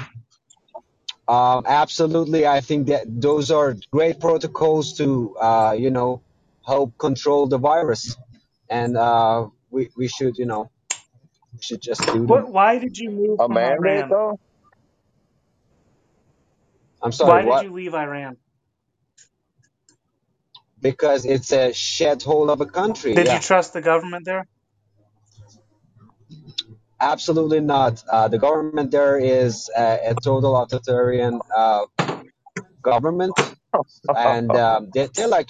Um, 1.27 1.65
absolutely. 1.67 2.47
I 2.47 2.61
think 2.61 2.87
that 2.87 3.05
those 3.07 3.51
are 3.51 3.75
great 3.91 4.19
protocols 4.19 4.93
to 4.97 5.35
uh, 5.37 5.75
you 5.77 5.91
know 5.91 6.21
help 6.69 6.97
control 6.99 7.47
the 7.47 7.59
virus, 7.59 8.17
and 8.69 8.97
uh, 8.97 9.47
we 9.71 9.89
we 9.97 10.07
should 10.09 10.37
you 10.39 10.47
know 10.47 10.71
we 11.53 11.61
should 11.61 11.81
just 11.81 12.11
do 12.11 12.23
What? 12.25 12.51
Why 12.51 12.79
did 12.79 12.97
you 12.97 13.11
move 13.11 13.41
A 13.41 13.47
from 13.47 13.63
mandate 13.63 13.65
Iran? 13.65 14.09
though? 14.09 14.39
I'm 17.01 17.13
sorry, 17.13 17.39
Why 17.39 17.43
did 17.45 17.51
what? 17.51 17.61
you 17.61 17.73
leave 17.73 17.95
Iran? 17.95 18.37
Because 20.81 21.25
it's 21.25 21.51
a 21.53 21.71
shithole 21.71 22.49
of 22.51 22.61
a 22.61 22.67
country. 22.67 23.15
Did 23.15 23.25
Yeah. 23.25 23.33
you 23.33 23.39
trust 23.39 23.73
the 23.73 23.81
government 23.81 24.25
there? 24.25 24.45
Absolutely 27.01 27.61
not. 27.61 28.03
Uh, 28.11 28.27
the 28.29 28.39
government 28.39 28.91
there 28.91 29.19
is 29.19 29.69
a, 29.77 29.99
a 30.11 30.15
total 30.15 30.57
authoritarian 30.57 31.41
uh, 31.55 31.85
government, 32.83 33.39
and 34.15 34.55
um, 34.55 34.91
they, 34.93 35.09
they're 35.15 35.27
like, 35.29 35.49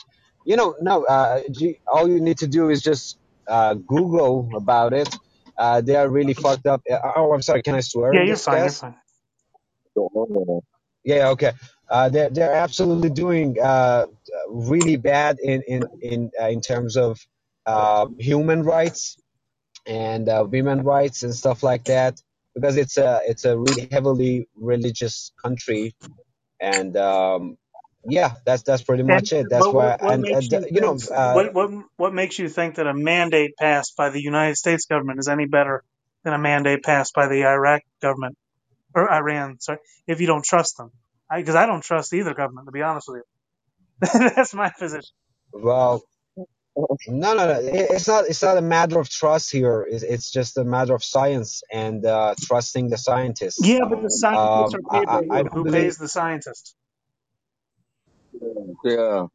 you 0.49 0.57
know, 0.57 0.75
no. 0.81 1.05
Uh, 1.05 1.43
you, 1.51 1.75
all 1.87 2.09
you 2.09 2.21
need 2.21 2.39
to 2.39 2.47
do 2.47 2.69
is 2.71 2.81
just 2.83 3.19
uh, 3.47 3.75
Google 3.75 4.49
about 4.55 4.93
it. 4.93 5.09
Uh, 5.57 5.81
they 5.81 5.95
are 5.95 6.09
really 6.09 6.35
fucked 6.35 6.67
up. 6.67 6.81
Uh, 6.91 6.99
Oh, 7.17 7.33
I'm 7.33 7.43
sorry. 7.43 7.63
Can 7.63 7.75
I 7.75 7.81
swear 7.81 8.13
Yeah, 8.13 8.23
in 8.23 8.25
you're 8.25 8.37
this, 8.37 8.45
fine. 8.45 8.63
You're 8.63 8.73
fine. 8.73 8.97
Yeah, 11.05 11.29
okay. 11.31 11.53
Uh, 11.89 12.09
they're 12.09 12.29
they're 12.31 12.53
absolutely 12.55 13.11
doing 13.11 13.57
uh, 13.61 14.07
really 14.49 14.97
bad 14.97 15.39
in 15.43 15.63
in 15.67 15.83
in 16.01 16.31
uh, 16.41 16.49
in 16.49 16.61
terms 16.61 16.97
of 16.97 17.19
uh, 17.67 18.07
human 18.19 18.63
rights 18.63 19.17
and 19.87 20.29
uh, 20.29 20.45
women 20.49 20.83
rights 20.83 21.23
and 21.23 21.35
stuff 21.35 21.63
like 21.63 21.85
that 21.85 22.21
because 22.55 22.77
it's 22.77 22.97
a 22.97 23.21
it's 23.27 23.45
a 23.45 23.57
really 23.57 23.87
heavily 23.91 24.47
religious 24.57 25.31
country 25.43 25.95
and 26.61 26.97
um, 26.97 27.57
yeah, 28.05 28.33
that's 28.45 28.63
that's 28.63 28.83
pretty 28.83 29.03
And 29.07 29.21
much 29.21 29.33
it. 29.33 29.49
That's 29.49 29.71
why 29.71 29.97
what 29.97 29.99
what 29.99 30.15
and 30.15 30.25
makes 30.29 30.49
you 30.51 30.59
the- 30.59 30.69
you 30.71 30.81
know 30.81 30.97
think 30.97 31.11
uh, 31.15 31.41
what 31.41 31.53
what 31.53 31.71
what 31.97 32.13
makes 32.15 32.39
you 32.39 32.49
think 32.49 32.75
that 32.75 32.87
a 32.87 32.95
mandate 32.95 33.51
passed 33.59 33.95
by 33.97 34.09
the 34.11 34.21
United 34.21 34.57
States 34.57 34.85
government 34.87 35.19
is 35.19 35.29
any 35.29 35.45
better 35.47 35.83
than 36.23 36.33
a 36.33 36.39
mandate 36.39 36.83
passed 36.83 37.13
by 37.15 37.27
the 37.27 37.45
Iraq 37.45 37.81
government 38.01 38.37
or 38.95 39.11
Iran? 39.11 39.59
Sorry, 39.61 39.79
if 40.07 40.21
you 40.21 40.27
don't 40.27 40.45
trust 40.45 40.77
them, 40.77 40.91
because 41.35 41.55
I, 41.55 41.63
don't 41.67 41.83
trust 41.83 42.13
either 42.13 42.33
government 42.35 42.67
to 42.67 42.73
be 42.73 42.83
honest 42.83 43.07
with 43.09 43.23
you. 43.87 44.29
That's 44.35 44.53
my 44.53 44.71
position. 44.79 45.11
well 45.53 46.03
no 46.75 47.35
no 47.35 47.47
no 47.47 47.59
it- 47.59 47.91
it's 47.91 48.07
not 48.07 48.25
it's 48.27 48.43
not 48.43 48.57
a 48.57 48.61
matter 48.61 48.99
of 48.99 49.09
trust 49.09 49.51
here. 49.51 49.87
It's, 49.89 50.03
it's 50.03 50.31
just 50.31 50.57
a 50.57 50.63
matter 50.65 50.95
of 50.95 51.03
science 51.03 51.63
and 51.71 52.05
uh, 52.05 52.35
trusting 52.41 52.89
the 52.89 52.97
scientists. 52.97 53.71
Yeah, 53.71 53.81
but 53.89 54.01
the 54.01 54.09
scientists 54.11 54.73
Um, 54.73 54.75
are 54.75 54.81
I, 54.89 54.99
paid 54.99 55.11
by 55.11 55.21
I 55.31 55.39
I 55.39 55.43
who? 55.43 55.43
don't 55.43 55.61
Who 55.61 55.65
believe 55.65 55.73
pays 55.73 55.97
the 55.97 56.09
scientists? 56.09 56.75
Yeah. 58.85 59.27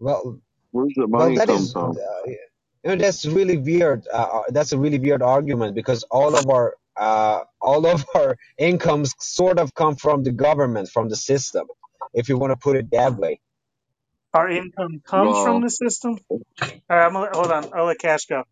well 0.00 0.38
Where's 0.72 0.94
the 0.96 1.08
Well, 1.16 1.30
money 1.30 1.32
that 1.32 1.50
come 1.50 1.50
is, 1.50 1.74
from? 1.74 1.98
uh, 1.98 2.28
you 2.28 2.38
know, 2.84 2.96
that's 2.96 3.26
really 3.26 3.58
weird. 3.58 4.06
Uh, 4.12 4.16
uh, 4.18 4.42
that's 4.50 4.72
a 4.72 4.78
really 4.78 4.98
weird 4.98 5.22
argument 5.22 5.74
because 5.76 6.04
all 6.10 6.36
of 6.36 6.48
our, 6.50 6.76
uh, 6.96 7.40
all 7.60 7.86
of 7.86 8.04
our 8.14 8.36
incomes 8.58 9.14
sort 9.20 9.58
of 9.60 9.74
come 9.74 9.96
from 9.96 10.24
the 10.24 10.32
government, 10.32 10.88
from 10.90 11.08
the 11.08 11.16
system, 11.16 11.68
if 12.14 12.28
you 12.28 12.38
want 12.38 12.52
to 12.52 12.56
put 12.56 12.76
it 12.76 12.90
that 12.92 13.16
way. 13.16 13.40
Our 14.34 14.50
income 14.50 15.02
comes 15.06 15.40
from 15.40 15.60
Well, 15.60 15.62
the 15.62 15.70
system. 15.70 16.18
All 16.90 16.96
right, 16.98 17.06
I'm 17.06 17.14
gonna, 17.14 17.30
hold 17.34 17.52
on. 17.52 17.70
I'll 17.74 17.86
let 17.86 17.98
Cash 18.00 18.26
go. 18.26 18.44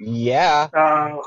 Yeah, 0.00 0.68
Uh, 0.76 1.18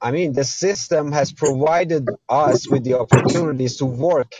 I 0.00 0.12
mean, 0.12 0.32
the 0.34 0.44
system 0.44 1.12
has 1.12 1.32
provided 1.32 2.14
us 2.28 2.70
with 2.70 2.84
the 2.84 2.94
opportunities 3.00 3.78
to 3.78 3.86
work, 3.86 4.32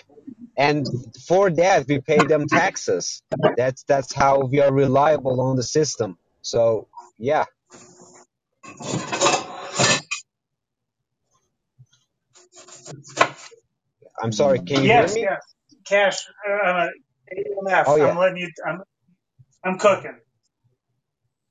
and 0.61 0.87
for 1.27 1.51
that 1.51 1.89
we 1.89 2.01
pay 2.01 2.25
them 2.27 2.47
taxes. 2.47 3.23
That's 3.57 3.85
that's 3.85 4.15
how 4.15 4.41
we 4.41 4.61
are 4.61 4.73
reliable 4.73 5.41
on 5.41 5.57
the 5.57 5.65
system. 5.65 6.19
So, 6.43 6.89
yeah, 7.19 7.47
I'm 14.23 14.33
sorry. 14.33 14.61
Can 14.61 14.85
you 14.85 14.91
hear 14.91 15.09
me? 15.09 15.23
yes. 15.23 15.43
Cash. 15.87 16.19
Uh, 16.49 16.89
AMF. 17.33 17.85
Oh 17.89 17.97
yeah. 17.97 18.11
I'm 18.11 18.19
letting 18.19 18.39
you. 18.39 18.51
I'm. 18.67 18.83
I'm 19.65 19.79
cooking. 19.79 20.19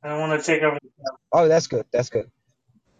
I 0.03 0.09
don't 0.09 0.19
want 0.21 0.41
to 0.41 0.45
take 0.45 0.63
over. 0.63 0.77
Oh, 1.31 1.47
that's 1.47 1.67
good. 1.67 1.85
That's 1.91 2.09
good. 2.09 2.31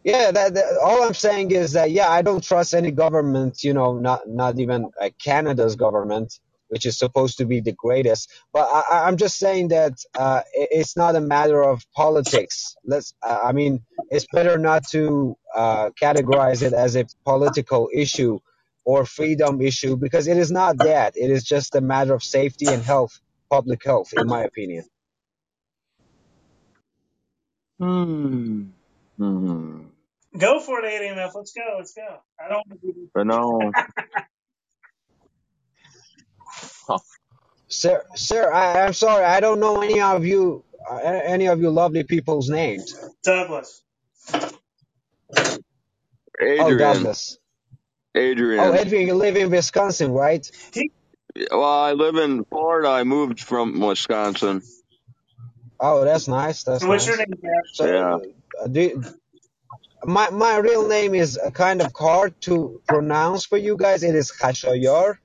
Yeah, 0.10 0.32
that, 0.32 0.56
that 0.56 0.78
all 0.84 1.04
I'm 1.04 1.14
saying 1.16 1.52
is 1.52 1.74
that 1.74 1.92
yeah, 1.92 2.10
I 2.10 2.24
don't 2.24 2.44
trust 2.44 2.74
any 2.76 2.92
government. 2.92 3.64
You 3.64 3.74
know, 3.74 4.00
not 4.00 4.30
not 4.30 4.60
even 4.60 4.92
uh, 5.02 5.12
Canada's 5.24 5.76
government, 5.78 6.40
which 6.70 6.86
is 6.88 6.98
supposed 6.98 7.40
to 7.40 7.46
be 7.46 7.62
the 7.62 7.74
greatest. 7.74 8.32
But 8.54 8.70
I, 8.74 8.84
I'm 9.08 9.18
just 9.18 9.38
saying 9.40 9.70
that 9.70 9.94
uh, 10.16 10.42
it- 10.54 10.70
it's 10.72 10.98
not 10.98 11.16
a 11.16 11.22
matter 11.22 11.64
of 11.64 11.86
politics. 11.96 12.78
Let's. 12.86 13.14
Uh, 13.24 13.40
I 13.46 13.54
mean, 13.54 13.84
it's 14.10 14.28
better 14.34 14.58
not 14.58 14.88
to 14.90 15.38
uh, 15.56 15.92
categorize 16.02 16.64
it 16.64 16.74
as 16.74 16.98
a 16.98 17.06
political 17.26 17.90
issue 17.94 18.40
or 18.86 19.06
freedom 19.06 19.62
issue 19.62 19.98
because 19.98 20.28
it 20.28 20.38
is 20.38 20.52
not 20.52 20.82
that. 20.84 21.14
It 21.18 21.32
is 21.32 21.44
just 21.46 21.76
a 21.76 21.82
matter 21.82 22.16
of 22.16 22.24
safety 22.24 22.72
and 22.72 22.84
health, 22.84 23.20
public 23.52 23.84
health, 23.86 24.14
in 24.14 24.28
my 24.28 24.44
opinion. 24.44 24.86
hmm. 27.80 28.64
Hmm. 29.18 29.89
Go 30.38 30.60
for 30.60 30.84
it, 30.84 31.02
AMF. 31.02 31.32
Let's 31.36 31.54
go. 31.54 31.62
Let's 31.78 31.94
go. 31.94 32.02
I 32.40 32.50
don't. 32.50 32.68
want 32.68 32.82
to 32.82 32.88
be- 32.88 33.08
But 33.14 33.28
no. 33.28 33.72
Sir, 37.68 38.04
sir, 38.16 38.52
I, 38.52 38.84
I'm 38.86 38.94
sorry, 38.94 39.24
I 39.26 39.40
don't 39.42 39.60
know 39.60 39.82
any 39.82 40.02
of 40.02 40.26
you, 40.26 40.64
uh, 40.90 40.96
any 40.98 41.48
of 41.48 41.62
you 41.62 41.70
lovely 41.70 42.04
people's 42.04 42.50
names. 42.50 42.96
Douglas. 43.24 43.84
Oh, 46.60 46.70
Adrian. 46.70 46.78
Douglas. 46.78 47.38
Oh, 48.16 48.20
Adrian. 48.20 48.76
Edwin, 48.76 49.08
you 49.08 49.14
live 49.16 49.38
in 49.38 49.50
Wisconsin, 49.52 50.12
right? 50.12 50.50
Well, 51.52 51.64
I 51.64 51.94
live 51.94 52.16
in 52.18 52.44
Florida. 52.46 52.90
I 52.90 53.04
moved 53.04 53.40
from 53.42 53.80
Wisconsin. 53.80 54.62
Oh, 55.80 56.04
that's 56.06 56.28
nice. 56.28 56.64
That's 56.64 56.82
And 56.84 56.90
what's 56.90 57.08
nice. 57.08 57.18
your 57.18 57.18
name, 57.18 57.34
Cash? 57.42 57.74
So, 57.74 57.86
Yeah. 57.88 58.18
uh, 58.64 58.68
do, 58.68 59.04
my 60.06 60.30
my 60.30 60.58
real 60.58 60.88
name 60.88 61.16
is 61.16 61.40
kind 61.54 61.82
of 61.82 61.92
hard 61.96 62.40
to 62.42 62.82
pronounce 62.88 63.46
for 63.46 63.58
you 63.58 63.78
guys. 63.78 64.04
It 64.04 64.16
is 64.16 64.32
Khashayar, 64.32 65.18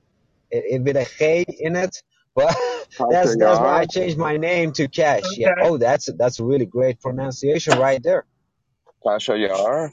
it, 0.51 0.63
it 0.69 0.83
with 0.83 0.97
a 0.97 1.05
K 1.05 1.45
in 1.47 1.75
it. 1.75 2.01
But 2.35 2.55
that's 3.09 3.37
that's 3.37 3.59
why 3.59 3.79
I 3.81 3.85
changed 3.85 4.17
my 4.17 4.37
name 4.37 4.73
to 4.73 4.87
Cash. 4.87 5.23
Yeah. 5.37 5.51
Okay. 5.51 5.61
Oh, 5.63 5.77
that's 5.77 6.09
that's 6.17 6.39
a 6.39 6.43
really 6.43 6.65
great 6.65 6.99
pronunciation 7.01 7.77
right 7.79 8.01
there. 8.03 8.25
Hashayar. 9.05 9.91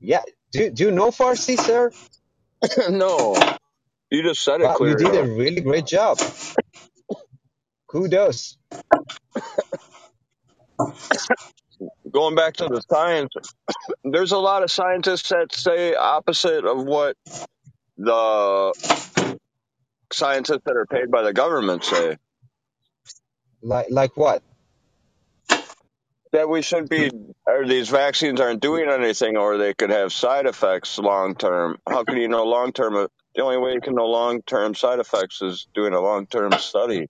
Yeah. 0.00 0.22
Do 0.52 0.70
do 0.70 0.84
you 0.84 0.90
know 0.90 1.10
Farsi, 1.10 1.58
sir? 1.58 1.90
no. 2.90 3.34
You 4.10 4.22
just 4.22 4.44
said 4.44 4.60
it 4.60 4.64
Wow, 4.64 4.72
you 4.72 4.76
clear 4.76 4.96
did 4.96 5.14
a 5.14 5.24
really 5.24 5.60
great 5.60 5.86
job. 5.86 6.18
Kudos. 7.88 8.56
Going 12.10 12.34
back 12.34 12.54
to 12.56 12.66
the 12.66 12.82
science, 12.90 13.32
there's 14.04 14.32
a 14.32 14.38
lot 14.38 14.62
of 14.62 14.70
scientists 14.70 15.30
that 15.30 15.54
say 15.54 15.94
opposite 15.94 16.64
of 16.64 16.84
what 16.84 17.16
the 17.98 18.74
scientists 20.12 20.62
that 20.66 20.76
are 20.76 20.86
paid 20.86 21.10
by 21.10 21.22
the 21.22 21.32
government 21.32 21.84
say. 21.84 22.16
Like 23.62 23.88
like 23.90 24.16
what? 24.16 24.42
That 26.32 26.48
we 26.48 26.62
shouldn't 26.62 26.90
be, 26.90 27.10
or 27.46 27.66
these 27.66 27.88
vaccines 27.90 28.40
aren't 28.40 28.60
doing 28.60 28.88
anything, 28.90 29.36
or 29.36 29.58
they 29.58 29.74
could 29.74 29.90
have 29.90 30.12
side 30.12 30.46
effects 30.46 30.98
long 30.98 31.36
term. 31.36 31.78
How 31.88 32.04
can 32.04 32.18
you 32.18 32.28
know 32.28 32.44
long 32.44 32.72
term? 32.72 32.94
The 33.34 33.42
only 33.42 33.58
way 33.58 33.72
you 33.74 33.80
can 33.80 33.94
know 33.94 34.06
long 34.06 34.42
term 34.42 34.74
side 34.74 34.98
effects 35.00 35.42
is 35.42 35.68
doing 35.74 35.94
a 35.94 36.00
long 36.00 36.26
term 36.26 36.52
study. 36.52 37.08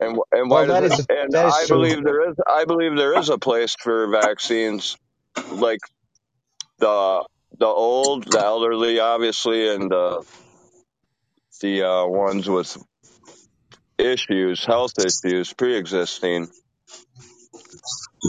And 0.00 0.18
and 0.32 0.50
why 0.50 0.64
Well, 0.64 0.66
that 0.66 0.84
does 0.84 0.84
is 0.84 1.00
it? 1.00 1.06
And 1.10 1.34
that 1.34 1.46
is 1.46 1.58
I 1.62 1.66
true. 1.66 1.68
believe 1.68 2.04
there 2.04 2.30
is. 2.30 2.36
I 2.46 2.64
believe 2.66 2.96
there 2.96 3.16
is 3.18 3.30
a 3.30 3.38
place 3.38 3.76
for 3.80 4.08
vaccines, 4.08 4.96
like 5.50 5.80
the 6.78 7.24
the 7.58 7.66
old, 7.66 8.24
the 8.30 8.40
elderly, 8.40 9.00
obviously, 9.00 9.74
and 9.74 9.90
the 9.90 10.24
the 11.62 11.88
uh, 11.88 12.06
ones 12.06 12.48
with 12.48 12.76
issues, 13.98 14.64
health 14.64 14.94
issues, 14.98 15.52
pre 15.54 15.76
existing. 15.76 16.48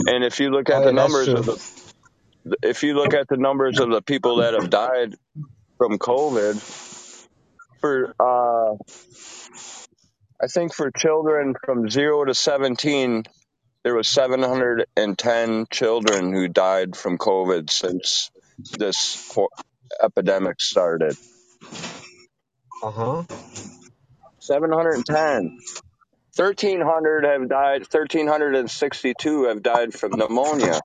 And 0.06 0.24
if 0.24 0.40
you 0.40 0.50
look 0.50 0.70
Oh 0.70 0.70
at 0.70 0.82
yeah, 0.82 0.90
the 0.90 0.92
numbers 0.92 1.32
true. 1.32 1.34
of 1.34 1.46
the 1.46 1.58
if 2.62 2.82
you 2.84 2.94
look 2.94 3.14
at 3.14 3.28
the 3.28 3.38
numbers 3.38 3.80
of 3.80 3.90
the 3.90 4.02
people 4.02 4.38
that 4.38 4.54
have 4.54 4.70
died 4.70 5.16
from 5.78 5.98
COVID, 5.98 6.62
for 7.80 8.14
uh, 8.20 8.76
I 10.42 10.48
think 10.48 10.74
for 10.74 10.90
children 10.90 11.54
from 11.64 11.88
zero 11.90 12.24
to 12.24 12.34
seventeen, 12.34 13.24
there 13.84 13.94
was 13.94 14.08
seven 14.08 14.42
hundred 14.42 14.86
and 14.96 15.18
ten 15.18 15.66
children 15.70 16.32
who 16.32 16.48
died 16.48 16.96
from 16.96 17.18
COVID 17.18 17.70
since 17.70 18.30
this 18.78 19.38
epidemic 20.02 20.60
started. 20.60 21.16
Uh 22.82 22.90
huh. 22.90 23.24
Seven 24.40 24.72
hundred 24.72 24.94
and 24.96 25.06
ten. 25.06 25.58
1,300 26.36 27.24
have 27.24 27.48
died, 27.48 27.80
1,362 27.90 29.44
have 29.44 29.62
died 29.62 29.94
from 29.94 30.12
pneumonia. 30.12 30.80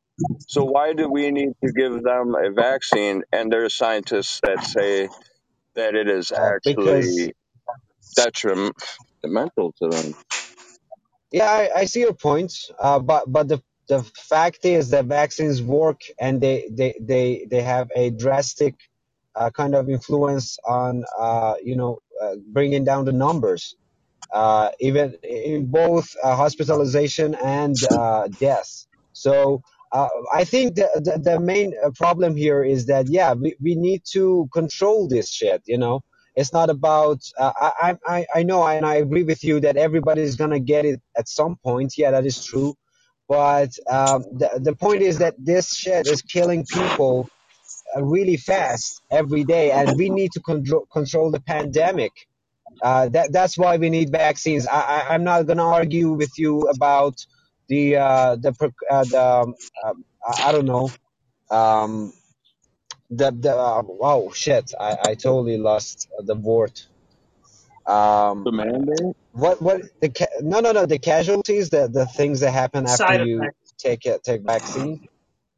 So 0.47 0.63
why 0.63 0.93
do 0.93 1.09
we 1.09 1.31
need 1.31 1.53
to 1.63 1.71
give 1.73 2.03
them 2.03 2.35
a 2.35 2.51
vaccine? 2.51 3.23
And 3.33 3.51
there 3.51 3.65
are 3.65 3.69
scientists 3.69 4.39
that 4.43 4.63
say 4.63 5.09
that 5.75 5.95
it 5.95 6.09
is 6.09 6.31
actually 6.31 6.75
because 6.75 7.29
actually 8.19 8.71
detrimental 9.23 9.73
to 9.81 9.89
them. 9.89 10.15
yeah, 11.31 11.45
I, 11.51 11.81
I 11.81 11.85
see 11.85 12.01
your 12.01 12.13
point. 12.15 12.53
Uh, 12.79 12.99
but 12.99 13.31
but 13.31 13.49
the 13.49 13.61
the 13.89 14.03
fact 14.29 14.65
is 14.65 14.91
that 14.91 15.05
vaccines 15.05 15.61
work 15.63 16.01
and 16.19 16.41
they 16.41 16.69
they 16.71 16.95
they, 17.01 17.47
they 17.51 17.61
have 17.63 17.89
a 17.95 18.11
drastic 18.11 18.75
uh, 19.35 19.51
kind 19.51 19.75
of 19.75 19.89
influence 19.89 20.57
on 20.67 21.05
uh, 21.19 21.55
you 21.63 21.77
know 21.77 21.99
uh, 22.21 22.35
bringing 22.53 22.85
down 22.85 23.05
the 23.05 23.13
numbers 23.13 23.75
uh, 24.33 24.69
even 24.79 25.15
in 25.23 25.67
both 25.67 26.15
uh, 26.23 26.35
hospitalization 26.35 27.35
and 27.35 27.83
uh, 27.85 28.27
deaths. 28.39 28.87
So 29.13 29.63
I 30.33 30.45
think 30.45 30.75
the, 30.75 30.89
the, 31.03 31.19
the 31.19 31.39
main 31.41 31.73
problem 31.95 32.35
here 32.37 32.63
is 32.63 32.85
that 32.87 33.07
yeah 33.09 33.33
we, 33.33 33.55
we 33.61 33.75
need 33.75 34.03
to 34.13 34.49
control 34.53 35.07
this 35.07 35.31
shit. 35.31 35.63
You 35.65 35.79
know, 35.79 36.01
it's 36.35 36.53
not 36.53 36.69
about 36.69 37.19
uh, 37.37 37.51
I, 37.59 37.97
I 38.05 38.25
I 38.35 38.43
know 38.43 38.65
and 38.65 38.85
I 38.85 38.95
agree 38.95 39.23
with 39.23 39.43
you 39.43 39.59
that 39.61 39.77
everybody's 39.77 40.35
gonna 40.35 40.59
get 40.59 40.85
it 40.85 41.01
at 41.17 41.27
some 41.27 41.57
point. 41.63 41.93
Yeah, 41.97 42.11
that 42.11 42.25
is 42.25 42.43
true. 42.43 42.75
But 43.27 43.71
um, 43.89 44.23
the 44.33 44.59
the 44.61 44.75
point 44.75 45.01
is 45.01 45.19
that 45.19 45.35
this 45.37 45.73
shit 45.75 46.07
is 46.07 46.21
killing 46.21 46.65
people 46.65 47.29
uh, 47.95 48.03
really 48.03 48.37
fast 48.37 49.01
every 49.11 49.43
day, 49.43 49.71
and 49.71 49.97
we 49.97 50.09
need 50.09 50.31
to 50.33 50.39
control 50.41 50.85
control 50.91 51.31
the 51.31 51.41
pandemic. 51.41 52.11
Uh, 52.81 53.09
that 53.09 53.31
that's 53.31 53.57
why 53.57 53.77
we 53.77 53.89
need 53.89 54.11
vaccines. 54.11 54.67
I, 54.67 54.81
I 54.81 55.13
I'm 55.13 55.23
not 55.23 55.45
gonna 55.47 55.67
argue 55.67 56.13
with 56.13 56.31
you 56.37 56.61
about 56.69 57.15
the 57.67 57.97
uh, 57.97 58.35
the 58.37 58.53
uh, 58.89 59.03
the 59.05 59.23
um, 59.23 59.55
uh, 59.83 59.93
I 60.27 60.49
I 60.49 60.51
don't 60.51 60.65
know 60.65 60.89
um 61.51 62.13
the 63.11 63.31
the 63.31 63.55
uh, 63.57 63.83
oh 64.01 64.31
shit. 64.33 64.71
I 64.79 64.97
I 65.11 65.15
totally 65.15 65.57
lost 65.59 66.09
the 66.19 66.35
word 66.35 66.73
um 67.87 68.45
The 68.45 68.51
mandate? 68.53 69.15
what 69.31 69.61
what 69.61 69.81
the 70.01 70.09
ca- 70.11 70.27
no 70.41 70.61
no 70.61 70.71
no 70.73 70.85
the 70.85 70.99
casualties 70.99 71.69
the 71.71 71.89
the 71.91 72.07
things 72.07 72.41
that 72.41 72.51
happen 72.51 72.87
after 72.87 73.13
Side 73.13 73.21
you 73.25 73.37
effects. 73.39 73.57
take 73.79 74.05
it 74.05 74.23
take 74.23 74.43
vaccine. 74.45 74.99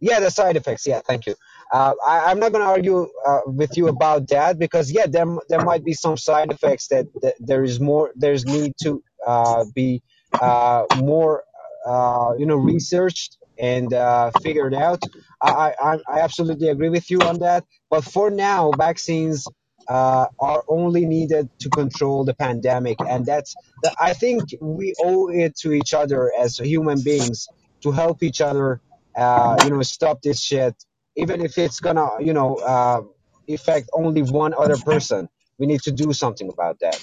Yeah 0.01 0.19
the 0.21 0.31
side 0.31 0.57
effects. 0.57 0.87
Yeah 0.87 1.01
thank 1.07 1.27
you. 1.27 1.35
Uh, 1.73 1.93
I, 2.07 2.31
i'm 2.31 2.39
not 2.39 2.51
going 2.53 2.63
to 2.65 2.69
argue 2.71 3.07
uh, 3.27 3.41
with 3.47 3.77
you 3.77 3.89
about 3.89 4.29
that 4.29 4.59
because 4.59 4.91
yeah 4.91 5.07
there, 5.07 5.25
there 5.49 5.61
might 5.61 5.85
be 5.85 5.93
some 5.93 6.17
side 6.17 6.51
effects 6.51 6.87
that, 6.89 7.07
that 7.21 7.35
there 7.39 7.63
is 7.63 7.79
more 7.79 8.11
there's 8.15 8.45
need 8.45 8.73
to 8.83 9.03
uh, 9.27 9.65
be 9.75 10.03
uh, 10.41 10.85
more 10.93 11.43
uh, 11.87 12.33
you 12.39 12.45
know 12.47 12.57
researched 12.57 13.37
and 13.59 13.93
uh, 13.93 14.31
figured 14.43 14.73
out 14.75 15.03
I, 15.41 15.73
I 15.79 15.97
i 16.09 16.19
absolutely 16.21 16.69
agree 16.69 16.89
with 16.89 17.09
you 17.11 17.25
on 17.25 17.39
that 17.39 17.65
but 17.89 18.03
for 18.05 18.29
now 18.31 18.73
vaccines 18.73 19.51
uh, 19.89 20.27
are 20.39 20.63
only 20.69 21.05
needed 21.05 21.49
to 21.61 21.69
control 21.71 22.25
the 22.25 22.35
pandemic 22.35 22.99
and 23.07 23.25
that's 23.25 23.57
i 23.99 24.13
think 24.13 24.45
we 24.61 24.95
owe 25.03 25.29
it 25.29 25.55
to 25.57 25.73
each 25.73 25.93
other 25.93 26.31
as 26.39 26.57
human 26.57 27.01
beings 27.03 27.49
to 27.83 27.91
help 27.91 28.23
each 28.23 28.41
other 28.41 28.73
uh, 29.17 29.59
you 29.61 29.71
know, 29.71 29.83
stop 29.83 30.21
this 30.23 30.41
shit, 30.41 30.75
even 31.17 31.41
if 31.41 31.59
it's 31.59 31.81
gonna, 31.81 32.09
you 32.21 32.33
know, 32.33 32.57
uh, 32.57 33.01
affect 33.49 33.89
only 33.95 34.23
one 34.23 34.55
other 34.55 34.79
person. 34.79 35.29
We 35.59 35.67
need 35.67 35.83
to 35.83 35.93
do 35.93 36.13
something 36.13 36.49
about 36.49 36.79
that. 36.81 36.99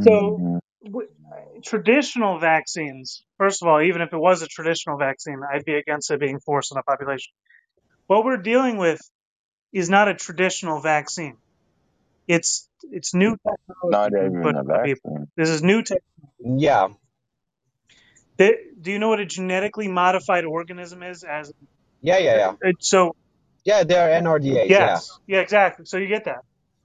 So. 0.00 0.61
W- 0.84 1.08
traditional 1.64 2.38
vaccines, 2.40 3.24
first 3.38 3.62
of 3.62 3.68
all, 3.68 3.82
even 3.82 4.02
if 4.02 4.12
it 4.12 4.18
was 4.18 4.42
a 4.42 4.46
traditional 4.46 4.98
vaccine, 4.98 5.40
I'd 5.52 5.64
be 5.64 5.74
against 5.74 6.10
it 6.10 6.20
being 6.20 6.40
forced 6.40 6.72
on 6.72 6.78
a 6.78 6.82
population. 6.82 7.32
What 8.06 8.24
we're 8.24 8.38
dealing 8.38 8.78
with 8.78 9.00
is 9.72 9.90
not 9.90 10.08
a 10.08 10.14
traditional 10.14 10.80
vaccine. 10.80 11.38
It's 12.28 12.68
it's 12.90 13.14
new 13.14 13.36
technology 13.36 13.90
Not 13.92 14.12
even 14.12 14.42
put 14.42 14.56
a 14.56 14.58
on 14.60 14.66
people. 14.84 15.12
vaccine. 15.14 15.26
This 15.36 15.48
is 15.50 15.62
new 15.62 15.82
technology. 15.82 16.02
Yeah, 16.44 16.88
Th- 18.38 18.58
Do 18.80 18.90
you 18.92 18.98
know 18.98 19.08
what 19.08 19.20
a 19.20 19.26
genetically 19.26 19.88
modified 19.88 20.44
organism 20.44 21.02
is? 21.02 21.24
As 21.24 21.52
yeah, 22.00 22.18
yeah, 22.18 22.36
yeah. 22.36 22.52
it- 22.62 22.76
so, 22.80 23.14
Yeah, 23.64 23.84
they're 23.84 24.20
NRDAs. 24.22 24.68
Yeah, 24.68 24.78
yes, 24.80 25.18
yeah, 25.26 25.40
exactly. 25.40 25.84
So 25.86 25.98
you 25.98 26.08
get 26.08 26.24
that. 26.24 26.40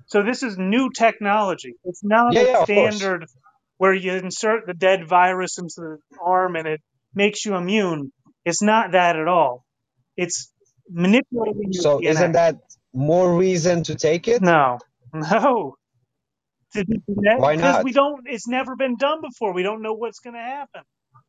So 0.07 0.23
this 0.23 0.43
is 0.43 0.57
new 0.57 0.89
technology. 0.91 1.73
It's 1.85 2.03
not 2.03 2.35
yeah, 2.35 2.41
a 2.41 2.45
yeah. 2.45 2.57
Of 2.59 2.67
course. 2.67 2.99
standard 2.99 3.25
where 3.77 3.93
you 3.93 4.13
insert 4.13 4.65
the 4.67 4.73
dead 4.73 5.07
virus 5.07 5.57
into 5.57 5.75
the 5.77 5.97
arm 6.21 6.55
and 6.55 6.67
it 6.67 6.81
makes 7.13 7.45
you 7.45 7.55
immune. 7.55 8.11
It's 8.45 8.61
not 8.61 8.91
that 8.93 9.17
at 9.17 9.27
all. 9.27 9.65
It's 10.15 10.51
manipulating 10.89 11.73
So 11.73 11.99
DNA. 11.99 12.09
isn't 12.09 12.31
that 12.33 12.55
more 12.93 13.35
reason 13.37 13.83
to 13.83 13.95
take 13.95 14.27
it? 14.27 14.41
No, 14.41 14.79
no. 15.13 15.75
Why 17.37 17.55
Because 17.55 17.75
not? 17.77 17.83
we 17.83 17.91
don't. 17.93 18.27
It's 18.27 18.47
never 18.47 18.75
been 18.75 18.97
done 18.97 19.21
before. 19.21 19.53
We 19.53 19.63
don't 19.63 19.81
know 19.81 19.93
what's 19.93 20.19
going 20.19 20.35
to 20.35 20.41
happen. 20.41 20.81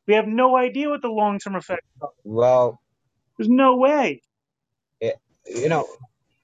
We 0.07 0.15
have 0.15 0.27
no 0.27 0.57
idea 0.57 0.89
what 0.91 1.03
the 1.03 1.09
long-term 1.09 1.55
effects 1.57 1.87
are. 2.03 2.11
Well, 2.25 2.81
There's 3.37 3.49
no 3.49 3.77
way. 3.77 4.23
it, 5.01 5.17
you 5.47 5.69
know, 5.69 5.87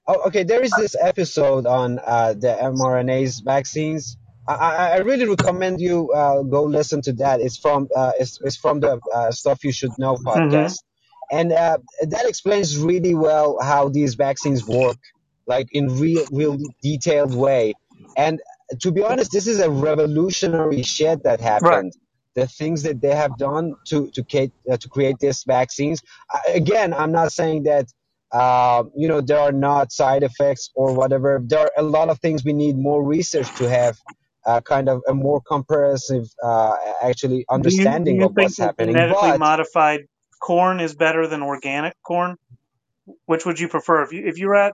Oh, 0.07 0.27
okay. 0.27 0.43
There 0.43 0.61
is 0.61 0.71
this 0.77 0.95
episode 0.99 1.65
on 1.65 1.99
uh, 1.99 2.33
the 2.33 2.55
mRNA's 2.61 3.39
vaccines. 3.39 4.17
I, 4.47 4.53
I, 4.55 4.89
I 4.91 4.97
really 4.97 5.27
recommend 5.27 5.81
you 5.81 6.11
uh, 6.11 6.43
go 6.43 6.63
listen 6.63 7.01
to 7.03 7.13
that. 7.13 7.41
It's 7.41 7.57
from 7.57 7.87
uh, 7.95 8.13
it's, 8.19 8.39
it's 8.41 8.57
from 8.57 8.79
the 8.79 8.99
uh, 9.13 9.31
Stuff 9.31 9.63
You 9.63 9.71
Should 9.71 9.97
Know 9.97 10.17
hmm 10.17 10.27
podcast, 10.27 10.83
and 11.31 11.51
uh, 11.51 11.77
that 12.03 12.25
explains 12.27 12.77
really 12.77 13.15
well 13.15 13.57
how 13.61 13.89
these 13.89 14.15
vaccines 14.15 14.65
work, 14.65 14.97
like 15.47 15.67
in 15.71 15.87
real, 15.99 16.25
real 16.31 16.57
detailed 16.81 17.33
way. 17.33 17.75
And 18.15 18.39
to 18.81 18.91
be 18.91 19.03
honest, 19.03 19.31
this 19.31 19.47
is 19.47 19.59
a 19.59 19.69
revolutionary 19.69 20.83
shit 20.83 21.23
that 21.23 21.41
happened. 21.41 21.93
The 22.35 22.47
things 22.47 22.83
that 22.83 23.01
they 23.01 23.15
have 23.15 23.37
done 23.37 23.75
to 23.87 24.09
to 24.11 24.23
create 24.23 24.51
uh, 24.71 24.77
to 24.77 24.89
create 24.89 25.19
these 25.19 25.43
vaccines. 25.47 26.01
Uh, 26.33 26.39
again, 26.53 26.93
I'm 26.93 27.11
not 27.11 27.31
saying 27.31 27.63
that 27.63 27.87
uh, 28.31 28.83
you 28.95 29.07
know 29.07 29.21
there 29.21 29.39
are 29.39 29.53
not 29.53 29.91
side 29.91 30.23
effects 30.23 30.69
or 30.75 30.93
whatever 30.93 31.41
there 31.43 31.59
are 31.61 31.71
a 31.77 31.83
lot 31.83 32.09
of 32.09 32.19
things 32.19 32.43
we 32.43 32.53
need 32.53 32.77
more 32.77 33.03
research 33.03 33.53
to 33.55 33.69
have 33.69 33.97
uh, 34.45 34.61
kind 34.61 34.89
of 34.89 35.01
a 35.07 35.13
more 35.13 35.41
comprehensive 35.47 36.25
uh, 36.43 36.75
actually 37.03 37.45
Do 37.61 37.71
you 37.71 37.95
do 38.03 38.11
understanding 38.11 38.13
you 38.13 38.29
of 38.29 38.33
what's 38.35 38.59
happening 38.59 38.95
genetically 38.95 39.31
but 39.31 39.39
modified 39.39 40.01
corn 40.41 40.79
is 40.81 40.95
better 40.95 41.27
than 41.27 41.43
organic 41.43 41.93
corn? 42.05 42.37
Which 43.27 43.45
would 43.45 43.59
you 43.59 43.69
prefer? 43.69 44.03
If 44.03 44.13
you 44.13 44.27
if 44.27 44.37
you're 44.37 44.55
at 44.55 44.73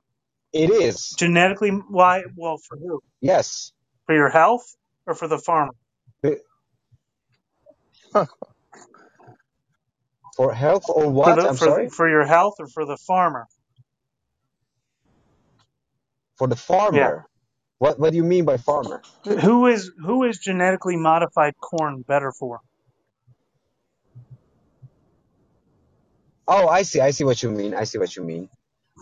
it 0.53 0.69
is 0.69 1.15
genetically 1.19 1.71
why 1.71 2.23
well 2.35 2.57
for 2.67 2.77
who? 2.77 3.01
yes 3.21 3.73
For 4.07 4.15
your 4.15 4.29
health 4.29 4.65
or 5.07 5.15
for 5.15 5.27
the 5.27 5.39
farmer? 5.39 5.73
for 10.37 10.53
health 10.53 10.85
or 10.89 11.09
For 11.23 11.33
what 11.33 11.35
the 11.35 11.49
i'm 11.49 11.57
for 11.57 11.67
sorry 11.67 11.89
for 11.89 12.09
your 12.09 12.25
health 12.25 12.55
or 12.59 12.67
for 12.67 12.85
the 12.85 12.97
farmer? 13.07 13.45
for 16.37 16.47
the 16.47 16.55
farmer. 16.55 16.97
Yeah. 16.97 17.30
Farmer 17.81 17.95
what 17.95 17.99
what 17.99 18.11
do 18.11 18.17
you 18.17 18.23
mean 18.23 18.45
by 18.45 18.57
farmer 18.57 19.01
Who 19.25 19.67
is 19.67 19.91
who 20.05 20.23
is 20.25 20.39
genetically 20.39 20.97
modified 20.97 21.55
corn 21.61 22.03
better 22.07 22.31
for? 22.39 22.61
oh 26.47 26.67
i 26.67 26.83
see 26.83 27.01
i 27.01 27.11
see 27.11 27.23
what 27.25 27.43
you 27.43 27.51
mean 27.51 27.73
i 27.75 27.85
see 27.85 27.97
what 27.99 28.15
you 28.15 28.23
mean 28.23 28.49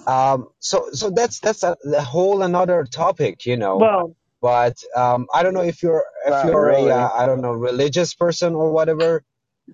um 0.07 0.47
so 0.59 0.89
so 0.93 1.09
that's 1.11 1.39
that's 1.39 1.63
a, 1.63 1.77
a 1.95 2.01
whole 2.01 2.43
another 2.43 2.86
topic 2.86 3.45
you 3.45 3.57
know 3.57 3.80
Well, 3.80 4.15
but 4.41 4.75
um, 4.95 5.27
I 5.34 5.43
don't 5.43 5.53
know 5.55 5.63
if 5.63 5.84
you're 5.84 6.05
if 6.27 6.32
Not 6.32 6.45
you're 6.45 6.67
really. 6.67 6.91
a 6.91 6.95
uh, 6.95 7.09
I 7.17 7.27
don't 7.27 7.41
know 7.41 7.53
religious 7.53 8.15
person 8.15 8.55
or 8.55 8.71
whatever. 8.71 9.23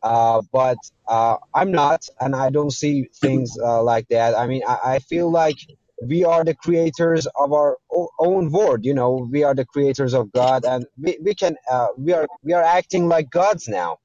Uh, 0.04 0.42
but 0.54 0.78
uh, 1.08 1.38
I'm 1.54 1.72
not, 1.72 2.08
and 2.22 2.36
I 2.36 2.50
don't 2.52 2.72
see 2.72 3.10
things 3.22 3.58
uh, 3.62 3.84
like 3.84 4.08
that. 4.10 4.36
I 4.38 4.48
mean, 4.48 4.64
I, 4.68 4.80
I 4.96 5.00
feel 5.00 5.32
like 5.32 5.58
we 6.02 6.24
are 6.26 6.44
the 6.44 6.56
creators 6.56 7.28
of 7.36 7.54
our 7.54 7.78
own 8.20 8.52
world. 8.52 8.86
You 8.86 8.94
know, 8.94 9.28
we 9.32 9.44
are 9.44 9.56
the 9.56 9.66
creators 9.66 10.14
of 10.14 10.32
God, 10.32 10.66
and 10.66 10.86
we, 10.98 11.18
we 11.22 11.34
can 11.34 11.56
uh, 11.70 11.88
we 11.98 12.14
are 12.14 12.28
we 12.44 12.54
are 12.54 12.64
acting 12.64 13.08
like 13.08 13.30
gods 13.30 13.68
now. 13.68 13.98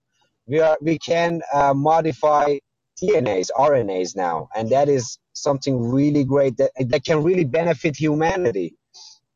We 0.47 0.61
are 0.61 0.79
we 0.81 0.99
can 0.99 1.43
uh, 1.53 1.75
modify 1.75 2.59
DNAs, 3.03 3.51
RNAs 3.57 4.17
now, 4.17 4.49
and 4.55 4.71
that 4.71 4.89
is 4.89 5.19
something 5.33 5.91
really 5.91 6.25
great 6.25 6.57
that 6.59 6.71
that 6.79 7.05
can 7.05 7.23
really 7.23 7.45
benefit 7.45 7.97
humanity. 7.97 8.75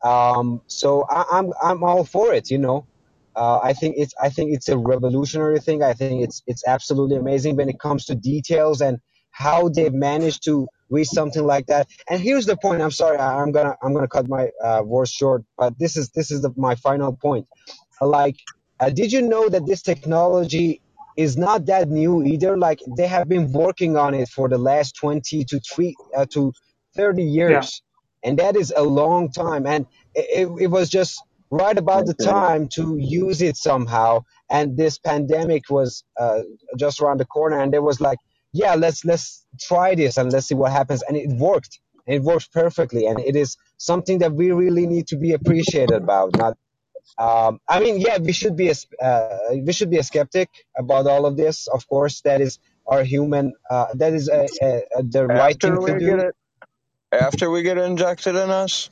Um, 0.02 0.60
so 0.66 1.06
I, 1.08 1.24
I'm 1.32 1.52
I'm 1.62 1.82
all 1.82 2.04
for 2.04 2.32
it. 2.34 2.50
You 2.50 2.58
know, 2.58 2.86
uh, 3.34 3.58
I 3.62 3.72
think 3.72 3.96
it's 3.98 4.14
I 4.22 4.28
think 4.28 4.52
it's 4.52 4.68
a 4.68 4.78
revolutionary 4.78 5.60
thing. 5.60 5.82
I 5.82 5.92
think 5.92 6.22
it's 6.22 6.42
it's 6.46 6.66
absolutely 6.66 7.16
amazing 7.16 7.56
when 7.56 7.68
it 7.68 7.80
comes 7.80 8.04
to 8.06 8.14
details 8.14 8.80
and 8.80 8.98
how 9.30 9.68
they've 9.68 9.92
managed 9.92 10.44
to 10.44 10.68
reach 10.90 11.08
something 11.08 11.44
like 11.44 11.66
that. 11.66 11.88
And 12.08 12.20
here's 12.20 12.46
the 12.46 12.56
point. 12.56 12.82
I'm 12.82 12.90
sorry, 12.90 13.18
I, 13.18 13.40
I'm 13.40 13.52
gonna 13.52 13.76
I'm 13.82 13.94
gonna 13.94 14.08
cut 14.08 14.28
my 14.28 14.50
uh, 14.62 14.82
words 14.84 15.10
short, 15.10 15.44
but 15.56 15.78
this 15.78 15.96
is 15.96 16.10
this 16.10 16.30
is 16.30 16.42
the, 16.42 16.52
my 16.56 16.74
final 16.74 17.12
point. 17.14 17.46
Like, 18.00 18.36
uh, 18.80 18.90
did 18.90 19.12
you 19.12 19.22
know 19.22 19.48
that 19.48 19.66
this 19.66 19.82
technology 19.82 20.80
is 21.16 21.36
not 21.36 21.66
that 21.66 21.88
new 21.88 22.22
either? 22.24 22.56
Like, 22.56 22.80
they 22.96 23.06
have 23.06 23.28
been 23.28 23.52
working 23.52 23.96
on 23.96 24.14
it 24.14 24.28
for 24.28 24.48
the 24.48 24.58
last 24.58 24.96
20 24.96 25.44
to 25.44 25.60
three 25.60 25.94
uh, 26.16 26.26
to 26.30 26.52
30 26.96 27.22
yeah. 27.22 27.48
years, 27.48 27.82
and 28.22 28.38
that 28.38 28.56
is 28.56 28.72
a 28.76 28.82
long 28.82 29.30
time. 29.30 29.66
And 29.66 29.86
it, 30.14 30.48
it, 30.48 30.62
it 30.64 30.66
was 30.66 30.90
just 30.90 31.22
right 31.50 31.76
about 31.78 32.06
the 32.06 32.14
time 32.14 32.68
to 32.68 32.96
use 32.98 33.40
it 33.42 33.56
somehow. 33.56 34.24
And 34.50 34.76
this 34.76 34.98
pandemic 34.98 35.70
was 35.70 36.04
uh, 36.18 36.40
just 36.76 37.00
around 37.00 37.20
the 37.20 37.24
corner, 37.24 37.60
and 37.60 37.72
there 37.72 37.82
was 37.82 38.00
like, 38.00 38.18
yeah, 38.54 38.76
let's 38.76 39.04
let's 39.04 39.44
try 39.60 39.94
this 39.96 40.16
and 40.16 40.32
let's 40.32 40.46
see 40.46 40.54
what 40.54 40.72
happens. 40.72 41.02
And 41.02 41.16
it 41.16 41.28
worked. 41.28 41.80
It 42.06 42.22
works 42.22 42.46
perfectly, 42.46 43.06
and 43.06 43.18
it 43.18 43.34
is 43.34 43.56
something 43.78 44.18
that 44.18 44.32
we 44.32 44.52
really 44.52 44.86
need 44.86 45.08
to 45.08 45.16
be 45.16 45.32
appreciated 45.32 45.96
about. 46.02 46.36
Not, 46.36 46.56
um, 47.18 47.60
I 47.68 47.80
mean, 47.80 47.98
yeah, 47.98 48.18
we 48.18 48.32
should 48.32 48.56
be 48.56 48.68
a, 48.70 49.04
uh, 49.04 49.38
we 49.66 49.72
should 49.72 49.90
be 49.90 49.98
a 49.98 50.02
skeptic 50.02 50.50
about 50.78 51.06
all 51.06 51.26
of 51.26 51.36
this. 51.36 51.66
Of 51.66 51.88
course, 51.88 52.20
that 52.20 52.40
is 52.40 52.58
our 52.86 53.02
human. 53.02 53.54
Uh, 53.70 53.86
that 53.94 54.12
is 54.12 54.28
a, 54.28 54.46
a, 54.62 54.82
a, 54.98 55.02
the 55.02 55.26
right 55.26 55.54
After 55.54 55.74
thing 55.74 55.82
we 55.82 55.92
to 55.92 55.98
get 55.98 56.20
do. 56.20 56.26
it, 56.28 56.34
after 57.10 57.50
we 57.50 57.62
get 57.62 57.78
injected 57.78 58.36
in 58.36 58.50
us, 58.50 58.90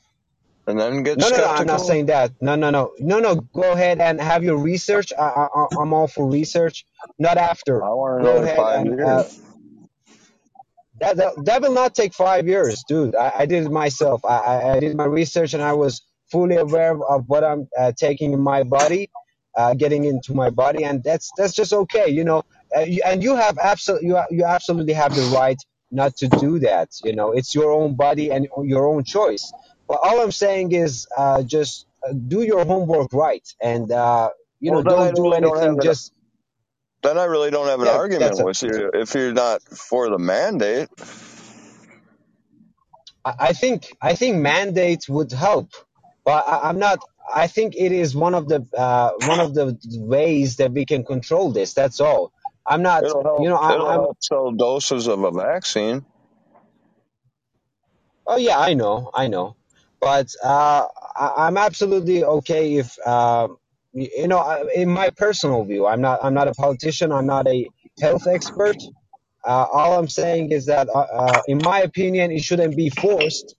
and 0.66 0.80
then 0.80 1.02
get 1.02 1.18
No, 1.18 1.28
no, 1.28 1.36
no. 1.36 1.44
I'm 1.44 1.66
not 1.66 1.82
saying 1.82 2.06
that. 2.06 2.32
No, 2.40 2.54
no, 2.54 2.70
no, 2.70 2.92
no, 2.98 3.18
no. 3.18 3.34
Go 3.36 3.72
ahead 3.72 4.00
and 4.00 4.20
have 4.20 4.42
your 4.42 4.56
research. 4.56 5.12
I, 5.12 5.48
I, 5.54 5.66
I'm 5.78 5.92
all 5.92 6.08
for 6.08 6.26
research. 6.28 6.86
Not 7.18 7.36
after. 7.36 7.84
I 7.84 7.88
want 7.90 8.24
to 8.24 8.24
know 8.24 8.56
five 8.56 8.86
and 8.86 8.98
years. 8.98 9.06
uh, 9.06 9.28
that, 11.02 11.16
that 11.16 11.44
that 11.44 11.62
will 11.62 11.72
not 11.72 11.94
take 11.94 12.14
five 12.14 12.46
years, 12.46 12.84
dude. 12.86 13.16
I, 13.16 13.32
I 13.40 13.46
did 13.46 13.64
it 13.66 13.70
myself. 13.70 14.24
I, 14.24 14.74
I, 14.74 14.80
did 14.80 14.96
my 14.96 15.04
research 15.04 15.52
and 15.52 15.62
I 15.62 15.72
was 15.72 16.02
fully 16.30 16.56
aware 16.56 16.96
of 17.04 17.28
what 17.28 17.42
I'm 17.42 17.68
uh, 17.76 17.92
taking 17.96 18.32
in 18.32 18.40
my 18.40 18.62
body, 18.62 19.10
uh, 19.56 19.74
getting 19.74 20.04
into 20.04 20.32
my 20.32 20.50
body, 20.50 20.84
and 20.84 21.02
that's 21.02 21.30
that's 21.36 21.54
just 21.54 21.72
okay, 21.72 22.08
you 22.08 22.24
know. 22.24 22.44
Uh, 22.74 22.80
you, 22.80 23.00
and 23.04 23.22
you 23.22 23.34
have 23.34 23.58
absolutely 23.58 24.08
you, 24.08 24.20
you 24.30 24.44
absolutely 24.44 24.92
have 24.92 25.14
the 25.14 25.22
right 25.36 25.60
not 25.90 26.16
to 26.18 26.28
do 26.28 26.60
that. 26.60 26.90
You 27.02 27.14
know, 27.14 27.32
it's 27.32 27.52
your 27.52 27.72
own 27.72 27.96
body 27.96 28.30
and 28.30 28.46
your 28.62 28.86
own 28.86 29.02
choice. 29.02 29.52
But 29.88 29.98
all 30.04 30.20
I'm 30.20 30.32
saying 30.32 30.70
is 30.72 31.08
uh, 31.18 31.42
just 31.42 31.86
uh, 32.06 32.12
do 32.12 32.42
your 32.42 32.64
homework 32.64 33.12
right, 33.12 33.46
and 33.60 33.90
uh, 33.90 34.30
you 34.60 34.70
know, 34.70 34.82
well, 34.82 34.96
don't 34.96 35.16
do 35.16 35.22
really 35.22 35.40
don't 35.40 35.56
have 35.56 35.62
anything 35.64 35.78
an. 35.80 35.82
just 35.82 36.12
Then 37.02 37.18
I 37.18 37.24
really 37.24 37.50
don't 37.50 37.66
have 37.66 37.80
an 37.80 37.86
yeah. 37.86 37.96
argument 37.96 38.36
That's 38.36 38.40
a, 38.40 38.44
with 38.44 38.62
you 38.62 38.90
if 38.94 39.14
you're 39.14 39.32
not 39.32 39.62
for 39.62 40.08
the 40.08 40.18
mandate. 40.18 40.88
I 43.24 43.34
I 43.38 43.52
think 43.52 43.96
I 44.00 44.14
think 44.14 44.36
mandates 44.36 45.08
would 45.08 45.32
help, 45.32 45.70
but 46.24 46.46
I, 46.46 46.68
I'm 46.68 46.78
not. 46.78 47.00
I 47.34 47.46
think 47.46 47.74
it 47.76 47.92
is 47.92 48.14
one 48.14 48.34
of 48.34 48.48
the 48.48 48.66
uh, 48.76 49.12
one 49.26 49.40
of 49.40 49.54
the 49.54 49.78
ways 49.94 50.56
that 50.56 50.72
we 50.72 50.84
can 50.84 51.04
control 51.04 51.52
this. 51.52 51.74
That's 51.74 52.00
all. 52.00 52.32
I'm 52.66 52.82
not. 52.82 53.04
It'll 53.04 53.22
help. 53.22 53.42
You 53.42 53.48
know, 53.48 53.58
I'm. 53.58 53.74
It'll 53.74 53.86
I'm 53.86 54.00
help 54.00 54.16
sell 54.20 54.52
doses 54.52 55.08
of 55.08 55.24
a 55.24 55.30
vaccine. 55.30 56.04
oh 58.26 58.36
yeah, 58.36 58.58
I 58.58 58.74
know, 58.74 59.10
I 59.12 59.28
know, 59.28 59.56
but 60.00 60.34
uh, 60.42 60.86
I, 61.16 61.32
I'm 61.46 61.56
absolutely 61.56 62.24
okay 62.24 62.76
if 62.76 62.96
uh, 63.04 63.48
you 63.94 64.28
know. 64.28 64.38
I- 64.38 64.64
In 64.74 64.90
my 64.90 65.10
personal 65.10 65.64
view, 65.64 65.86
I'm 65.86 66.00
not. 66.02 66.20
I'm 66.24 66.34
not 66.34 66.48
a 66.48 66.54
politician. 66.54 67.12
I'm 67.12 67.26
not 67.26 67.48
a 67.48 67.68
health 68.00 68.26
expert. 68.26 68.76
Uh, 69.44 69.66
all 69.72 69.98
I'm 69.98 70.08
saying 70.08 70.52
is 70.52 70.66
that, 70.66 70.88
uh, 70.88 70.98
uh, 71.00 71.42
in 71.48 71.58
my 71.62 71.80
opinion, 71.80 72.32
it 72.32 72.42
shouldn't 72.42 72.76
be 72.76 72.90
forced. 72.90 73.56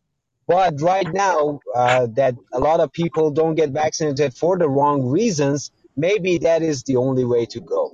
But 0.47 0.81
right 0.81 1.09
now, 1.11 1.59
uh, 1.75 2.07
that 2.15 2.35
a 2.53 2.59
lot 2.59 2.81
of 2.81 2.91
people 2.93 3.31
don't 3.31 3.55
get 3.55 3.71
vaccinated 3.71 4.35
for 4.35 4.57
the 4.59 4.69
wrong 4.69 5.07
reasons, 5.07 5.71
maybe 5.97 6.39
that 6.39 6.63
is 6.63 6.83
the 6.83 6.97
only 6.97 7.25
way 7.25 7.47
to 7.47 7.61
go. 7.61 7.93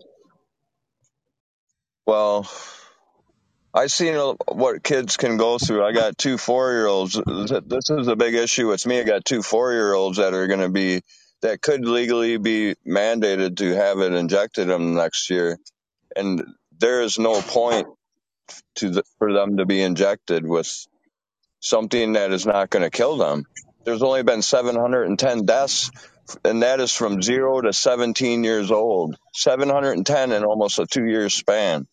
Well, 2.08 2.50
I've 3.74 3.92
seen 3.92 4.16
what 4.50 4.84
kids 4.84 5.18
can 5.18 5.38
go 5.38 5.58
through. 5.60 5.86
I 5.86 5.94
got 5.94 6.18
two 6.18 6.38
four 6.38 6.72
year 6.74 6.88
olds. 6.88 7.14
This 7.16 7.90
is 7.90 8.08
a 8.10 8.16
big 8.18 8.36
issue 8.36 8.72
It's 8.74 8.86
me. 8.88 9.00
I 9.00 9.04
got 9.06 9.26
two 9.26 9.44
four 9.44 9.74
year 9.74 9.94
olds 9.94 10.18
that 10.18 10.34
are 10.34 10.48
going 10.48 10.62
to 10.62 10.70
be 10.70 11.02
that 11.42 11.62
could 11.62 11.86
legally 11.86 12.38
be 12.38 12.76
mandated 12.88 13.58
to 13.58 13.76
have 13.76 14.00
it 14.00 14.14
injected 14.14 14.70
them 14.70 14.96
next 14.96 15.30
year, 15.30 15.58
and 16.16 16.44
there 16.80 17.04
is 17.04 17.20
no 17.20 17.42
point 17.42 17.88
to 18.78 18.90
the, 18.92 19.04
for 19.20 19.34
them 19.34 19.58
to 19.58 19.66
be 19.66 19.82
injected 19.82 20.48
with 20.48 20.88
something 21.62 22.14
that 22.14 22.32
is 22.32 22.46
not 22.46 22.70
going 22.70 22.84
to 22.84 22.92
kill 22.92 23.18
them. 23.18 23.46
There's 23.86 24.04
only 24.04 24.24
been 24.24 24.42
710 24.42 25.46
deaths, 25.46 25.92
and 26.46 26.64
that 26.64 26.80
is 26.80 26.94
from 26.94 27.22
zero 27.22 27.62
to 27.62 27.74
17 27.74 28.44
years 28.44 28.72
old. 28.72 29.16
710 29.34 30.32
in 30.32 30.44
almost 30.46 30.80
a 30.80 30.88
two 30.88 31.06
year 31.06 31.30
span. 31.30 31.88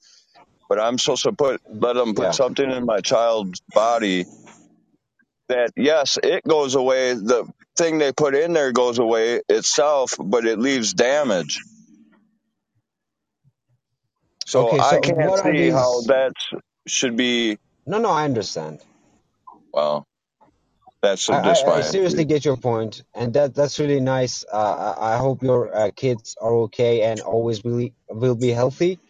But 0.69 0.81
I'm 0.81 0.99
supposed 0.99 1.25
to 1.25 1.33
put 1.33 1.63
let 1.69 1.95
them 1.95 2.15
put 2.15 2.25
Yeah. 2.27 2.31
something 2.33 2.71
in 2.71 2.87
my 2.87 3.01
child's 3.01 3.63
body 3.75 4.27
that 5.49 5.73
yes, 5.77 6.19
it 6.23 6.45
goes 6.45 6.75
away. 6.77 7.15
The 7.15 7.51
thing 7.77 7.99
they 7.99 8.13
put 8.13 8.35
in 8.35 8.53
there 8.55 8.73
goes 8.73 8.99
away 8.99 9.43
itself, 9.49 10.15
but 10.19 10.47
it 10.47 10.59
leaves 10.59 10.95
damage. 10.95 11.61
So 14.47 14.75
Okay, 14.75 14.81
I 14.81 14.99
so 14.99 15.01
can't 15.01 15.19
what 15.19 15.41
are 15.41 15.55
see 15.55 15.71
how 15.71 16.03
these? 16.03 16.09
that 16.09 16.35
should 16.89 17.17
be. 17.17 17.59
No, 17.87 17.99
no, 17.99 18.11
I 18.11 18.25
understand. 18.25 18.81
Well, 19.73 20.07
that's 21.03 21.29
I, 21.29 21.37
just 21.43 21.67
I, 21.67 21.79
I 21.79 21.81
my 21.81 21.83
seriously 21.83 22.25
get 22.27 22.45
your 22.45 22.57
point, 22.59 23.03
and 23.15 23.35
that 23.35 23.55
that's 23.55 23.81
really 23.81 24.01
nice. 24.01 24.45
Uh, 24.53 24.95
I, 24.99 25.15
I 25.15 25.19
hope 25.19 25.43
your 25.43 25.75
uh, 25.77 25.91
kids 25.97 26.37
are 26.41 26.55
okay 26.67 27.03
and 27.03 27.21
always 27.21 27.65
will 27.65 27.79
be, 27.79 27.95
will 28.11 28.37
be 28.37 28.51
healthy. 28.51 29.01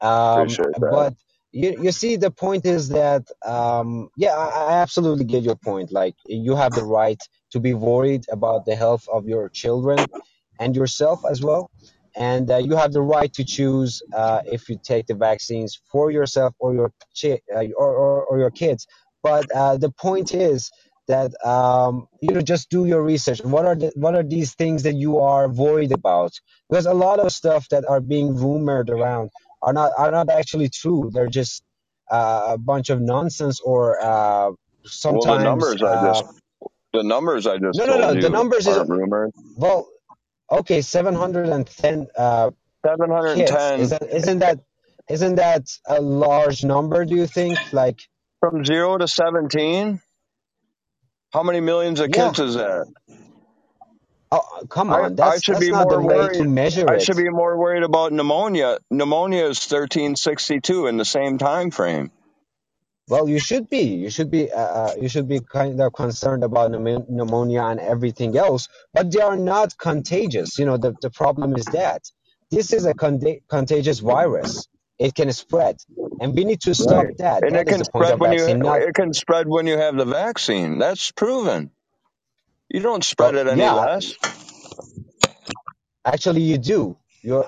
Um, 0.00 0.60
appreciate 0.60 0.78
that. 0.80 0.90
but 0.90 1.14
you, 1.52 1.76
you 1.78 1.92
see, 1.92 2.16
the 2.16 2.30
point 2.30 2.66
is 2.66 2.88
that, 2.90 3.24
um, 3.46 4.08
yeah, 4.16 4.36
I, 4.36 4.48
I 4.48 4.72
absolutely 4.82 5.24
get 5.26 5.42
your 5.44 5.56
point. 5.56 5.92
Like, 5.92 6.16
you 6.26 6.56
have 6.56 6.74
the 6.74 6.84
right 6.84 7.22
to 7.52 7.60
be 7.60 7.74
worried 7.74 8.24
about 8.30 8.66
the 8.66 8.76
health 8.76 9.06
of 9.12 9.26
your 9.26 9.48
children 9.50 10.00
and 10.60 10.76
yourself 10.76 11.20
as 11.30 11.42
well. 11.42 11.70
And 12.16 12.50
uh, 12.50 12.58
you 12.58 12.76
have 12.76 12.92
the 12.92 13.02
right 13.02 13.32
to 13.34 13.44
choose 13.44 14.02
uh, 14.14 14.42
if 14.46 14.68
you 14.68 14.78
take 14.82 15.06
the 15.06 15.14
vaccines 15.14 15.80
for 15.90 16.10
yourself 16.10 16.54
or 16.58 16.74
your 16.74 16.92
chi- 17.20 17.40
uh, 17.54 17.64
or, 17.76 17.96
or, 17.96 18.24
or 18.26 18.38
your 18.38 18.50
kids. 18.50 18.86
But 19.22 19.50
uh, 19.52 19.78
the 19.78 19.90
point 19.90 20.34
is 20.34 20.70
that 21.08 21.32
um, 21.44 22.06
you 22.20 22.34
know 22.34 22.42
just 22.42 22.70
do 22.70 22.86
your 22.86 23.02
research. 23.02 23.42
What 23.42 23.66
are 23.66 23.74
the, 23.76 23.92
what 23.96 24.14
are 24.14 24.22
these 24.22 24.54
things 24.54 24.82
that 24.84 24.94
you 24.94 25.18
are 25.20 25.48
worried 25.48 25.92
about? 25.92 26.32
Because 26.68 26.86
a 26.86 26.94
lot 26.94 27.18
of 27.18 27.32
stuff 27.32 27.68
that 27.70 27.84
are 27.88 28.00
being 28.00 28.36
rumored 28.36 28.90
around 28.90 29.30
are 29.62 29.72
not 29.72 29.92
are 29.98 30.10
not 30.10 30.28
actually 30.30 30.68
true. 30.68 31.10
They're 31.12 31.28
just 31.28 31.62
uh, 32.10 32.50
a 32.54 32.58
bunch 32.58 32.90
of 32.90 33.00
nonsense 33.00 33.60
or 33.60 34.02
uh, 34.02 34.50
Well, 35.08 35.26
the 35.28 35.38
sometimes 35.38 35.44
numbers 35.44 35.82
I 35.82 35.96
just 36.00 36.24
uh, 36.24 36.32
the 36.92 37.02
numbers 37.02 37.46
I 37.46 37.58
just 37.58 37.78
no 37.78 37.86
no 37.86 37.98
no 37.98 38.14
the 38.20 38.30
numbers 38.30 38.66
is 38.66 38.88
rumored. 38.88 39.30
well 39.56 39.88
okay 40.50 40.82
710 40.82 42.08
uh, 42.16 42.50
Seven 42.84 43.10
hundred 43.10 43.38
and 43.38 43.80
is 43.80 43.90
that 43.90 44.02
isn't 44.12 44.38
that 44.40 44.60
isn't 45.08 45.36
that 45.36 45.68
a 45.86 46.00
large 46.00 46.64
number 46.64 47.04
do 47.04 47.14
you 47.14 47.26
think 47.28 47.58
like 47.72 48.00
from 48.40 48.64
zero 48.64 48.98
to 48.98 49.06
seventeen. 49.06 50.00
How 51.32 51.42
many 51.44 51.60
millions 51.60 52.00
of 52.00 52.10
yeah 52.14 52.26
kids 52.28 52.40
is 52.40 52.54
that? 52.54 52.86
Oh, 54.32 54.66
come 54.70 54.92
I 54.92 54.96
on 54.96 55.16
I 55.22 55.38
that's 55.38 55.42
should 55.42 55.58
that's 55.58 55.60
be 55.60 55.72
not 55.72 55.90
the 55.90 55.98
more 55.98 56.00
way 56.00 56.28
to 56.30 56.44
worried. 56.44 56.44
measure 56.44 56.90
I 56.90 56.94
it 56.94 57.02
should 57.02 57.16
be 57.18 57.30
more 57.30 57.58
worried 57.58 57.84
about 57.84 58.12
pneumonia. 58.12 58.78
Pneumonia 58.90 59.46
is 59.46 59.60
thirteen 59.60 60.16
sixty 60.16 60.60
two 60.60 60.86
in 60.88 60.98
the 60.98 61.04
same 61.06 61.38
time 61.38 61.70
frame. 61.72 62.12
Well, 63.08 63.28
you 63.28 63.38
should 63.38 63.68
be. 63.68 63.82
You 63.82 64.10
should 64.10 64.30
be. 64.30 64.50
Uh, 64.50 64.60
uh, 64.60 64.94
you 65.00 65.08
should 65.08 65.28
be 65.28 65.40
kind 65.40 65.80
of 65.80 65.92
concerned 65.92 66.42
about 66.42 66.70
pneumo- 66.72 67.08
pneumonia 67.08 67.62
and 67.64 67.78
everything 67.80 68.36
else, 68.36 68.68
but 68.94 69.12
they 69.12 69.20
are 69.20 69.36
not 69.36 69.76
contagious. 69.76 70.58
You 70.58 70.64
know, 70.66 70.78
the, 70.78 70.96
the 71.02 71.10
problem 71.10 71.54
is 71.56 71.68
that 71.72 72.02
this 72.50 72.72
is 72.72 72.86
a 72.86 72.94
con- 72.94 73.20
contagious 73.48 73.98
virus. 74.00 74.68
It 74.98 75.14
can 75.14 75.30
spread, 75.32 75.76
and 76.20 76.34
we 76.34 76.44
need 76.46 76.62
to 76.62 76.74
stop 76.74 77.08
Right. 77.08 77.16
that. 77.18 77.44
And 77.44 77.54
That 77.54 77.58
it 77.58 77.68
is 77.68 77.76
can 77.76 77.78
the 77.78 77.86
point 77.86 78.10
spread 78.10 78.10
of 78.10 78.20
when 78.20 78.32
you 78.32 78.46
vaccine. 78.46 78.62
Not 78.62 78.82
it 78.88 78.94
can 78.94 79.14
spread 79.14 79.48
when 79.48 79.66
you 79.66 79.78
have 79.78 79.96
the 79.96 80.06
vaccine. 80.06 80.78
That's 80.78 81.12
proven. 81.12 81.70
You 82.72 82.80
don't 82.80 83.04
spread 83.04 83.34
it 83.34 83.46
any 83.46 83.60
yeah. 83.60 83.74
less. 83.74 84.14
Actually, 86.06 86.40
you 86.40 86.56
do. 86.56 86.96
You're 87.22 87.46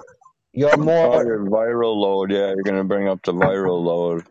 you're 0.52 0.76
more 0.76 1.14
Oh, 1.14 1.22
your 1.22 1.46
viral 1.46 1.96
load. 1.96 2.30
Yeah, 2.30 2.48
you're 2.48 2.62
gonna 2.62 2.84
bring 2.84 3.08
up 3.08 3.20
the 3.24 3.32
viral 3.32 3.82
load. 3.82 4.26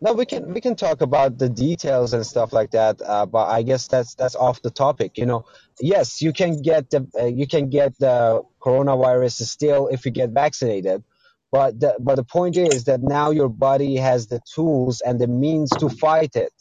No, 0.00 0.14
we 0.14 0.24
can 0.24 0.54
we 0.54 0.62
can 0.62 0.76
talk 0.76 1.02
about 1.02 1.36
the 1.36 1.50
details 1.50 2.14
and 2.14 2.24
stuff 2.24 2.54
like 2.54 2.70
that. 2.70 3.02
Uh, 3.04 3.26
but 3.26 3.48
I 3.48 3.60
guess 3.60 3.86
that's 3.86 4.14
that's 4.14 4.34
off 4.34 4.62
the 4.62 4.70
topic. 4.70 5.18
You 5.18 5.26
know, 5.26 5.44
yes, 5.78 6.22
you 6.22 6.32
can 6.32 6.62
get 6.62 6.88
the 6.88 7.06
uh, 7.20 7.26
you 7.26 7.46
can 7.46 7.68
get 7.68 7.98
the 7.98 8.42
coronavirus 8.62 9.42
still 9.42 9.88
if 9.88 10.06
you 10.06 10.10
get 10.10 10.30
vaccinated. 10.30 11.04
But 11.52 11.80
the, 11.80 11.96
but 12.00 12.14
the 12.16 12.24
point 12.24 12.56
is 12.56 12.84
that 12.84 13.02
now 13.02 13.30
your 13.30 13.48
body 13.50 13.96
has 13.96 14.26
the 14.26 14.40
tools 14.54 15.02
and 15.02 15.18
the 15.18 15.26
means 15.26 15.70
to 15.80 15.88
fight 15.88 16.36
it, 16.36 16.52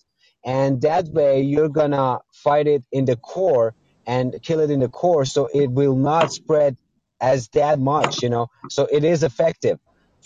and 0.46 0.82
that 0.82 1.08
way 1.08 1.42
you're 1.42 1.70
gonna 1.70 2.20
fight 2.34 2.68
it 2.68 2.84
in 2.92 3.06
the 3.06 3.18
core 3.18 3.76
and 4.06 4.36
kill 4.44 4.60
it 4.60 4.72
in 4.72 4.80
the 4.80 4.90
core, 4.90 5.26
so 5.26 5.48
it 5.54 5.72
will 5.72 5.96
not 5.96 6.32
spread 6.32 6.78
as 7.22 7.50
that 7.50 7.80
much. 7.80 8.22
You 8.22 8.30
know, 8.30 8.48
so 8.68 8.88
it 8.92 9.04
is 9.04 9.24
effective. 9.24 9.80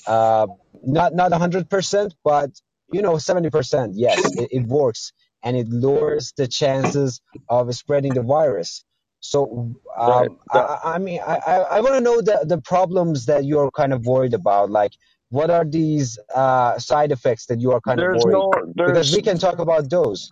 Uh, 0.06 0.48
not 0.84 1.14
not 1.16 1.32
hundred 1.34 1.70
percent, 1.70 2.16
but 2.24 2.52
you 2.92 3.02
know, 3.02 3.14
70%, 3.14 3.92
yes, 3.96 4.32
it, 4.36 4.50
it 4.52 4.68
works 4.68 5.14
and 5.44 5.58
it 5.58 5.68
lowers 5.70 6.34
the 6.38 6.48
chances 6.48 7.22
of 7.50 7.74
spreading 7.76 8.14
the 8.14 8.22
virus. 8.22 8.84
So, 9.22 9.76
um, 9.98 10.40
I, 10.50 10.60
I 10.60 10.96
I 10.96 10.98
mean, 11.00 11.22
I, 11.26 11.38
I, 11.46 11.56
I 11.58 11.82
want 11.82 11.96
to 11.96 12.02
know 12.02 12.22
the, 12.22 12.46
the 12.48 12.62
problems 12.62 13.26
that 13.28 13.46
you're 13.46 13.72
kind 13.72 13.94
of 13.94 14.06
worried 14.06 14.34
about. 14.34 14.72
Like, 14.72 14.94
what 15.32 15.52
are 15.52 15.66
these 15.66 16.20
uh, 16.36 16.80
side 16.80 17.14
effects 17.14 17.48
that 17.48 17.62
you 17.62 17.74
are 17.74 17.82
kind 17.82 18.02
of 18.02 18.12
worried? 18.12 18.48
no 18.54 18.74
Because 18.86 19.12
we 19.12 19.24
can 19.24 19.40
talk 19.40 19.60
about 19.60 19.90
those. 19.90 20.32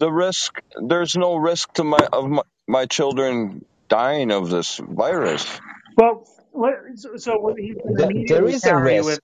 the 0.00 0.10
risk 0.12 0.60
there's 0.88 1.16
no 1.16 1.36
risk 1.36 1.72
to 1.74 1.84
my 1.84 2.06
of 2.12 2.28
my, 2.30 2.42
my 2.68 2.86
children 2.86 3.64
dying 3.88 4.32
of 4.32 4.50
this 4.50 4.78
virus. 4.78 5.60
Well, 5.96 6.26
what, 6.52 6.74
so, 6.96 7.16
so 7.16 7.38
what 7.38 7.58
he's 7.58 7.76
going 7.76 7.96
to 7.96 8.02
There, 8.02 8.12
there 8.26 8.48
immediately 8.48 8.48
is 8.48 8.66
a 8.66 8.76
counter 8.76 8.92
you 8.92 9.04
with. 9.04 9.20
risk. 9.20 9.22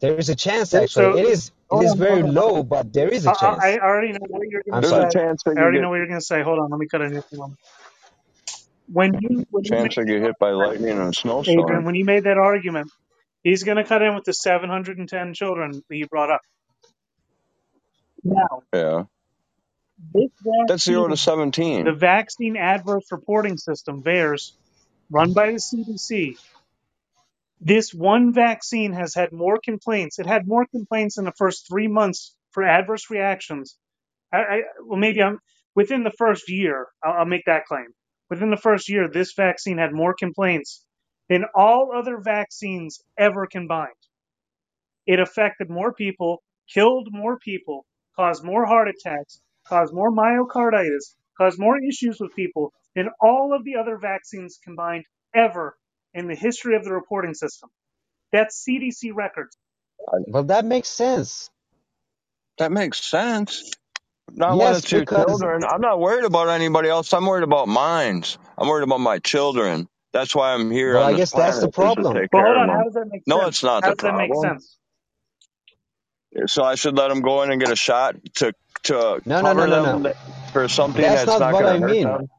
There 0.00 0.16
is 0.16 0.28
a 0.30 0.36
chance, 0.36 0.74
actually. 0.74 1.08
So 1.08 1.18
It 1.18 1.26
is 1.26 1.52
it 1.70 1.80
hold 1.80 1.82
is 1.82 1.94
on, 1.94 1.96
very 1.96 2.22
on. 2.24 2.24
low, 2.24 2.62
but 2.64 2.92
there 2.92 3.08
is 3.08 3.26
I, 3.26 3.30
a 3.30 3.32
I, 3.32 3.34
chance. 3.34 3.76
I 3.76 3.78
already 3.80 4.12
know 4.12 4.20
what 4.28 4.48
you're 4.48 4.62
going 4.64 4.76
I'm 4.76 4.82
to 4.82 4.82
There's 4.82 4.96
say. 4.96 4.98
a 4.98 5.06
sorry. 5.06 5.12
chance 5.12 5.42
that 5.44 5.56
I 5.56 5.60
already 5.62 5.80
get 5.80 5.80
know 5.80 5.90
what 5.90 5.96
you're 5.96 6.08
going 6.08 6.20
to 6.20 6.24
say. 6.26 6.42
Hold 6.42 6.60
on, 6.60 6.70
let 6.70 6.78
me 6.78 6.88
cut 6.90 7.02
in 7.02 7.12
here 7.12 7.24
for 7.30 7.36
one. 7.38 7.56
When 8.88 9.18
you 9.20 9.44
when 9.50 9.64
you 9.66 9.74
chance 9.74 9.78
made 9.78 9.96
to 9.96 10.04
get 10.04 10.22
hit 10.22 10.38
by 10.40 10.50
lightning 10.52 10.90
in 10.92 10.98
a 11.00 11.12
Adrian, 11.46 11.84
when 11.84 11.94
you 11.96 12.04
made 12.04 12.24
that 12.24 12.38
argument, 12.38 12.90
he's 13.44 13.64
going 13.64 13.78
to 13.78 13.84
cut 13.84 14.02
in 14.02 14.14
with 14.14 14.24
the 14.24 14.34
710 14.34 15.34
children 15.34 15.72
that 15.88 15.96
you 15.96 16.06
brought 16.08 16.30
up. 16.30 16.42
Now, 18.24 18.62
Yeah. 18.74 19.04
this 20.14 20.30
That's 20.66 20.84
zero 20.84 21.08
to 21.08 21.16
vaccine, 21.16 21.18
seventeen. 21.18 21.84
the 21.84 21.92
Vaccine 21.94 22.56
Adverse 22.56 23.06
Reporting 23.12 23.58
System, 23.58 24.02
VAERS, 24.02 24.52
run 25.10 25.34
by 25.34 25.48
the 25.52 25.58
CDC, 25.60 26.36
this 27.60 27.94
one 27.94 28.34
vaccine 28.34 28.92
has 28.94 29.14
had 29.14 29.32
more 29.32 29.58
complaints. 29.64 30.18
It 30.20 30.26
had 30.26 30.48
more 30.48 30.66
complaints 30.66 31.18
in 31.18 31.24
the 31.24 31.32
first 31.38 31.68
three 31.68 31.88
months 31.88 32.36
for 32.52 32.64
adverse 32.64 33.10
reactions. 33.10 33.76
I, 34.32 34.38
I 34.38 34.62
well, 34.84 34.98
maybe 34.98 35.22
I'm 35.22 35.38
within 35.74 36.04
the 36.04 36.12
first 36.18 36.50
year. 36.50 36.88
I'll, 37.04 37.20
I'll 37.20 37.26
make 37.26 37.46
that 37.46 37.66
claim. 37.66 37.86
Within 38.30 38.50
the 38.50 38.56
first 38.58 38.88
year, 38.90 39.08
this 39.08 39.34
vaccine 39.34 39.78
had 39.78 39.92
more 39.92 40.14
complaints 40.14 40.84
than 41.28 41.44
all 41.54 41.92
other 41.94 42.18
vaccines 42.18 43.00
ever 43.18 43.46
combined. 43.46 43.90
It 45.06 45.20
affected 45.20 45.70
more 45.70 45.92
people, 45.94 46.42
killed 46.72 47.08
more 47.12 47.38
people, 47.38 47.86
caused 48.16 48.44
more 48.44 48.66
heart 48.66 48.88
attacks, 48.88 49.40
caused 49.66 49.94
more 49.94 50.12
myocarditis, 50.12 51.14
caused 51.38 51.58
more 51.58 51.78
issues 51.82 52.18
with 52.20 52.34
people 52.36 52.72
than 52.96 53.08
all 53.20 53.54
of 53.54 53.64
the 53.64 53.76
other 53.76 53.98
vaccines 53.98 54.58
combined 54.64 55.04
ever 55.34 55.76
in 56.14 56.28
the 56.28 56.34
history 56.36 56.76
of 56.76 56.84
the 56.84 56.92
reporting 56.92 57.34
system. 57.34 57.70
That's 58.32 58.64
CDC 58.68 59.12
records. 59.14 59.56
Well, 60.28 60.44
that 60.44 60.64
makes 60.64 60.88
sense. 60.88 61.50
That 62.58 62.72
makes 62.72 63.02
sense. 63.04 63.64
Not 64.36 64.60
when 64.60 64.72
Yes, 64.72 64.78
it's 64.78 64.92
your 64.92 65.04
because 65.04 65.26
children. 65.26 65.64
I'm 65.64 65.80
not 65.82 66.00
worried 66.00 66.24
about 66.24 66.48
anybody 66.50 66.88
else. 66.90 67.12
I'm 67.14 67.26
worried 67.26 67.44
about 67.44 67.68
mine. 67.68 68.24
I'm 68.58 68.68
worried 68.68 68.84
about 68.84 69.00
my 69.00 69.18
children. 69.20 69.88
That's 70.12 70.34
why 70.34 70.54
I'm 70.54 70.70
here 70.72 70.98
well, 70.98 71.02
on 71.02 71.10
I 71.10 71.12
this 71.12 71.22
guess 71.22 71.34
that's 71.34 71.60
the 71.60 71.68
planet 71.68 71.74
is 71.80 71.94
to 71.96 72.04
problem. 72.04 72.20
take 72.20 72.32
Well, 72.32 72.42
hold 72.42 72.56
care 72.56 72.58
on. 72.58 72.68
of 72.68 72.70
How 72.70 72.84
them. 72.84 72.86
does 72.86 72.94
that 72.94 73.06
make 73.10 73.24
No, 73.26 73.46
it's 73.46 73.62
not 73.64 73.84
How 73.84 73.86
the 73.86 73.92
does 73.92 74.00
that 74.02 74.14
make 74.14 74.34
problem. 74.34 74.36
sense? 74.36 74.78
So 76.46 76.64
I 76.64 76.76
should 76.76 76.96
let 76.96 77.08
them 77.08 77.22
go 77.22 77.42
in 77.42 77.52
and 77.52 77.60
get 77.60 77.70
a 77.70 77.76
shot 77.76 78.16
to 78.36 78.54
to 78.84 79.20
No, 79.26 79.42
no, 79.42 79.54
no, 79.54 79.66
cover 79.66 79.68
no, 79.68 79.80
them 79.80 79.98
no. 79.98 80.06
for 80.52 80.68
something 80.68 81.10
That's 81.10 81.12
that's 81.12 81.38
not 81.38 81.40
not 81.40 81.48
what 81.48 81.64
going 81.64 81.68
I 81.68 81.78
to 81.78 81.80
hurt 81.80 82.00
mean. 82.00 82.02
them. 82.02 82.30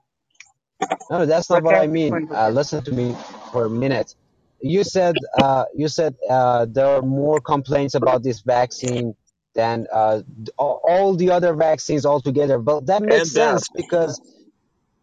No, 1.09 1.25
that's 1.25 1.49
not 1.51 1.61
Let 1.61 1.63
what 1.63 1.75
I 1.75 1.87
Captain 1.87 1.87
mean. 1.87 2.21
explain 2.21 2.27
Uh, 2.35 2.49
this. 2.49 2.51
listen 2.51 2.83
to 2.85 2.93
me 2.93 3.19
for 3.51 3.65
a 3.67 3.71
minute. 3.71 4.15
You 4.61 4.83
said 4.83 5.21
uh, 5.37 5.65
you 5.75 5.87
said 5.89 6.15
uh, 6.29 6.67
there 6.69 6.87
are 6.87 7.03
more 7.03 7.41
complaints 7.41 7.95
about 7.95 8.23
this 8.23 8.41
vaccine 8.41 9.15
than 9.55 9.87
uh, 9.93 10.23
all 10.57 10.81
all 10.87 11.15
the 11.15 11.31
other 11.31 11.55
vaccines 11.55 12.05
altogether. 12.05 12.59
But 12.59 12.87
that 12.87 13.03
makes 13.03 13.29
And 13.29 13.33
death. 13.33 13.63
sense 13.63 13.69
because 13.69 14.21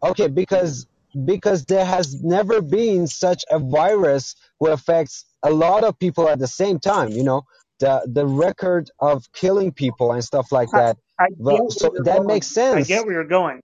okay, 0.03 0.27
because 0.29 0.87
because 1.25 1.65
there 1.65 1.85
has 1.85 2.21
never 2.23 2.61
been 2.61 3.07
such 3.07 3.43
a 3.51 3.59
virus 3.59 4.35
who 4.59 4.67
affects 4.69 5.25
a 5.43 5.51
lot 5.51 5.83
of 5.83 5.99
people 5.99 6.29
at 6.29 6.39
the 6.39 6.47
same 6.47 6.79
time. 6.79 7.09
You 7.09 7.23
know, 7.23 7.43
the 7.79 8.07
the 8.11 8.27
record 8.27 8.91
of 8.99 9.25
killing 9.33 9.71
people 9.73 10.13
and 10.13 10.23
stuff 10.23 10.51
like 10.51 10.71
that. 10.73 10.97
I 11.19 11.27
Well, 11.37 11.59
where 11.59 11.69
so 11.69 11.91
that 12.05 12.25
makes 12.25 12.47
going. 12.47 12.73
I 12.73 12.81
get 12.83 12.87
sense. 12.87 13.05
where 13.05 13.13
you're 13.15 13.25
going. 13.25 13.61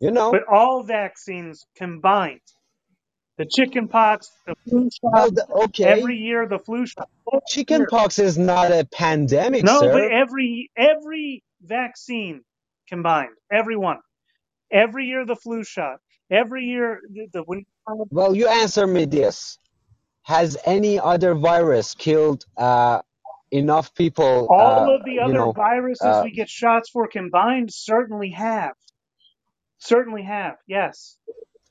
You 0.00 0.12
know. 0.12 0.32
But 0.32 0.42
all 0.50 0.82
vaccines 0.84 1.66
combined, 1.76 2.40
the 3.38 3.46
chicken 3.46 3.88
pox, 3.88 4.30
the 4.46 4.54
flu 4.68 4.90
shot, 4.90 5.12
Well, 5.12 5.30
the, 5.32 5.46
okay. 5.66 5.84
every 5.84 6.16
year 6.16 6.48
the 6.48 6.58
flu 6.60 6.86
shot, 6.86 7.08
every 7.32 7.66
year. 7.76 7.88
Chickenpox 7.88 8.18
is 8.18 8.38
not 8.38 8.72
a 8.72 8.86
pandemic, 8.92 9.64
No, 9.64 9.80
but 9.90 10.04
every 10.12 10.70
every 10.76 11.44
vaccine 11.62 12.42
combined, 12.88 13.36
every 13.52 13.76
one, 13.76 13.98
every 14.72 15.06
year 15.06 15.26
the 15.26 15.36
flu 15.36 15.64
shot, 15.64 15.98
every 16.30 16.64
year 16.64 17.00
the, 17.10 17.28
the 17.32 17.42
when, 17.42 17.66
Well, 18.10 18.34
you 18.34 18.48
answer 18.48 18.86
me 18.86 19.04
this. 19.04 19.58
Has 20.22 20.58
any 20.66 21.00
other 21.00 21.34
virus 21.34 21.94
killed 21.94 22.44
uh, 22.56 23.00
enough 23.50 23.94
people, 23.94 24.46
all 24.50 24.90
uh, 24.90 24.94
of 24.96 25.04
the 25.04 25.12
you 25.12 25.20
other 25.22 25.32
know, 25.32 25.52
viruses 25.52 26.04
uh, 26.04 26.20
we 26.22 26.30
get 26.30 26.48
shots 26.50 26.90
for 26.90 27.08
combined 27.08 27.72
certainly 27.72 28.30
have, 28.30 28.74
certainly 29.78 30.22
have, 30.22 30.56
yes. 30.66 31.16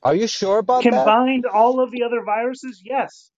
are 0.02 0.14
you 0.14 0.26
sure 0.26 0.58
about 0.58 0.82
that? 0.82 0.90
Combined, 0.90 1.46
all 1.46 1.80
of 1.80 1.90
the 1.90 2.02
other 2.02 2.22
viruses, 2.24 2.82
yes. 2.84 3.30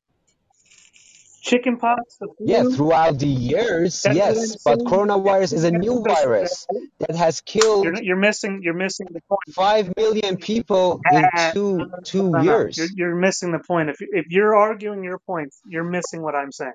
Chickenpox, 1.50 2.18
the 2.20 2.28
Yeah, 2.44 2.64
throughout 2.64 3.18
the 3.18 3.26
years, 3.26 3.94
That's 4.04 4.16
yes, 4.16 4.56
but 4.64 4.80
coronavirus 4.84 5.54
is 5.54 5.64
a 5.64 5.72
new 5.72 6.00
what 6.02 6.12
I 6.12 6.14
said. 6.14 6.50
virus 6.50 6.66
that 7.00 7.16
has 7.16 7.40
You're 7.82 7.94
killed 7.94 7.96
you're 8.02 8.16
missing 8.16 8.60
you're 8.62 8.74
missing 8.74 9.08
the 9.10 9.20
point. 9.28 9.40
five 9.50 9.92
million 9.96 10.38
people 10.38 11.02
in 11.10 11.30
Ah, 11.34 11.52
two 11.52 11.78
no, 11.78 11.86
two 12.04 12.34
no. 12.34 12.60
You're 12.76 12.88
years. 12.88 12.92
you're 12.94 13.16
missing 13.16 13.52
the 13.52 13.60
point. 13.60 13.90
If 13.90 13.98
if 14.00 14.26
you're 14.30 14.56
arguing 14.56 15.04
your 15.04 15.18
point, 15.20 15.54
you're 15.66 15.84
missing 15.84 16.22
what 16.22 16.34
I'm 16.36 16.52
saying. 16.52 16.74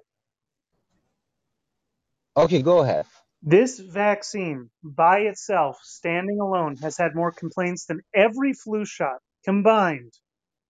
Okay, 2.37 2.61
go 2.61 2.79
ahead. 2.79 3.05
This 3.43 3.79
vaccine 3.79 4.69
by 4.83 5.19
itself, 5.21 5.77
standing 5.83 6.39
alone, 6.41 6.77
has 6.77 6.97
had 6.97 7.15
more 7.15 7.31
complaints 7.31 7.85
than 7.85 8.01
every 8.15 8.53
flu 8.53 8.85
shot 8.85 9.19
combined, 9.45 10.13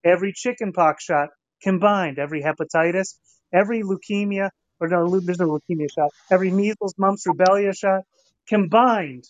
every 0.04 0.32
chickenpox 0.32 1.04
shot 1.04 1.30
combined, 1.62 2.18
every 2.18 2.42
hepatitis, 2.42 3.16
every 3.54 3.82
leukemia, 3.82 4.50
or 4.80 4.88
no, 4.88 5.20
there's 5.20 5.38
no 5.38 5.48
leukemia 5.48 5.88
shot, 5.92 6.10
every 6.30 6.50
measles, 6.50 6.94
mumps, 6.98 7.26
rubella 7.26 7.76
shot 7.76 8.02
combined, 8.48 9.24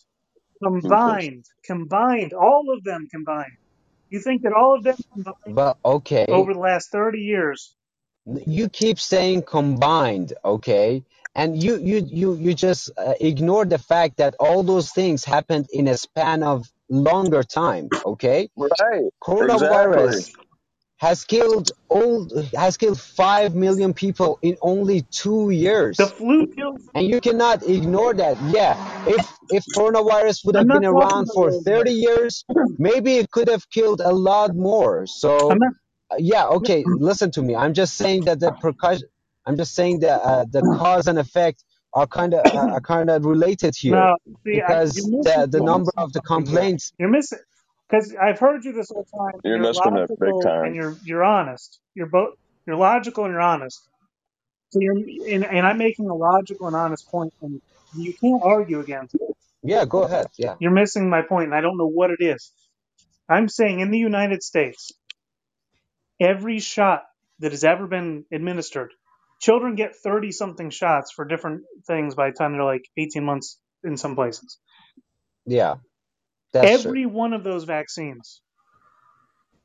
combined, 0.62 1.44
combined, 1.64 2.32
all 2.34 2.64
of 2.76 2.84
them 2.84 3.06
combined. 3.12 3.52
You 4.10 4.20
think 4.20 4.42
that 4.42 4.52
all 4.52 4.76
of 4.76 4.84
them 4.84 4.96
combined 5.14 5.34
But 5.46 5.78
okay, 5.84 6.26
over 6.30 6.54
the 6.54 6.60
last 6.60 6.90
30 6.92 7.18
years 7.20 7.74
you 8.46 8.68
keep 8.68 9.00
saying 9.00 9.42
combined, 9.42 10.34
okay? 10.44 11.04
And 11.34 11.62
you 11.62 11.78
you 11.78 12.06
you 12.10 12.34
you 12.36 12.54
just 12.54 12.90
uh, 12.98 13.14
ignore 13.20 13.64
the 13.66 13.78
fact 13.78 14.18
that 14.18 14.36
all 14.40 14.62
those 14.62 14.90
things 14.92 15.24
happened 15.24 15.68
in 15.72 15.88
a 15.88 15.96
span 15.96 16.42
of 16.42 16.68
longer 16.90 17.42
time, 17.42 17.92
okay? 18.04 18.50
Right. 18.56 19.10
Exactly. 19.40 20.24
Has 20.98 21.24
killed 21.24 21.72
all 21.88 22.26
has 22.56 22.76
killed 22.78 22.98
5 22.98 23.54
million 23.54 23.92
people 23.92 24.38
in 24.40 24.56
only 24.62 25.02
2 25.10 25.50
years. 25.50 25.98
The 25.98 26.06
flu 26.06 26.46
kills. 26.46 26.80
And 26.94 27.06
you 27.06 27.20
cannot 27.20 27.62
ignore 27.64 28.14
that. 28.14 28.38
Yeah, 28.50 28.74
if 29.06 29.26
if 29.50 29.64
coronavirus 29.76 30.44
would 30.46 30.54
have 30.54 30.66
been 30.66 30.84
around 30.84 31.28
for 31.34 31.52
30 31.52 31.92
years, 31.92 32.44
maybe 32.78 33.16
it 33.16 33.30
could 33.30 33.48
have 33.48 33.68
killed 33.68 34.00
a 34.00 34.12
lot 34.12 34.56
more. 34.56 35.06
So 35.06 35.50
not. 35.50 35.72
yeah, 36.18 36.46
okay, 36.46 36.82
listen 36.86 37.30
to 37.32 37.42
me. 37.42 37.54
I'm 37.54 37.74
just 37.74 37.94
saying 37.94 38.24
that 38.24 38.40
the 38.40 38.52
percussion 38.52 39.08
I'm 39.46 39.56
just 39.56 39.74
saying 39.74 40.00
that 40.00 40.20
uh, 40.22 40.44
the 40.50 40.60
cause 40.78 41.06
and 41.06 41.18
effect 41.18 41.62
are 41.92 42.06
kind 42.06 42.34
of 42.34 42.44
uh, 42.54 42.72
are 42.74 42.80
kind 42.80 43.10
of 43.10 43.24
related 43.24 43.74
here 43.76 43.94
No, 43.94 44.16
see, 44.44 44.54
because 44.54 44.96
you're 44.96 45.22
the 45.22 45.48
the 45.50 45.60
number 45.60 45.90
of 45.96 46.12
the 46.12 46.20
complaints 46.20 46.92
You're 46.98 47.08
missing 47.08 47.38
because 47.88 48.14
I've 48.20 48.38
heard 48.38 48.64
you 48.64 48.72
this 48.72 48.90
whole 48.90 49.04
time. 49.04 49.40
You're 49.44 49.58
You're 49.58 49.58
missing 49.58 49.96
it 49.96 50.10
big 50.20 50.40
time. 50.42 50.64
and 50.64 50.74
you're 50.74 50.96
you're 51.04 51.24
honest. 51.24 51.80
You're 51.94 52.08
both 52.08 52.34
you're 52.66 52.76
logical 52.76 53.24
and 53.24 53.32
you're 53.32 53.40
honest. 53.40 53.88
So 54.70 54.80
you're 54.80 54.96
and, 54.96 55.44
and 55.44 55.66
I'm 55.66 55.78
making 55.78 56.08
a 56.08 56.14
logical 56.14 56.66
and 56.66 56.76
honest 56.76 57.08
point, 57.10 57.32
and 57.42 57.60
you 57.96 58.14
can't 58.14 58.42
argue 58.44 58.80
against 58.80 59.14
it. 59.14 59.22
yeah, 59.62 59.84
go 59.84 60.02
ahead. 60.02 60.26
Yeah. 60.38 60.56
You're 60.60 60.72
missing 60.72 61.08
my 61.10 61.22
point, 61.22 61.46
and 61.46 61.54
I 61.54 61.60
don't 61.60 61.78
know 61.78 61.88
what 61.88 62.10
it 62.10 62.20
is. 62.20 62.52
I'm 63.28 63.48
saying 63.48 63.80
in 63.80 63.90
the 63.90 63.98
United 63.98 64.42
States, 64.42 64.92
every 66.20 66.58
shot 66.60 67.04
that 67.40 67.52
has 67.52 67.64
ever 67.64 67.86
been 67.86 68.24
administered, 68.32 68.92
children 69.40 69.74
get 69.74 69.96
30 69.96 70.32
something 70.32 70.70
shots 70.70 71.12
for 71.12 71.24
different 71.24 71.62
things 71.86 72.14
by 72.14 72.30
the 72.30 72.36
time 72.36 72.52
they're 72.52 72.64
like 72.64 72.84
18 72.96 73.24
months 73.24 73.58
in 73.84 73.96
some 73.96 74.14
places. 74.14 74.58
Yeah. 75.46 75.76
That's 76.60 76.78
true. 76.78 76.96
Every 76.96 77.06
one 77.06 77.32
of 77.34 77.44
those 77.44 77.64
vaccines 77.64 78.42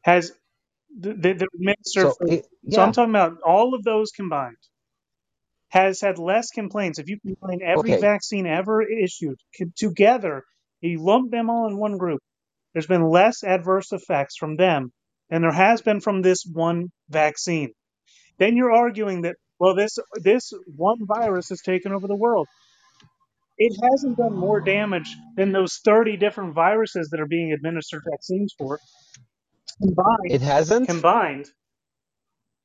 has 0.04 0.32
th- 1.04 1.22
th- 1.22 1.38
they're 1.38 1.48
administered 1.56 2.10
So 2.10 2.18
for. 2.18 2.28
it, 2.28 2.48
So 2.70 2.82
I'm 2.84 2.94
talking 2.94 3.12
about 3.12 3.42
all 3.44 3.76
of 3.76 3.84
those 3.84 4.12
combined 4.12 4.58
has 5.70 6.02
had 6.02 6.20
less 6.20 6.52
complaints. 6.52 7.00
If 7.00 7.10
you 7.10 7.20
combine 7.22 7.62
every 7.64 7.94
Okay. 7.94 7.98
vaccine 7.98 8.48
ever 8.48 8.82
issued 8.84 9.40
together, 9.78 10.44
you 10.82 11.04
lump 11.04 11.32
them 11.32 11.50
all 11.50 11.68
in 11.70 11.78
one 11.78 11.98
group. 11.98 12.22
There's 12.74 12.88
been 12.88 13.10
less 13.10 13.44
adverse 13.44 13.92
effects 13.94 14.38
from 14.38 14.58
them 14.58 14.92
and 15.32 15.44
there 15.44 15.54
has 15.54 15.82
been 15.82 16.02
from 16.02 16.22
this 16.22 16.46
one 16.52 16.90
vaccine. 17.10 17.74
Then 18.40 18.58
you're 18.58 18.74
arguing 18.74 19.24
that 19.24 19.38
well, 19.60 19.76
this 19.76 20.00
this 20.16 20.54
one 20.76 21.06
virus 21.08 21.50
has 21.50 21.62
taken 21.62 21.94
over 21.94 22.08
the 22.08 22.16
world. 22.18 22.48
It 23.64 23.78
hasn't 23.92 24.18
done 24.18 24.36
more 24.36 24.60
damage 24.60 25.16
than 25.36 25.52
those 25.52 25.78
30 25.86 26.18
different 26.18 26.56
viruses 26.56 27.10
that 27.12 27.20
are 27.20 27.28
being 27.28 27.52
administered 27.52 28.02
vaccines 28.10 28.56
for 28.58 28.80
combined. 29.80 30.32
It 30.32 30.42
hasn't. 30.42 30.88
Combined, 30.88 31.46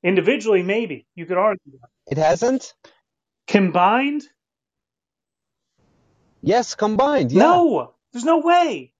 individually, 0.03 0.63
maybe 0.63 1.07
you 1.15 1.27
could 1.27 1.37
argue. 1.37 1.73
That. 1.81 1.89
It 2.13 2.19
hasn't. 2.19 2.73
Combined, 3.47 4.23
Yes, 6.47 6.75
combined. 6.77 7.33
Yeah. 7.33 7.43
no, 7.43 7.95
there's 8.13 8.25
no 8.25 8.39
way. 8.39 8.93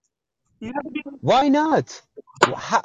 You 0.61 0.73
have 0.75 0.83
to 0.83 0.91
be 0.91 1.03
Why 1.21 1.49
not? 1.49 2.03
How, 2.57 2.83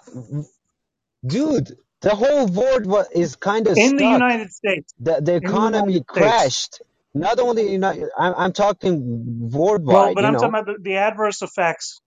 dude, 1.25 1.75
the 2.01 2.15
whole 2.15 2.45
world 2.47 3.07
is 3.11 3.35
kind 3.35 3.67
of 3.67 3.75
in 3.77 3.97
the. 3.97 4.03
United 4.05 4.51
States. 4.51 4.93
the 4.99 5.15
the 5.15 5.21
the 5.21 5.35
economy 5.35 5.93
United 5.93 6.51
States. 6.51 6.81
Crashed. 7.13 7.37
Not 7.37 7.39
only 7.39 7.73
in 7.73 7.83
I'm 7.83 8.03
I'm 8.17 8.53
talking 8.53 9.49
worldwide. 9.51 9.95
Well, 9.95 10.13
but 10.15 10.21
you 10.21 10.27
I'm 10.27 10.33
know. 10.33 10.39
talking 10.39 10.49
about 10.49 10.65
the, 10.65 10.77
the 10.81 10.95
adverse 10.95 11.41
effects 11.41 11.99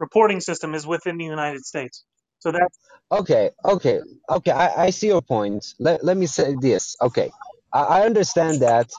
reporting 0.00 0.40
system 0.40 0.74
is 0.74 0.86
within 0.86 1.18
the 1.18 1.24
United 1.24 1.64
States. 1.64 2.04
So 2.40 2.52
that's 2.52 2.78
Okay, 3.10 3.50
okay, 3.64 4.00
okay. 4.28 4.50
I, 4.50 4.84
I 4.84 4.90
see 4.90 5.06
your 5.06 5.22
point. 5.22 5.74
Let, 5.78 6.04
let 6.04 6.16
me 6.16 6.26
say 6.26 6.54
this. 6.60 6.94
Okay, 7.00 7.30
I, 7.72 7.80
I 7.80 8.06
understand 8.06 8.60
that. 8.60 8.90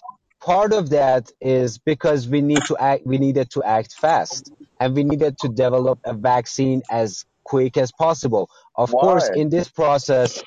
Part 0.42 0.74
of 0.74 0.90
that 0.90 1.32
is 1.42 1.78
because 1.78 2.28
we 2.28 2.42
need 2.42 2.66
to 2.66 2.78
act. 2.78 3.06
We 3.06 3.18
needed 3.20 3.52
to 3.52 3.64
act 3.64 3.94
fast, 3.94 4.52
and 4.80 4.96
we 4.96 5.04
needed 5.04 5.38
to 5.40 5.50
develop 5.50 6.00
a 6.06 6.14
vaccine 6.14 6.82
as 6.90 7.26
quick 7.44 7.78
as 7.78 7.92
possible. 7.92 8.50
Of 8.76 8.92
course, 8.92 9.30
Why? 9.30 9.42
in 9.42 9.50
this 9.50 9.70
process, 9.70 10.44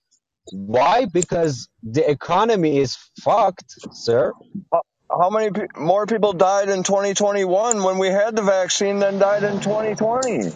why? 0.51 1.05
Because 1.05 1.69
the 1.83 2.11
economy 2.11 2.79
is 2.79 2.97
fucked, 3.21 3.77
sir. 3.93 4.33
Uh, 4.73 4.81
How 5.21 5.31
many 5.31 5.51
pe- 5.53 5.69
more 5.77 6.07
people 6.07 6.35
died 6.35 6.71
in 6.71 6.85
2021 6.85 7.83
when 7.85 7.99
we 7.99 8.09
had 8.09 8.37
the 8.37 8.43
vaccine 8.43 9.01
than 9.01 9.19
died 9.19 9.45
in 9.45 9.61
2020? 9.61 10.53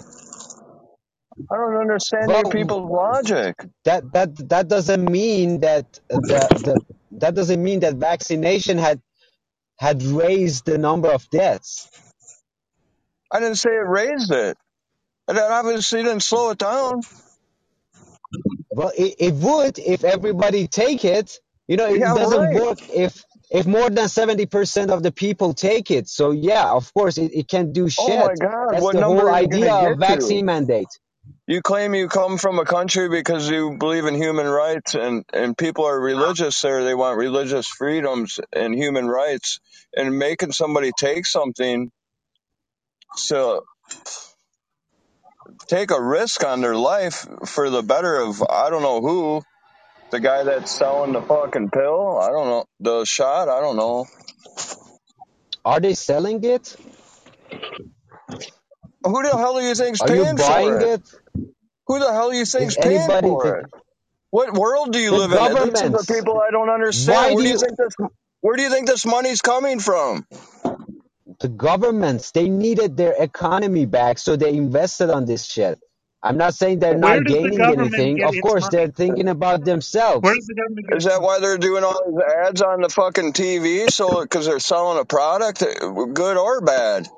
I 1.51 1.57
don't 1.57 1.77
understand 1.81 2.33
Well, 2.33 2.51
people's 2.51 2.91
logic. 2.91 3.57
that 3.85 4.13
that 4.13 4.51
that 4.51 4.69
doesn't 4.69 5.05
mean 5.11 5.61
that 5.61 6.01
the 6.11 6.51
the 6.57 6.83
that 7.21 7.35
doesn't 7.35 7.63
mean 7.63 7.81
that 7.81 7.97
vaccination 7.97 8.79
had 8.79 9.03
had 9.79 10.03
raised 10.05 10.67
the 10.67 10.79
number 10.79 11.11
of 11.11 11.29
deaths. 11.31 11.91
I 13.33 13.41
didn't 13.41 13.57
say 13.57 13.71
it 13.71 13.89
raised 13.89 14.33
it. 14.33 14.59
And 15.29 15.39
that 15.39 15.51
obviously 15.51 16.03
didn't 16.03 16.23
slow 16.23 16.51
it 16.51 16.59
down. 16.59 17.03
Well, 18.71 18.93
it, 18.97 19.17
it 19.19 19.35
would 19.35 19.79
if 19.79 20.05
everybody 20.05 20.69
take 20.69 21.05
it. 21.05 21.41
You 21.69 21.77
know, 21.79 21.95
it 21.95 22.01
Yeah, 22.01 22.15
doesn't 22.15 22.51
right. 22.51 22.53
work 22.53 22.79
if 22.91 23.25
if 23.51 23.67
more 23.67 23.91
than 23.91 24.09
seventy 24.09 24.47
percent 24.47 24.91
of 24.91 25.03
the 25.03 25.13
people 25.13 25.55
take 25.55 25.91
it. 25.91 26.09
So 26.09 26.33
yeah, 26.33 26.71
of 26.73 26.93
course 26.95 27.19
it, 27.19 27.33
it 27.35 27.49
can 27.49 27.73
do 27.73 27.89
shit. 27.89 28.17
Oh 28.17 28.27
my 28.29 28.35
God, 28.37 28.69
That's 28.73 28.83
what 28.83 28.93
the 28.93 29.05
whole 29.05 29.29
idea 29.31 29.73
of 29.75 29.99
get 29.99 30.01
to? 30.01 30.01
vaccine 30.01 30.47
mandate. 30.47 30.89
You 31.47 31.63
claim 31.63 31.95
you 31.95 32.09
come 32.09 32.39
from 32.39 32.59
a 32.59 32.65
country 32.65 33.11
because 33.11 33.51
you 33.51 33.77
believe 33.79 34.07
in 34.07 34.15
human 34.15 34.49
rights 34.49 34.95
and, 34.95 35.25
and 35.35 35.59
people 35.59 35.85
are 35.85 36.01
religious 36.01 36.63
there. 36.63 36.85
They 36.85 36.95
want 36.95 37.19
religious 37.19 37.69
freedoms 37.69 38.41
and 38.53 38.75
human 38.75 39.09
rights. 39.09 39.61
And 39.95 40.19
making 40.19 40.53
somebody 40.53 40.93
take 40.99 41.27
something 41.27 41.93
to 43.29 43.63
take 45.67 45.91
a 45.91 46.03
risk 46.03 46.45
on 46.45 46.63
their 46.63 46.77
life 46.77 47.27
for 47.47 47.71
the 47.71 47.83
better 47.83 48.19
of 48.23 48.43
I 48.43 48.71
don't 48.71 48.83
know 48.83 49.01
who, 49.01 49.43
the 50.11 50.21
guy 50.21 50.45
that's 50.45 50.73
selling 50.73 51.13
the 51.13 51.23
fucking 51.23 51.71
pill. 51.71 52.19
I 52.19 52.29
don't 52.31 52.47
know 52.49 52.67
the 52.81 53.05
shot. 53.07 53.49
I 53.49 53.61
don't 53.61 53.77
know 53.77 54.07
Are 55.65 55.81
they 55.81 55.95
selling 55.95 56.45
it? 56.45 56.77
who 59.05 59.23
the 59.23 59.37
hell 59.37 59.55
do 59.59 59.65
you 59.65 59.75
think's 59.75 60.03
Are 60.03 60.11
you 60.11 60.25
paying 60.25 60.37
buying 60.37 60.69
for 60.69 60.81
it? 60.81 60.93
it? 60.95 61.03
Who 61.89 61.99
the 62.01 62.13
hell 62.13 62.31
do 62.31 62.37
you 62.37 62.47
think's 62.47 62.77
Is 62.77 62.79
paying 62.79 62.99
anybody 63.03 63.29
for 63.29 63.59
it? 63.61 63.67
What 64.31 64.55
world 64.55 64.93
do 64.93 65.01
you 65.01 65.13
the 65.13 65.17
live 65.17 65.33
in? 65.33 65.73
This 65.73 65.83
is 65.83 65.91
the 65.93 66.05
people 66.15 66.41
I 66.41 66.51
don't 66.53 66.71
understand. 66.71 67.17
Why 67.17 67.35
Where 67.35 67.43
do 67.43 67.45
do 67.45 67.49
you 67.49 67.55
you 67.55 67.59
think 67.59 67.77
this? 67.79 67.95
Where 68.43 68.57
do 68.57 68.63
you 68.63 68.71
think 68.71 68.89
this 68.89 69.07
money's 69.07 69.43
coming 69.43 69.81
from? 69.81 70.27
the 71.41 71.49
governments 71.49 72.33
they 72.33 72.49
needed 72.49 72.97
their 72.97 73.15
economy 73.23 73.87
back 73.87 74.19
so 74.19 74.37
they 74.37 74.55
invested 74.57 75.11
on 75.11 75.27
this 75.27 75.47
shit 75.47 75.79
i'm 76.27 76.39
not 76.39 76.55
saying 76.55 76.81
they're 76.81 76.95
where 77.01 77.11
not 77.11 77.27
does 77.27 77.39
the 77.43 77.51
gaining 77.51 77.65
government 77.65 78.07
anything 78.07 78.17
get 78.17 78.31
of 78.31 78.41
its 78.41 78.49
course 78.49 78.69
money? 78.69 78.71
they're 78.71 78.89
thinking 79.03 79.29
about 79.29 79.65
Where 80.21 80.35
themselves 80.35 80.37
does 80.37 80.47
the 80.47 80.55
government 80.57 80.89
get 80.89 80.99
Is 80.99 81.05
its 81.05 81.07
that 81.07 81.21
money? 81.21 81.23
why 81.23 81.41
they're 81.41 81.59
doing 81.59 81.85
all 81.85 82.01
these 82.07 82.23
ads 82.49 82.63
on 82.63 82.83
the 82.83 82.89
fucking 82.91 83.33
TV? 83.35 83.91
So 83.91 84.23
because 84.23 84.47
they're 84.47 84.61
selling 84.61 85.01
a 85.01 85.05
product, 85.07 85.61
good 85.61 86.37
or 86.39 86.61
bad? 86.63 87.09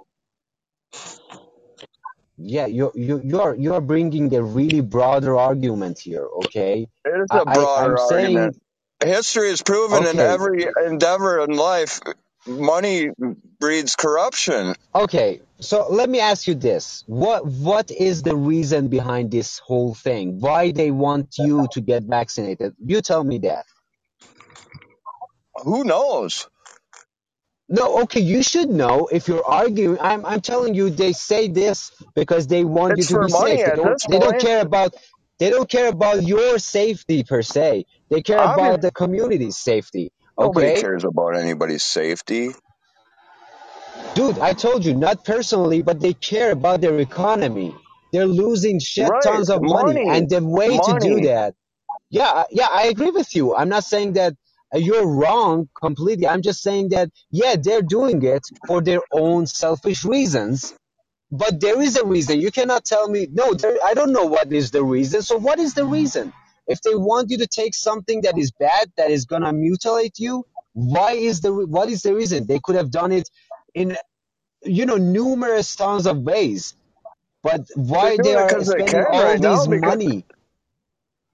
yeah 2.38 2.66
you 2.66 2.92
you 2.94 3.20
you're 3.24 3.54
you're 3.56 3.80
bringing 3.82 4.34
a 4.34 4.42
really 4.42 4.80
broader 4.82 5.36
argument 5.38 5.98
here 6.00 6.26
okay 6.44 6.88
It 7.04 7.10
is 7.10 7.30
i, 7.30 7.40
a 7.40 7.46
I 7.46 7.58
broader 7.58 7.96
i'm 7.96 7.98
saying 7.98 8.52
argument. 8.52 8.56
History 9.04 9.50
has 9.50 9.62
proven 9.62 10.06
in 10.06 10.20
okay 10.20 10.20
every 10.20 10.66
endeavor 10.86 11.40
in 11.40 11.56
life, 11.56 12.00
money 12.48 13.10
breeds 13.60 13.96
corruption. 13.96 14.74
okay 14.94 15.40
so 15.60 15.88
let 15.90 16.10
me 16.10 16.20
ask 16.20 16.48
you 16.48 16.54
this 16.54 17.04
what 17.06 17.46
what 17.46 17.90
is 17.90 18.22
the 18.22 18.36
reason 18.36 18.88
behind 18.88 19.30
this 19.30 19.58
whole 19.60 19.94
thing 19.94 20.40
why 20.40 20.72
they 20.72 20.90
want 20.90 21.36
you 21.38 21.68
to 21.68 21.80
get 21.80 22.04
vaccinated 22.04 22.74
you 22.84 23.00
tell 23.02 23.24
me 23.24 23.38
that 23.38 23.66
Who 25.64 25.84
knows? 25.84 26.48
No, 27.68 28.02
okay, 28.02 28.20
you 28.20 28.44
should 28.44 28.70
know 28.70 29.08
if 29.12 29.28
you're 29.28 29.44
arguing. 29.46 29.98
I'm 30.00 30.24
I'm 30.26 30.40
telling 30.40 30.74
you, 30.74 30.90
they 30.90 31.12
say 31.14 31.48
this 31.48 31.92
because 32.14 32.46
they 32.46 32.64
want 32.64 32.96
you 32.98 33.04
to 33.06 33.18
be 33.18 33.30
safe. 33.30 33.64
They 33.64 33.72
don't 33.72 33.98
this 33.98 34.06
they 34.08 34.20
don't 34.20 34.38
care 34.38 34.62
about 34.62 34.94
they 35.40 35.50
don't 35.50 35.68
care 35.70 35.88
about 35.88 36.22
your 36.24 36.60
safety 36.60 37.24
per 37.24 37.42
se. 37.42 37.86
They 38.10 38.22
care 38.22 38.38
Obviously, 38.40 38.76
about 38.76 38.82
the 38.82 38.92
community's 38.92 39.58
safety. 39.58 40.12
Nobody 40.38 40.70
Okay? 40.70 40.72
cares 40.72 41.04
about 41.04 41.36
anybody's 41.36 41.84
safety. 41.84 42.50
Dude, 44.14 44.38
I 44.40 44.52
told 44.54 44.84
you, 44.84 44.94
not 44.94 45.24
personally, 45.24 45.82
but 45.82 46.00
they 46.00 46.14
care 46.14 46.52
about 46.52 46.80
their 46.82 46.98
economy. 47.00 47.74
They're 48.12 48.26
losing 48.26 48.80
shit 48.80 49.14
Right? 49.14 49.22
tons 49.22 49.50
of 49.50 49.62
money. 49.62 50.02
Money, 50.02 50.04
And 50.06 50.28
the 50.28 50.44
way 50.44 50.78
to 50.80 50.94
do 50.94 51.20
money. 51.20 51.22
that, 51.22 51.54
yeah, 52.10 52.44
yeah, 52.50 52.68
I 52.70 52.84
agree 52.88 53.10
with 53.10 53.34
you. 53.36 53.54
I'm 53.56 53.68
not 53.70 53.84
saying 53.84 54.14
that 54.14 54.34
uh, 54.74 54.78
you're 54.78 55.06
wrong 55.08 55.68
completely. 55.80 56.28
I'm 56.28 56.42
just 56.42 56.62
saying 56.62 56.90
that, 56.90 57.10
yeah, 57.30 57.56
they're 57.62 57.82
doing 57.82 58.22
it 58.24 58.44
for 58.66 58.82
their 58.82 59.00
own 59.12 59.46
selfish 59.46 60.04
reasons. 60.04 60.74
But 61.30 61.60
there 61.60 61.80
is 61.82 61.96
a 61.96 62.06
reason. 62.06 62.40
You 62.40 62.52
cannot 62.52 62.84
tell 62.84 63.08
me, 63.08 63.28
no, 63.32 63.54
there, 63.54 63.76
I 63.84 63.94
don't 63.94 64.12
know 64.12 64.26
what 64.26 64.52
is 64.52 64.70
the 64.72 64.84
reason. 64.84 65.22
So 65.22 65.38
what 65.38 65.58
is 65.60 65.74
the 65.74 65.84
reason? 65.86 66.32
If 66.68 66.82
they 66.82 66.96
want 66.96 67.30
you 67.30 67.38
to 67.40 67.48
take 67.48 67.74
something 67.74 68.22
that 68.22 68.38
is 68.38 68.52
bad, 68.52 68.92
that 68.98 69.12
is 69.12 69.26
gonna 69.26 69.54
mutilate 69.54 70.18
you, 70.20 70.44
why 70.74 71.14
is 71.14 71.42
the, 71.42 71.54
what 71.54 71.90
is 71.90 72.02
the 72.02 72.14
reason? 72.16 72.46
They 72.48 72.60
could 72.64 72.76
have 72.76 72.92
done 72.92 73.12
it 73.12 73.30
in, 73.74 73.96
you 74.64 74.86
know, 74.86 74.96
numerous 74.98 75.76
tons 75.76 76.06
of 76.06 76.18
ways. 76.22 76.74
But 77.42 77.62
why 77.76 78.18
they 78.18 78.34
are 78.34 78.44
because 78.46 78.68
they 78.68 78.82
spending 78.82 79.00
can 79.00 79.04
all 79.04 79.24
right 79.24 79.40
this 79.40 79.68
money? 79.68 80.26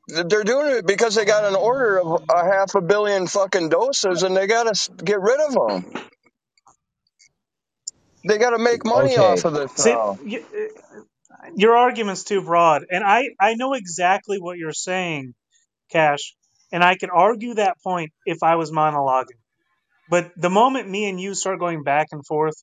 they're 0.08 0.44
doing 0.44 0.76
it 0.78 0.86
because 0.86 1.14
they 1.16 1.24
got 1.26 1.44
an 1.44 1.56
order 1.56 2.00
of 2.00 2.22
a 2.30 2.44
half 2.44 2.74
a 2.76 2.82
billion 2.82 3.26
fucking 3.28 3.70
doses 3.70 4.22
and 4.24 4.36
they 4.36 4.46
got 4.46 4.74
to 4.74 4.92
get 5.04 5.20
rid 5.20 5.40
of 5.40 5.52
them. 5.54 5.92
They 8.28 8.38
got 8.38 8.50
to 8.50 8.58
make 8.58 8.84
money 8.84 9.16
Okay. 9.16 9.18
off 9.18 9.44
of 9.44 9.54
this 9.54 9.72
See, 9.76 9.96
now. 9.96 10.18
y- 10.24 10.46
your 11.56 11.76
argument's 11.76 12.24
too 12.24 12.42
broad, 12.42 12.84
and 12.90 13.04
I 13.04 13.30
I 13.40 13.54
know 13.54 13.74
exactly 13.74 14.38
what 14.38 14.58
you're 14.58 14.72
saying, 14.72 15.34
Cash, 15.90 16.34
and 16.72 16.82
I 16.82 16.96
could 16.96 17.10
argue 17.12 17.54
that 17.54 17.76
point 17.82 18.12
if 18.26 18.38
I 18.42 18.56
was 18.56 18.70
monologuing. 18.70 19.40
But 20.08 20.32
the 20.36 20.50
moment 20.50 20.88
me 20.88 21.08
and 21.08 21.20
you 21.20 21.34
start 21.34 21.58
going 21.58 21.82
back 21.82 22.08
and 22.12 22.24
forth, 22.26 22.54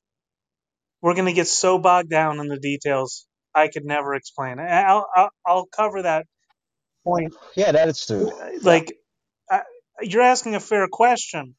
we're 1.02 1.16
gonna 1.16 1.34
get 1.34 1.48
so 1.48 1.80
bogged 1.80 2.10
down 2.10 2.40
in 2.40 2.48
the 2.48 2.60
details. 2.60 3.26
I 3.54 3.68
could 3.68 3.86
never 3.86 4.16
explain. 4.16 4.60
I'll 4.60 5.08
I'll, 5.16 5.30
I'll 5.46 5.66
cover 5.66 6.04
that 6.04 6.26
point. 7.04 7.34
Yeah, 7.56 7.72
that 7.72 7.90
is 7.90 8.06
true. 8.06 8.30
Uh, 8.30 8.50
like, 8.62 8.94
I, 9.50 9.62
you're 10.02 10.22
asking 10.22 10.56
a 10.56 10.60
fair 10.60 10.88
question, 10.92 11.56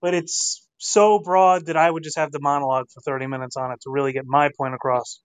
but 0.00 0.14
it's 0.14 0.66
so 0.78 1.18
broad 1.18 1.66
that 1.66 1.76
I 1.76 1.90
would 1.90 2.02
just 2.02 2.18
have 2.18 2.32
the 2.32 2.40
monologue 2.40 2.86
for 2.92 3.00
30 3.00 3.26
minutes 3.28 3.56
on 3.56 3.72
it 3.72 3.80
to 3.82 3.90
really 3.90 4.12
get 4.12 4.24
my 4.26 4.50
point 4.56 4.74
across. 4.74 5.20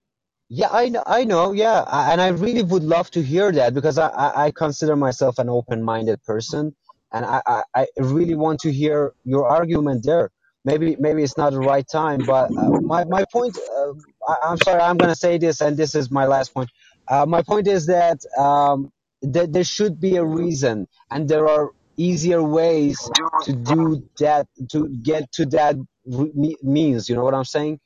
Yeah, 0.50 0.68
I 0.70 0.88
know, 0.88 1.02
I 1.06 1.24
know, 1.24 1.52
yeah, 1.52 1.82
I- 1.86 2.12
and 2.12 2.20
I 2.22 2.28
really 2.28 2.62
would 2.62 2.82
love 2.82 3.10
to 3.12 3.22
hear 3.22 3.52
that 3.52 3.74
because 3.74 3.98
I, 3.98 4.08
I, 4.08 4.44
I 4.46 4.50
consider 4.52 4.96
myself 4.96 5.38
an 5.38 5.48
open-minded 5.50 6.22
person, 6.22 6.74
and 7.12 7.26
I, 7.26 7.42
I, 7.46 7.62
I 7.74 7.86
really 7.98 8.34
want 8.34 8.60
to 8.60 8.72
hear 8.72 9.12
your 9.24 9.46
argument 9.46 10.04
there. 10.06 10.30
Maybe, 10.64 10.96
maybe 10.98 11.22
it's 11.22 11.36
not 11.36 11.52
the 11.52 11.60
right 11.60 11.86
time, 11.90 12.24
but 12.24 12.50
uh, 12.56 12.70
my, 12.80 13.04
my 13.04 13.24
point, 13.32 13.58
uh, 13.58 13.92
I, 14.26 14.36
I'm 14.44 14.58
sorry, 14.58 14.80
I'm 14.80 14.98
gonna 14.98 15.16
say 15.16 15.36
this, 15.38 15.60
and 15.60 15.76
this 15.76 15.94
is 15.94 16.10
my 16.10 16.26
last 16.26 16.54
point. 16.54 16.70
Uh, 17.10 17.26
my 17.26 17.42
point 17.42 17.66
is 17.66 17.86
that 17.86 18.18
um, 18.38 18.90
th- 19.22 19.50
there 19.50 19.64
should 19.64 20.00
be 20.00 20.16
a 20.16 20.24
reason, 20.24 20.86
and 21.10 21.28
there 21.28 21.46
are 21.48 21.72
easier 21.98 22.42
ways 22.42 23.10
to 23.42 23.52
do 23.52 24.08
that 24.20 24.46
to 24.70 24.88
get 25.02 25.30
to 25.32 25.46
that 25.46 25.76
re- 26.06 26.56
means. 26.62 27.08
You 27.10 27.16
know 27.16 27.24
what 27.24 27.34
I'm 27.34 27.44
saying? 27.44 27.80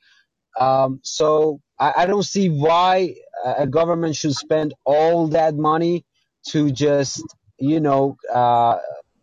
Um, 0.59 0.99
so 1.03 1.59
I, 1.79 1.93
I 1.97 2.05
don't 2.05 2.23
see 2.23 2.49
why 2.49 3.15
a 3.45 3.67
government 3.67 4.15
should 4.15 4.33
spend 4.33 4.73
all 4.85 5.27
that 5.29 5.55
money 5.55 6.05
to 6.49 6.71
just 6.71 7.23
you 7.59 7.79
know 7.79 8.17
uh, 8.33 8.77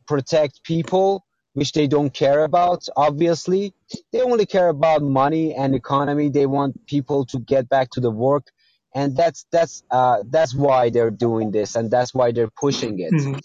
protect 0.07 0.63
people 0.65 1.25
which 1.55 1.73
they 1.73 1.87
don't 1.87 2.11
care 2.11 2.45
about 2.45 2.87
obviously. 2.97 3.75
They 4.13 4.21
only 4.23 4.47
care 4.47 4.69
about 4.69 5.03
money 5.03 5.55
and 5.55 5.75
economy. 5.75 6.29
They 6.29 6.47
want 6.47 6.87
people 6.87 7.27
to 7.27 7.39
get 7.41 7.69
back 7.69 7.91
to 7.91 8.01
the 8.01 8.11
work. 8.11 8.47
And 8.95 9.17
that's 9.17 9.47
that's 9.53 9.83
uh, 9.91 10.23
that's 10.29 10.55
why 10.55 10.91
they're 10.91 11.11
doing 11.11 11.51
this 11.51 11.77
and 11.77 11.91
that's 11.91 12.13
why 12.15 12.33
they're 12.33 12.51
pushing 12.51 12.99
it. 13.01 13.13
Mhm. 13.13 13.41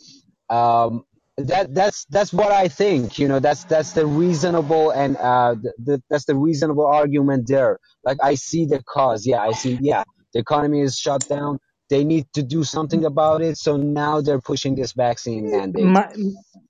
um, 0.50 1.06
that 1.38 1.74
that's 1.76 2.06
that's 2.08 2.34
what 2.34 2.52
I 2.52 2.70
think. 2.70 3.20
You 3.20 3.28
know, 3.28 3.40
that's 3.40 3.66
that's 3.66 3.94
the 3.94 4.06
reasonable 4.08 4.92
and 4.92 5.18
uh, 5.18 5.56
the, 5.62 5.74
the, 5.80 6.04
that's 6.10 6.26
the 6.26 6.36
reasonable 6.36 6.88
argument 6.88 7.48
there. 7.48 7.80
Like 8.04 8.20
I 8.24 8.36
see 8.36 8.66
the 8.68 8.84
cause. 8.84 9.28
Yeah, 9.28 9.40
I 9.42 9.54
see. 9.54 9.78
Yeah, 9.82 10.04
the 10.34 10.40
economy 10.42 10.82
is 10.82 10.98
shut 10.98 11.28
down. 11.28 11.60
They 11.90 12.04
need 12.06 12.28
to 12.34 12.44
do 12.44 12.64
something 12.64 13.06
about 13.06 13.42
it. 13.42 13.58
So 13.58 13.78
now 13.78 14.22
they're 14.22 14.42
pushing 14.42 14.76
this 14.76 14.94
vaccine 14.94 15.52
mandate. 15.52 15.94
My, 15.94 16.14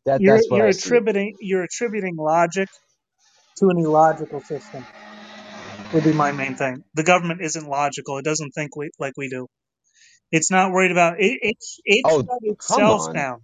That 0.05 0.24
you're 0.24 0.26
that's 0.26 0.49
what 0.49 0.61
you're 0.61 0.68
I 0.68 0.72
see. 0.74 1.01
attributing 1.03 1.38
you're 1.39 1.63
attributing 1.63 2.16
logic 2.18 2.70
to 3.57 3.68
an 3.70 3.80
illogical 3.80 4.41
system. 4.41 4.88
Would 5.91 6.03
be 6.05 6.13
my 6.13 6.34
main 6.34 6.55
thing. 6.55 6.84
The 6.95 7.03
government 7.03 7.41
isn't 7.43 7.68
logical. 7.68 8.18
It 8.20 8.26
doesn't 8.26 8.51
think 8.51 8.76
we, 8.76 8.91
like 8.99 9.13
we 9.18 9.30
do. 9.30 9.47
It's 10.32 10.51
not 10.51 10.72
worried 10.72 10.91
about 10.91 11.20
it. 11.20 11.39
It, 11.41 11.57
it 11.86 12.05
Oh, 12.05 12.24
shut 12.24 12.39
itself 12.43 13.03
down. 13.13 13.39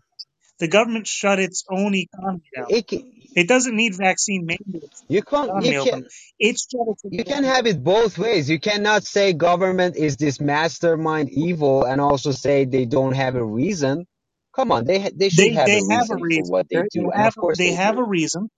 The 0.62 0.70
government 0.70 1.08
shut 1.08 1.40
its 1.40 1.66
own 1.72 1.96
economy 1.96 2.44
down. 2.56 2.70
It, 2.70 2.88
ca- 2.90 3.06
It 3.36 3.50
doesn't 3.50 3.76
need 3.76 3.96
vaccine 3.98 4.46
mandates. 4.48 5.04
you 5.10 5.24
can't. 5.24 5.56
You 5.58 5.74
can. 5.76 6.08
Its 6.40 6.68
You 7.10 7.24
can 7.24 7.44
have 7.46 7.68
it 7.68 7.84
both 7.84 8.18
ways. 8.18 8.50
You 8.50 8.60
cannot 8.60 9.04
say 9.06 9.34
government 9.34 9.96
is 9.98 10.18
this 10.18 10.42
mastermind 10.42 11.30
evil 11.32 11.86
and 11.86 12.02
also 12.02 12.32
say 12.32 12.66
they 12.66 12.86
don't 12.86 13.14
have 13.16 13.36
a 13.36 13.44
reason. 13.46 14.08
Come 14.56 14.72
on, 14.74 14.86
they 14.86 15.10
they 15.16 15.30
should 15.30 15.50
They 15.50 15.52
have 15.54 15.74
they 15.74 15.76
a 15.76 15.82
have 15.90 16.08
a 16.12 16.18
reason 16.18 16.26
for 16.34 16.44
what 16.46 16.68
they 16.70 16.84
do, 16.84 17.12
have 17.16 17.34
of 17.34 17.38
course 17.38 17.62
they 17.62 17.72
they 17.72 17.74
have 17.74 17.98
do. 17.98 18.00
a 18.00 18.04
reason, 18.04 18.50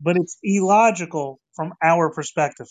but 0.00 0.16
it's 0.16 0.38
illogical 0.42 1.40
from 1.56 1.74
our 1.82 2.12
perspective. 2.14 2.68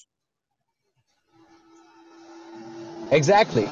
Exactly, 3.12 3.68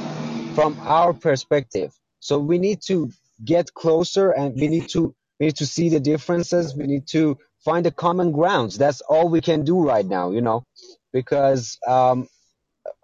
from 0.55 0.79
our 0.81 1.13
perspective. 1.13 1.93
So 2.19 2.39
we 2.39 2.59
need 2.59 2.81
to 2.87 3.11
get 3.43 3.73
closer, 3.73 4.31
and 4.31 4.55
we 4.55 4.67
need 4.67 4.89
to 4.89 5.15
we 5.39 5.47
need 5.47 5.57
to 5.57 5.65
see 5.65 5.89
the 5.89 5.99
differences. 5.99 6.75
We 6.75 6.85
need 6.85 7.07
to 7.07 7.37
find 7.63 7.85
the 7.85 7.91
common 7.91 8.31
grounds. 8.31 8.77
That's 8.77 9.01
all 9.01 9.29
we 9.29 9.41
can 9.41 9.63
do 9.63 9.81
right 9.81 10.05
now, 10.05 10.31
you 10.31 10.41
know, 10.41 10.63
because 11.11 11.77
um, 11.87 12.27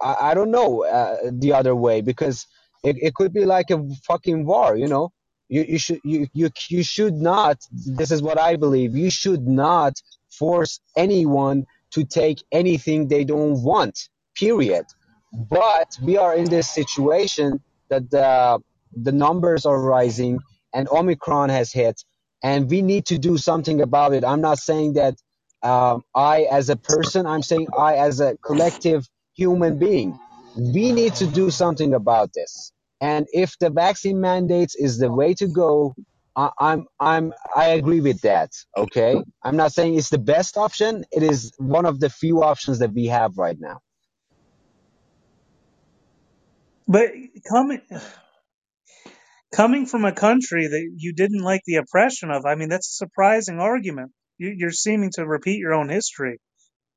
I, 0.00 0.30
I 0.30 0.34
don't 0.34 0.50
know 0.50 0.84
uh, 0.84 1.16
the 1.32 1.52
other 1.54 1.74
way 1.74 2.00
because 2.00 2.46
it, 2.84 2.96
it 3.00 3.14
could 3.14 3.32
be 3.32 3.44
like 3.44 3.70
a 3.70 3.88
fucking 4.06 4.44
war, 4.46 4.76
you 4.76 4.88
know. 4.88 5.12
You, 5.48 5.64
you 5.68 5.78
should 5.78 6.00
you, 6.04 6.28
you 6.32 6.50
you 6.68 6.84
should 6.84 7.14
not. 7.14 7.58
This 7.72 8.12
is 8.12 8.22
what 8.22 8.38
I 8.38 8.56
believe. 8.56 8.96
You 8.96 9.10
should 9.10 9.48
not 9.48 9.94
force 10.30 10.80
anyone 10.96 11.66
to 11.90 12.04
take 12.04 12.42
anything 12.52 13.08
they 13.08 13.24
don't 13.24 13.62
want. 13.62 14.08
Period. 14.36 14.86
But 15.32 15.98
we 16.02 16.16
are 16.16 16.36
in 16.36 16.48
this 16.48 16.70
situation 16.70 17.60
that 17.88 18.10
the 18.10 18.60
the 18.96 19.12
numbers 19.12 19.66
are 19.66 19.80
rising 19.80 20.40
and 20.74 20.88
Omicron 20.90 21.50
has 21.50 21.72
hit, 21.72 22.02
and 22.42 22.70
we 22.70 22.82
need 22.82 23.06
to 23.06 23.18
do 23.18 23.38
something 23.38 23.82
about 23.82 24.14
it. 24.14 24.24
I'm 24.24 24.42
not 24.42 24.58
saying 24.58 24.94
that 24.94 25.16
um, 25.62 26.02
I, 26.14 26.44
as 26.50 26.70
a 26.70 26.76
person, 26.76 27.26
I'm 27.26 27.42
saying 27.42 27.68
I, 27.78 27.96
as 27.96 28.20
a 28.20 28.36
collective 28.44 29.06
human 29.34 29.78
being, 29.78 30.18
we 30.56 30.92
need 30.92 31.14
to 31.16 31.26
do 31.26 31.50
something 31.50 31.94
about 31.94 32.30
this. 32.34 32.72
And 33.00 33.26
if 33.32 33.58
the 33.60 33.70
vaccine 33.70 34.20
mandates 34.20 34.76
is 34.76 34.98
the 34.98 35.12
way 35.12 35.34
to 35.36 35.48
go, 35.48 35.94
I, 36.36 36.50
I'm 36.60 36.86
I'm 37.00 37.34
I 37.56 37.68
agree 37.70 38.00
with 38.00 38.22
that. 38.22 38.50
Okay, 38.76 39.22
I'm 39.44 39.56
not 39.56 39.72
saying 39.72 39.96
it's 39.96 40.10
the 40.10 40.18
best 40.18 40.58
option. 40.58 41.04
It 41.12 41.22
is 41.24 41.52
one 41.58 41.86
of 41.86 42.00
the 42.00 42.10
few 42.10 42.42
options 42.44 42.80
that 42.80 42.92
we 42.94 43.06
have 43.06 43.38
right 43.38 43.58
now. 43.60 43.80
But 46.88 47.10
coming 47.50 47.82
coming 49.52 49.86
from 49.86 50.04
a 50.04 50.12
country 50.12 50.66
that 50.66 50.92
you 50.96 51.12
didn't 51.12 51.42
like 51.42 51.62
the 51.66 51.76
oppression 51.76 52.30
of, 52.30 52.44
I 52.46 52.54
mean, 52.54 52.68
that's 52.68 52.88
a 52.88 53.04
surprising 53.04 53.58
argument. 53.58 54.12
You, 54.38 54.54
you're 54.56 54.72
seeming 54.72 55.10
to 55.14 55.26
repeat 55.26 55.58
your 55.58 55.74
own 55.74 55.88
history. 55.88 56.38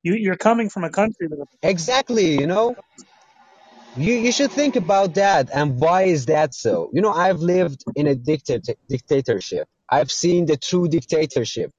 You, 0.02 0.14
you're 0.14 0.36
coming 0.36 0.68
from 0.68 0.84
a 0.84 0.90
country 0.90 1.28
that 1.28 1.46
Exactly, 1.62 2.38
you 2.38 2.46
know, 2.46 2.76
you 3.96 4.14
you 4.14 4.32
should 4.32 4.50
think 4.50 4.76
about 4.76 5.14
that 5.14 5.50
and 5.52 5.80
why 5.80 6.02
is 6.02 6.26
that 6.26 6.54
so? 6.54 6.90
You 6.92 7.00
know, 7.00 7.12
I've 7.12 7.40
lived 7.40 7.84
in 7.94 8.06
a 8.06 8.14
dictat- 8.14 8.76
dictatorship. 8.88 9.68
I've 9.88 10.10
seen 10.10 10.46
the 10.46 10.56
true 10.56 10.88
dictatorship. 10.88 11.70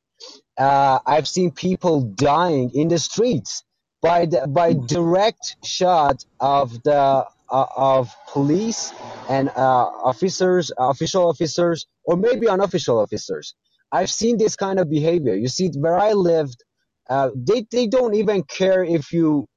Uh, 0.58 1.00
I've 1.06 1.28
seen 1.28 1.52
people 1.52 2.02
dying 2.02 2.72
in 2.74 2.88
the 2.88 2.98
streets 2.98 3.64
by 4.02 4.26
the, 4.28 4.48
by 4.48 4.74
direct 4.74 5.58
shot 5.64 6.24
of 6.40 6.82
the 6.84 7.26
of 7.50 8.14
police 8.28 8.94
and 9.30 9.50
uh, 9.50 9.86
officers, 10.04 10.72
official 10.78 11.28
officers, 11.28 11.86
or 12.04 12.18
maybe 12.18 12.48
unofficial 12.48 13.00
officers. 13.00 13.56
I've 13.92 14.10
seen 14.10 14.38
this 14.38 14.56
kind 14.56 14.80
of 14.80 14.90
behavior. 14.90 15.36
You 15.36 15.48
see, 15.48 15.70
where 15.70 15.98
I 15.98 16.14
lived, 16.14 16.64
uh, 17.10 17.30
they 17.36 17.66
they 17.72 17.88
don't 17.88 18.16
even 18.16 18.44
care 18.44 18.84
if 18.84 19.14
you 19.14 19.48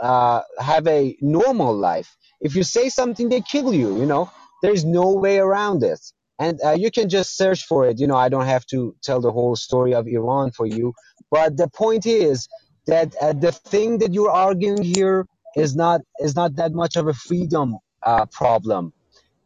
uh, 0.00 0.42
have 0.58 0.86
a 0.86 1.16
normal 1.20 1.74
life. 1.76 2.16
If 2.40 2.54
you 2.54 2.62
say 2.62 2.88
something, 2.88 3.28
they 3.28 3.40
kill 3.40 3.74
you. 3.74 3.98
You 3.98 4.06
know, 4.06 4.30
there's 4.62 4.84
no 4.84 5.12
way 5.14 5.38
around 5.38 5.82
it. 5.82 6.00
And 6.38 6.60
uh, 6.64 6.72
you 6.72 6.90
can 6.90 7.08
just 7.08 7.36
search 7.36 7.64
for 7.64 7.86
it. 7.88 7.98
You 7.98 8.06
know, 8.06 8.16
I 8.16 8.28
don't 8.28 8.46
have 8.46 8.64
to 8.66 8.94
tell 9.02 9.20
the 9.20 9.32
whole 9.32 9.56
story 9.56 9.94
of 9.94 10.06
Iran 10.06 10.52
for 10.52 10.66
you. 10.66 10.94
But 11.30 11.56
the 11.56 11.68
point 11.68 12.06
is 12.06 12.48
that 12.86 13.14
uh, 13.20 13.32
the 13.32 13.50
thing 13.52 13.98
that 13.98 14.14
you're 14.14 14.30
arguing 14.30 14.82
here 14.82 15.26
is 15.58 15.76
not 15.76 16.02
is 16.20 16.36
not 16.36 16.56
that 16.56 16.72
much 16.72 16.96
of 16.96 17.08
a 17.08 17.14
freedom 17.14 17.76
uh, 18.02 18.26
problem. 18.26 18.92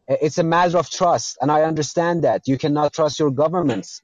It's 0.07 0.37
a 0.37 0.43
matter 0.43 0.77
of 0.77 0.89
trust, 0.89 1.37
and 1.41 1.51
I 1.51 1.63
understand 1.63 2.23
that 2.25 2.43
you 2.47 2.57
cannot 2.57 2.93
trust 2.93 3.19
your 3.19 3.31
governments, 3.31 4.01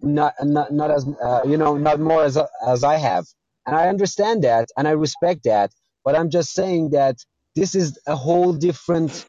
not 0.00 0.34
not, 0.42 0.72
not 0.72 0.90
as 0.90 1.06
uh, 1.22 1.42
you 1.46 1.58
know, 1.58 1.76
not 1.76 2.00
more 2.00 2.24
as 2.24 2.38
as 2.66 2.84
I 2.84 2.96
have, 2.96 3.26
and 3.66 3.76
I 3.76 3.88
understand 3.88 4.44
that, 4.44 4.70
and 4.76 4.88
I 4.88 4.92
respect 4.92 5.44
that. 5.44 5.72
But 6.04 6.16
I'm 6.16 6.30
just 6.30 6.52
saying 6.54 6.90
that 6.90 7.16
this 7.56 7.74
is 7.74 7.98
a 8.06 8.16
whole 8.16 8.54
different 8.54 9.26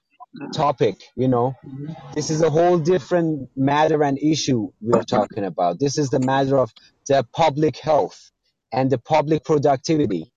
topic. 0.54 0.98
You 1.16 1.30
know, 1.30 1.56
this 2.16 2.32
is 2.32 2.42
a 2.42 2.52
whole 2.52 2.80
different 2.80 3.50
matter 3.56 4.04
and 4.04 4.20
issue 4.20 4.72
we're 4.82 5.04
talking 5.04 5.46
about. 5.46 5.80
This 5.80 5.98
is 6.00 6.12
the 6.12 6.20
matter 6.20 6.60
of 6.60 6.74
the 7.08 7.26
public 7.34 7.78
health 7.78 8.32
and 8.74 8.92
the 8.92 9.00
public 9.00 9.46
productivity. 9.46 10.33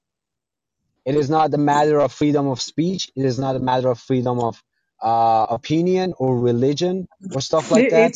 It 1.06 1.16
is 1.16 1.30
not 1.30 1.54
a 1.54 1.58
matter 1.58 2.00
of 2.00 2.12
freedom 2.12 2.48
of 2.48 2.62
speech. 2.62 3.10
It 3.16 3.26
is 3.26 3.38
not 3.40 3.56
a 3.56 3.60
matter 3.60 3.90
of 3.90 4.00
freedom 4.00 4.40
of 4.40 4.62
uh, 5.02 5.46
opinion 5.50 6.14
or 6.18 6.38
religion 6.40 7.08
or 7.34 7.42
stuff 7.42 7.72
like 7.72 7.88
that. 7.90 8.14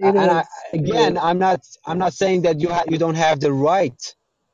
it 0.00 0.16
And 0.16 0.32
I, 0.32 0.44
again. 0.74 1.18
I'm 1.18 1.38
not 1.38 1.60
I'm 1.86 1.98
not 1.98 2.14
saying 2.14 2.42
that 2.44 2.60
you 2.60 2.70
ha- 2.70 2.84
you 2.88 2.98
don't 2.98 3.16
have 3.16 3.40
the 3.40 3.52
right. 3.52 4.00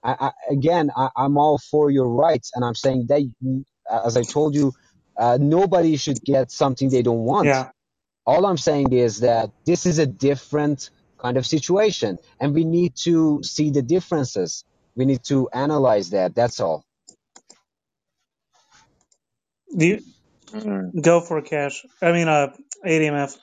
I, 0.04 0.16
I, 0.28 0.32
again, 0.50 0.92
I, 0.96 1.10
I'm 1.16 1.38
all 1.38 1.58
for 1.58 1.90
your 1.90 2.08
rights, 2.08 2.52
and 2.56 2.64
I'm 2.64 2.76
saying 2.76 3.06
that, 3.10 3.22
you- 3.22 3.66
as 3.90 4.16
I 4.16 4.24
told 4.24 4.54
you, 4.56 4.72
uh, 5.18 5.38
nobody 5.40 5.96
should 5.98 6.24
get 6.24 6.52
something 6.52 6.90
they 6.90 7.02
don't 7.02 7.24
want. 7.24 7.54
Yeah. 7.54 7.70
All 8.26 8.46
I'm 8.46 8.58
saying 8.58 8.92
is 8.94 9.20
that 9.20 9.50
this 9.66 9.86
is 9.86 9.98
a 10.00 10.06
different 10.06 10.90
kind 11.20 11.36
of 11.38 11.46
situation, 11.46 12.18
and 12.40 12.54
we 12.54 12.64
need 12.64 12.94
to 13.04 13.40
see 13.44 13.70
the 13.70 13.82
differences. 13.82 14.64
We 14.96 15.06
need 15.06 15.24
to 15.24 15.48
analyze 15.54 16.10
that. 16.12 16.34
That's 16.34 16.60
all. 16.60 16.84
Do 19.76 19.86
you, 19.86 20.00
Mm. 20.54 20.94
go 21.00 21.20
for 21.20 21.38
it, 21.38 21.46
Cash. 21.46 21.84
I 22.02 22.12
mean, 22.12 22.28
uh, 22.28 22.54
ADMF. 22.86 23.36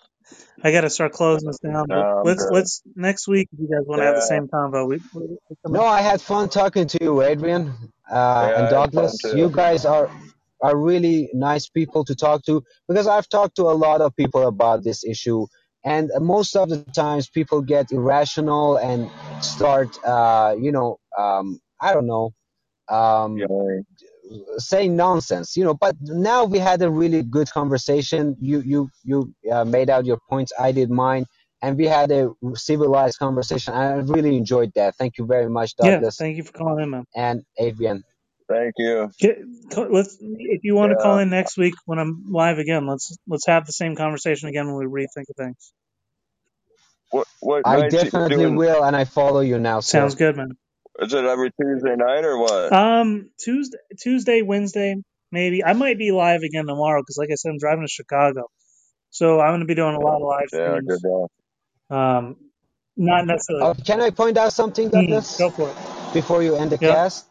I 0.63 0.71
got 0.71 0.81
to 0.81 0.89
start 0.91 1.13
closing 1.13 1.47
this 1.47 1.59
down. 1.59 1.87
But 1.93 2.07
No, 2.07 2.23
let's 2.23 2.47
good. 2.47 2.49
let's 2.49 2.81
next 2.95 3.27
week 3.27 3.49
if 3.53 3.59
you 3.59 3.67
guys 3.69 3.85
want 3.87 4.01
to 4.01 4.05
have 4.05 4.15
the 4.15 4.21
Yeah, 4.21 4.23
same 4.23 4.47
convo. 4.47 4.87
We, 4.87 5.01
we, 5.13 5.37
we 5.49 5.55
come 5.65 5.73
No, 5.73 5.83
I 5.85 6.01
had 6.01 6.21
fun 6.21 6.49
talking 6.49 6.87
to 6.89 6.99
you, 7.01 7.23
Adrian 7.23 7.73
uh, 8.11 8.49
yeah, 8.49 8.55
and 8.55 8.67
I 8.75 8.79
had 8.81 8.91
fun 8.93 9.17
Douglas. 9.17 9.31
You 9.31 9.49
too. 9.49 9.51
guys 9.51 9.85
are 9.85 10.11
are 10.61 10.77
really 10.77 11.29
nice 11.33 11.69
people 11.69 12.05
to 12.05 12.15
talk 12.15 12.43
to 12.45 12.63
because 12.89 13.07
I've 13.07 13.29
talked 13.29 13.57
to 13.57 13.63
a 13.63 13.77
lot 13.87 14.01
of 14.01 14.15
people 14.15 14.47
about 14.47 14.83
this 14.83 15.05
issue, 15.05 15.47
and 15.85 16.11
most 16.19 16.55
of 16.57 16.69
the 16.69 16.83
times 16.95 17.29
people 17.29 17.61
get 17.63 17.91
irrational 17.91 18.77
and 18.77 19.11
start, 19.39 19.95
uh, 20.05 20.55
you 20.59 20.71
know, 20.73 20.99
um, 21.17 21.59
I 21.81 21.93
don't 21.93 22.07
know, 22.07 22.31
um, 22.89 23.47
Yelling. 23.49 23.85
Saying 24.57 24.95
nonsense, 24.95 25.57
you 25.57 25.65
know. 25.65 25.75
But 25.75 25.95
now 26.01 26.45
we 26.45 26.59
had 26.59 26.81
a 26.81 26.89
really 26.91 27.23
good 27.23 27.49
conversation. 27.51 28.37
You 28.41 28.61
you 28.61 28.89
you 29.03 29.33
uh, 29.51 29.65
made 29.65 29.89
out 29.89 30.05
your 30.05 30.19
points. 30.29 30.53
I 30.59 30.71
did 30.73 30.91
mine, 30.91 31.25
and 31.61 31.77
we 31.77 31.87
had 31.87 32.11
a 32.11 32.31
civilized 32.55 33.19
conversation. 33.19 33.73
I 33.73 33.93
really 33.95 34.37
enjoyed 34.37 34.71
that. 34.75 34.95
Thank 34.97 35.17
you 35.17 35.25
very 35.25 35.49
much, 35.49 35.75
Yeah, 35.81 36.01
Douglas 36.01 36.17
thank 36.19 36.37
you 36.37 36.43
for 36.43 36.53
calling 36.53 36.83
in, 36.85 36.89
man. 36.91 37.05
and 37.15 37.43
Adrian. 37.59 38.03
Thank 38.49 38.75
you. 38.77 39.11
Get, 39.19 39.37
co- 39.73 39.89
let's 39.91 40.17
if 40.21 40.61
you 40.63 40.75
want 40.75 40.91
to 40.91 40.97
call 40.97 41.17
Yeah. 41.17 41.19
in 41.19 41.29
next 41.29 41.57
week 41.57 41.75
when 41.85 41.99
I'm 41.99 42.25
live 42.31 42.59
again. 42.59 42.87
Let's 42.87 43.17
let's 43.27 43.47
have 43.47 43.65
the 43.65 43.73
same 43.73 43.95
conversation 43.95 44.49
again 44.49 44.67
when 44.67 44.75
we 44.77 44.85
rethink 45.03 45.29
of 45.29 45.35
things. 45.37 45.73
What 47.11 47.27
what 47.41 47.65
I 47.65 47.81
nights 47.81 48.03
you 48.03 48.11
definitely 48.11 48.27
doing? 48.27 48.57
will, 48.57 48.83
and 48.83 48.95
I 48.95 49.05
follow 49.05 49.41
you 49.41 49.59
now, 49.59 49.81
sir. 49.81 50.07
Sounds 50.07 50.15
good, 50.15 50.37
man. 50.37 50.49
Is 51.01 51.13
it 51.13 51.25
every 51.25 51.51
Tuesday 51.61 51.95
night 51.95 52.25
or 52.25 52.37
what? 52.39 52.73
Um, 52.73 53.31
Tuesday, 53.39 53.77
Tuesday, 53.99 54.41
Wednesday, 54.41 54.95
maybe. 55.31 55.63
I 55.63 55.73
might 55.73 55.97
be 55.97 56.11
live 56.11 56.41
again 56.43 56.67
tomorrow 56.67 57.01
because, 57.01 57.17
like 57.17 57.29
I 57.31 57.35
said, 57.35 57.51
I'm 57.51 57.59
driving 57.59 57.85
to 57.85 57.91
Chicago, 57.91 58.43
so 59.11 59.39
I'm 59.41 59.51
going 59.51 59.61
to 59.61 59.65
be 59.67 59.75
doing 59.75 59.95
a 59.95 60.01
lot 60.01 60.17
of 60.17 60.23
live 60.27 60.49
yeah, 60.53 60.79
streams. 60.79 60.87
good 60.87 61.01
guy. 61.03 61.27
Um, 61.89 62.37
not 62.97 63.25
necessarily. 63.27 63.67
Uh, 63.67 63.73
can 63.85 64.01
I 64.01 64.09
point 64.11 64.37
out 64.37 64.53
something, 64.53 64.89
Hmm, 64.93 65.19
Douglas, 65.19 65.37
go 65.39 65.51
for 65.51 65.69
it. 65.69 65.77
before 66.13 66.43
you 66.43 66.55
end 66.55 66.71
the 66.71 66.77
Yeah. 66.81 66.95
cast? 66.95 67.27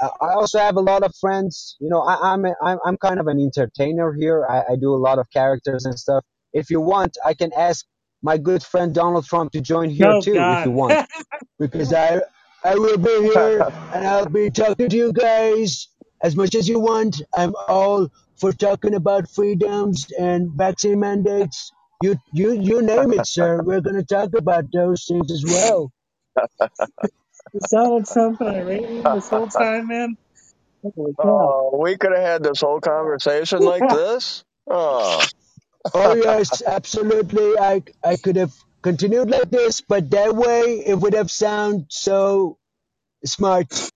Uh, 0.00 0.08
I 0.20 0.34
also 0.34 0.58
have 0.58 0.76
a 0.76 0.80
lot 0.80 1.02
of 1.04 1.12
friends. 1.20 1.76
You 1.80 1.88
know, 1.90 2.00
I, 2.02 2.32
I'm, 2.34 2.44
a, 2.44 2.54
I'm 2.62 2.78
I'm 2.84 2.96
kind 2.98 3.20
of 3.20 3.28
an 3.28 3.40
entertainer 3.40 4.14
here. 4.14 4.46
I, 4.48 4.72
I 4.72 4.76
do 4.80 4.94
a 4.94 4.96
lot 4.98 5.18
of 5.18 5.26
characters 5.32 5.86
and 5.86 5.98
stuff. 5.98 6.24
If 6.52 6.70
you 6.70 6.80
want, 6.80 7.16
I 7.24 7.34
can 7.34 7.52
ask 7.56 7.84
my 8.22 8.38
good 8.38 8.62
friend 8.62 8.94
Donald 8.94 9.26
Trump 9.26 9.52
to 9.52 9.60
join 9.60 9.90
here 9.90 10.14
Oh 10.14 10.22
too, 10.22 10.46
if 10.50 10.64
you 10.64 10.70
want, 10.72 11.00
because 11.58 11.92
I 11.92 12.22
I 12.64 12.76
will 12.76 12.98
be 12.98 13.30
here 13.32 13.60
and 13.94 14.06
I'll 14.06 14.26
be 14.26 14.50
talking 14.50 14.88
to 14.88 14.96
you 14.96 15.12
guys 15.12 15.88
as 16.22 16.34
much 16.34 16.54
as 16.54 16.68
you 16.68 16.80
want. 16.80 17.22
I'm 17.36 17.54
all 17.68 18.08
for 18.36 18.52
talking 18.52 18.94
about 18.94 19.30
freedoms 19.30 20.06
and 20.18 20.50
vaccine 20.52 21.00
mandates. 21.00 21.72
You 22.02 22.16
you 22.32 22.52
you 22.52 22.82
name 22.82 23.12
it, 23.12 23.26
sir. 23.26 23.62
We're 23.64 23.80
gonna 23.80 24.04
talk 24.04 24.30
about 24.36 24.64
those 24.72 25.04
things 25.04 25.30
as 25.30 25.44
well. 25.44 25.92
Is 27.54 27.70
Donald 27.70 28.06
Trump 28.06 28.40
and 28.40 28.56
Iranian 28.56 29.02
this 29.14 29.28
whole 29.28 29.46
time, 29.46 29.86
man? 29.86 30.16
Holy 30.82 31.12
cow. 31.22 31.28
Oh, 31.28 31.78
we 31.80 31.96
could 31.96 32.12
have 32.12 32.22
had 32.22 32.42
this 32.42 32.60
whole 32.60 32.80
conversation 32.80 33.60
like 33.60 33.88
this. 33.88 34.44
Oh, 34.68 35.24
Oh 35.94 36.14
yes, 36.14 36.62
absolutely. 36.66 37.58
I 37.58 37.82
I 38.02 38.16
could 38.16 38.36
have 38.36 38.52
continued 38.84 39.30
like 39.30 39.50
this, 39.50 39.80
but 39.80 40.10
that 40.10 40.36
way 40.36 40.84
it 40.86 40.94
would 40.94 41.14
have 41.14 41.30
sound 41.30 41.86
so 41.88 42.58
smart. 43.24 43.90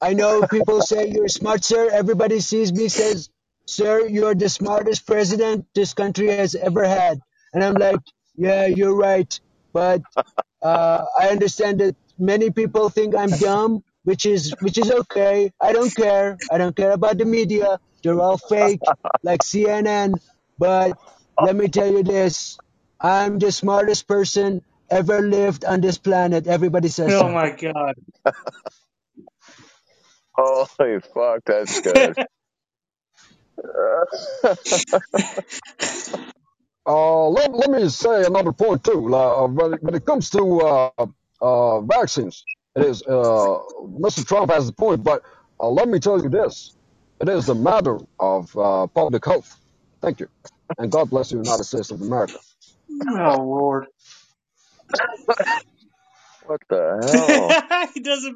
I 0.00 0.14
know 0.14 0.44
people 0.48 0.82
say 0.82 1.06
you're 1.14 1.28
smart, 1.28 1.62
sir. 1.62 1.88
Everybody 1.92 2.40
sees 2.40 2.72
me 2.72 2.88
says, 2.88 3.30
"Sir, 3.66 3.94
you're 4.16 4.34
the 4.34 4.48
smartest 4.48 5.06
president 5.06 5.66
this 5.76 5.94
country 5.94 6.28
has 6.42 6.56
ever 6.56 6.84
had." 6.84 7.20
And 7.54 7.62
I'm 7.62 7.78
like, 7.86 8.02
"Yeah, 8.34 8.66
you're 8.66 8.96
right." 8.96 9.30
But 9.72 10.02
uh, 10.60 11.04
I 11.22 11.28
understand 11.28 11.78
that 11.80 11.94
many 12.18 12.50
people 12.50 12.90
think 12.90 13.14
I'm 13.14 13.30
dumb, 13.30 13.84
which 14.02 14.26
is 14.26 14.52
which 14.66 14.76
is 14.76 14.90
okay. 15.02 15.52
I 15.60 15.72
don't 15.72 15.94
care. 16.02 16.36
I 16.50 16.58
don't 16.58 16.74
care 16.82 16.90
about 16.90 17.16
the 17.18 17.28
media. 17.38 17.78
They're 18.02 18.20
all 18.20 18.38
fake, 18.38 18.82
like 19.22 19.42
CNN. 19.52 20.18
But 20.58 20.98
let 21.40 21.54
me 21.54 21.68
tell 21.68 21.90
you 21.96 22.02
this: 22.02 22.58
I'm 23.02 23.40
the 23.40 23.52
smartest 23.52 24.08
person 24.08 24.62
ever 24.90 25.22
lived 25.22 25.64
on 25.66 25.82
this 25.82 25.98
planet. 25.98 26.48
Everybody 26.48 26.88
says 26.90 27.16
Oh 27.16 27.28
so. 27.28 27.30
my 27.30 27.50
God. 27.50 27.94
holy 30.34 31.00
fuck, 31.14 31.42
that's 31.46 31.80
good. 31.80 32.16
Uh, 36.86 37.28
let, 37.30 37.54
let 37.54 37.70
me 37.70 37.88
say 37.90 38.26
another 38.26 38.52
point 38.52 38.84
too. 38.84 39.08
Like, 39.10 39.38
uh, 39.38 39.48
when, 39.48 39.74
it, 39.74 39.84
when 39.84 39.96
it 39.96 40.06
comes 40.06 40.30
to 40.32 40.60
uh, 40.62 41.06
uh, 41.42 41.82
vaccines, 41.82 42.46
it 42.76 42.84
is 42.86 43.02
uh, 43.04 43.10
Mr. 44.00 44.26
Trump 44.28 44.52
has 44.52 44.68
a 44.68 44.74
point, 44.74 45.04
but 45.04 45.22
uh, 45.60 45.70
let 45.70 45.88
me 45.88 46.00
tell 46.00 46.22
you 46.22 46.30
this: 46.30 46.76
it 47.22 47.30
is 47.30 47.48
a 47.48 47.56
matter 47.56 48.00
of 48.20 48.56
uh, 48.58 48.88
public 48.88 49.24
health. 49.24 49.58
Thank 50.02 50.20
you, 50.20 50.28
and 50.78 50.92
God 50.92 51.10
bless 51.10 51.30
the 51.30 51.38
United 51.38 51.64
States 51.64 51.90
of 51.92 52.02
America. 52.02 52.40
Oh 53.08 53.44
Lord. 53.44 53.86
what 56.40 56.60
the 56.70 56.76
hell? 57.02 57.58
he 57.94 58.00
does 58.00 58.24
a 58.24 58.32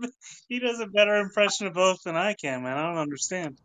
he 0.48 0.60
does 0.60 0.80
a 0.80 0.86
better 0.86 1.16
impression 1.16 1.66
of 1.68 1.74
both 1.74 1.98
than 2.04 2.16
I 2.16 2.34
can, 2.34 2.62
man. 2.64 2.78
I 2.78 2.88
don't 2.88 2.98
understand. 2.98 3.58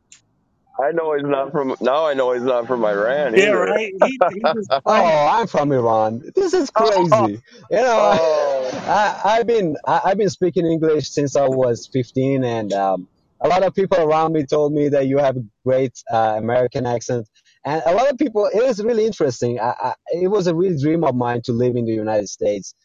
I 0.80 0.91
know 0.93 1.15
he's 1.15 1.26
not 1.26 1.51
from. 1.53 1.76
Now 1.81 2.05
I 2.07 2.15
know 2.15 2.34
he's 2.34 2.43
not 2.43 2.68
from 2.68 2.85
Iran 2.85 3.35
Yeah, 3.35 3.47
either. 3.47 3.73
right. 3.73 3.93
He, 3.99 4.23
he 4.27 4.47
just 4.55 4.72
Oh, 4.85 5.27
I'm 5.31 5.47
from 5.47 5.72
Iran. 5.72 6.23
This 6.35 6.53
is 6.53 6.72
Oh, 6.76 6.91
crazy. 6.91 7.41
You 7.72 7.77
know, 7.77 7.99
oh, 7.99 8.72
I, 8.88 9.22
I've 9.26 9.47
been 9.47 9.77
I, 9.88 10.01
I've 10.05 10.18
been 10.19 10.30
speaking 10.31 10.68
English 10.68 11.09
since 11.11 11.38
I 11.38 11.47
was 11.47 11.89
15, 11.93 12.43
and 12.43 12.73
um, 12.73 13.09
a 13.41 13.49
lot 13.49 13.63
of 13.63 13.76
people 13.76 13.99
around 13.99 14.34
me 14.34 14.45
told 14.45 14.73
me 14.73 14.89
that 14.89 15.07
you 15.07 15.19
have 15.19 15.38
a 15.38 15.43
great 15.65 15.93
uh, 16.11 16.35
American 16.38 16.85
accent. 16.85 17.30
And 17.65 17.81
a 17.85 17.93
lot 17.93 18.11
of 18.11 18.17
people, 18.17 18.47
it 18.53 18.63
was 18.63 18.83
really 18.83 19.05
interesting. 19.05 19.59
I, 19.59 19.73
I, 19.79 19.93
it 20.13 20.29
was 20.29 20.47
a 20.47 20.55
real 20.55 20.77
dream 20.79 21.03
of 21.03 21.15
mine 21.15 21.41
to 21.45 21.53
live 21.53 21.75
in 21.75 21.85
the 21.85 21.93
United 21.93 22.29
States. 22.29 22.75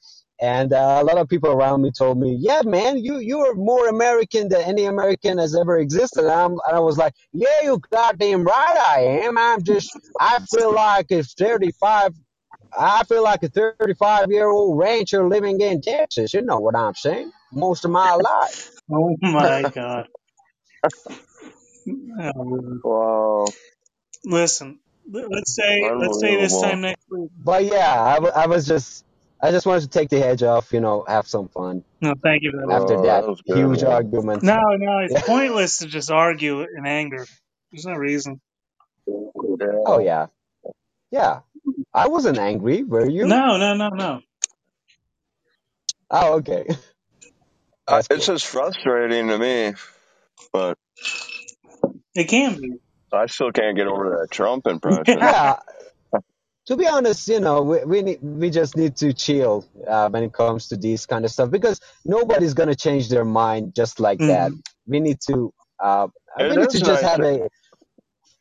And 0.40 0.72
uh, 0.72 0.98
a 1.00 1.04
lot 1.04 1.18
of 1.18 1.28
people 1.28 1.50
around 1.50 1.82
me 1.82 1.92
told 1.92 2.18
me, 2.18 2.36
"Yeah, 2.38 2.62
man, 2.64 2.98
you 2.98 3.18
you 3.20 3.40
are 3.40 3.54
more 3.54 3.88
American 3.88 4.50
than 4.50 4.62
any 4.62 4.84
American 4.84 5.38
has 5.38 5.56
ever 5.56 5.78
existed." 5.78 6.24
And, 6.24 6.30
I'm, 6.32 6.52
and 6.52 6.76
I 6.76 6.80
was 6.80 6.98
like, 6.98 7.14
"Yeah, 7.32 7.48
you 7.62 7.80
goddamn 7.90 8.44
right, 8.44 8.76
I 8.88 9.00
am. 9.24 9.38
I'm 9.38 9.62
just, 9.64 9.96
I 10.20 10.40
feel 10.50 10.74
like 10.74 11.10
a 11.10 11.22
35 11.22 12.12
I 12.78 13.04
feel 13.04 13.22
like 13.24 13.42
a 13.42 13.48
35 13.50 14.30
year 14.30 14.48
old 14.48 14.78
rancher 14.78 15.28
living 15.28 15.60
in 15.60 15.80
Texas. 15.82 16.34
You 16.34 16.42
know 16.42 16.60
what 16.60 16.76
I'm 16.76 16.94
saying? 16.94 17.32
Most 17.52 17.84
of 17.84 17.90
my 17.90 18.14
life. 18.14 18.70
oh 18.92 19.16
my 19.22 19.64
God. 19.74 20.06
Wow, 22.84 23.54
Listen, 24.26 24.80
let- 25.10 25.30
let's 25.30 25.54
say 25.54 25.80
let's 25.98 26.20
say 26.20 26.36
this 26.36 26.60
time 26.60 26.82
next 26.82 27.04
week. 27.10 27.30
But 27.44 27.64
yeah, 27.64 28.02
I, 28.02 28.14
w- 28.16 28.32
I 28.34 28.46
was 28.48 28.66
just, 28.66 29.04
I 29.42 29.52
just 29.52 29.66
wanted 29.66 29.82
to 29.82 29.88
take 29.88 30.10
the 30.10 30.26
edge 30.26 30.42
off, 30.42 30.72
you 30.72 30.80
know, 30.80 31.04
have 31.08 31.28
some 31.28 31.48
fun 31.48 31.84
No, 32.02 32.14
thank 32.22 32.42
you 32.42 32.52
for 32.52 32.66
that. 32.66 32.74
after 32.74 32.96
Oh, 32.96 33.02
that 33.04 33.22
that 33.22 33.28
was 33.28 33.42
good, 33.42 33.56
huge 33.56 33.82
man. 33.82 33.92
argument. 33.92 34.42
No, 34.42 34.60
no, 34.76 34.98
it's 35.00 35.14
Yeah. 35.14 35.22
pointless 35.22 35.78
to 35.78 35.86
just 35.86 36.10
argue 36.10 36.62
in 36.62 36.86
anger. 36.86 37.26
There's 37.72 37.86
no 37.86 37.94
reason. 37.94 38.40
Oh, 39.08 39.98
Yeah. 40.00 40.04
yeah. 40.04 40.26
Yeah. 41.10 41.40
I 41.94 42.08
wasn't 42.08 42.38
angry, 42.38 42.82
were 42.82 43.08
you? 43.08 43.26
No, 43.26 43.56
no, 43.58 43.74
no, 43.74 43.88
no. 43.90 44.20
Oh, 46.10 46.34
okay. 46.38 46.66
Uh, 47.88 48.02
it's 48.10 48.26
cool. 48.26 48.34
just 48.34 48.46
frustrating 48.46 49.28
to 49.28 49.38
me, 49.38 49.74
but 50.52 50.76
It 52.16 52.28
can 52.28 52.60
be. 52.60 52.72
I 53.12 53.26
still 53.26 53.52
can't 53.52 53.76
get 53.76 53.86
over 53.86 54.18
that 54.20 54.30
Trump 54.30 54.66
impression. 54.66 55.18
Yeah. 55.20 55.56
To 56.66 56.76
be 56.76 56.88
honest, 56.88 57.28
you 57.28 57.38
know, 57.38 57.62
we 57.62 57.84
we, 57.84 58.02
need, 58.02 58.18
we 58.20 58.50
just 58.50 58.76
need 58.76 58.96
to 58.96 59.12
chill 59.12 59.64
uh, 59.86 60.08
when 60.08 60.24
it 60.24 60.32
comes 60.32 60.66
to 60.68 60.76
these 60.76 61.06
kind 61.06 61.24
of 61.24 61.30
stuff 61.30 61.48
because 61.48 61.80
nobody's 62.04 62.54
gonna 62.54 62.74
change 62.74 63.08
their 63.08 63.24
mind 63.24 63.72
just 63.76 64.00
like 64.00 64.18
that. 64.18 64.50
Mhm. 64.50 64.62
We 64.84 64.98
need 64.98 65.20
to, 65.28 65.54
uh, 65.78 66.08
It 66.36 66.50
we 66.50 66.56
need 66.56 66.70
to 66.70 66.80
just 66.80 67.02
nice. 67.02 67.10
have 67.12 67.20
a, 67.20 67.48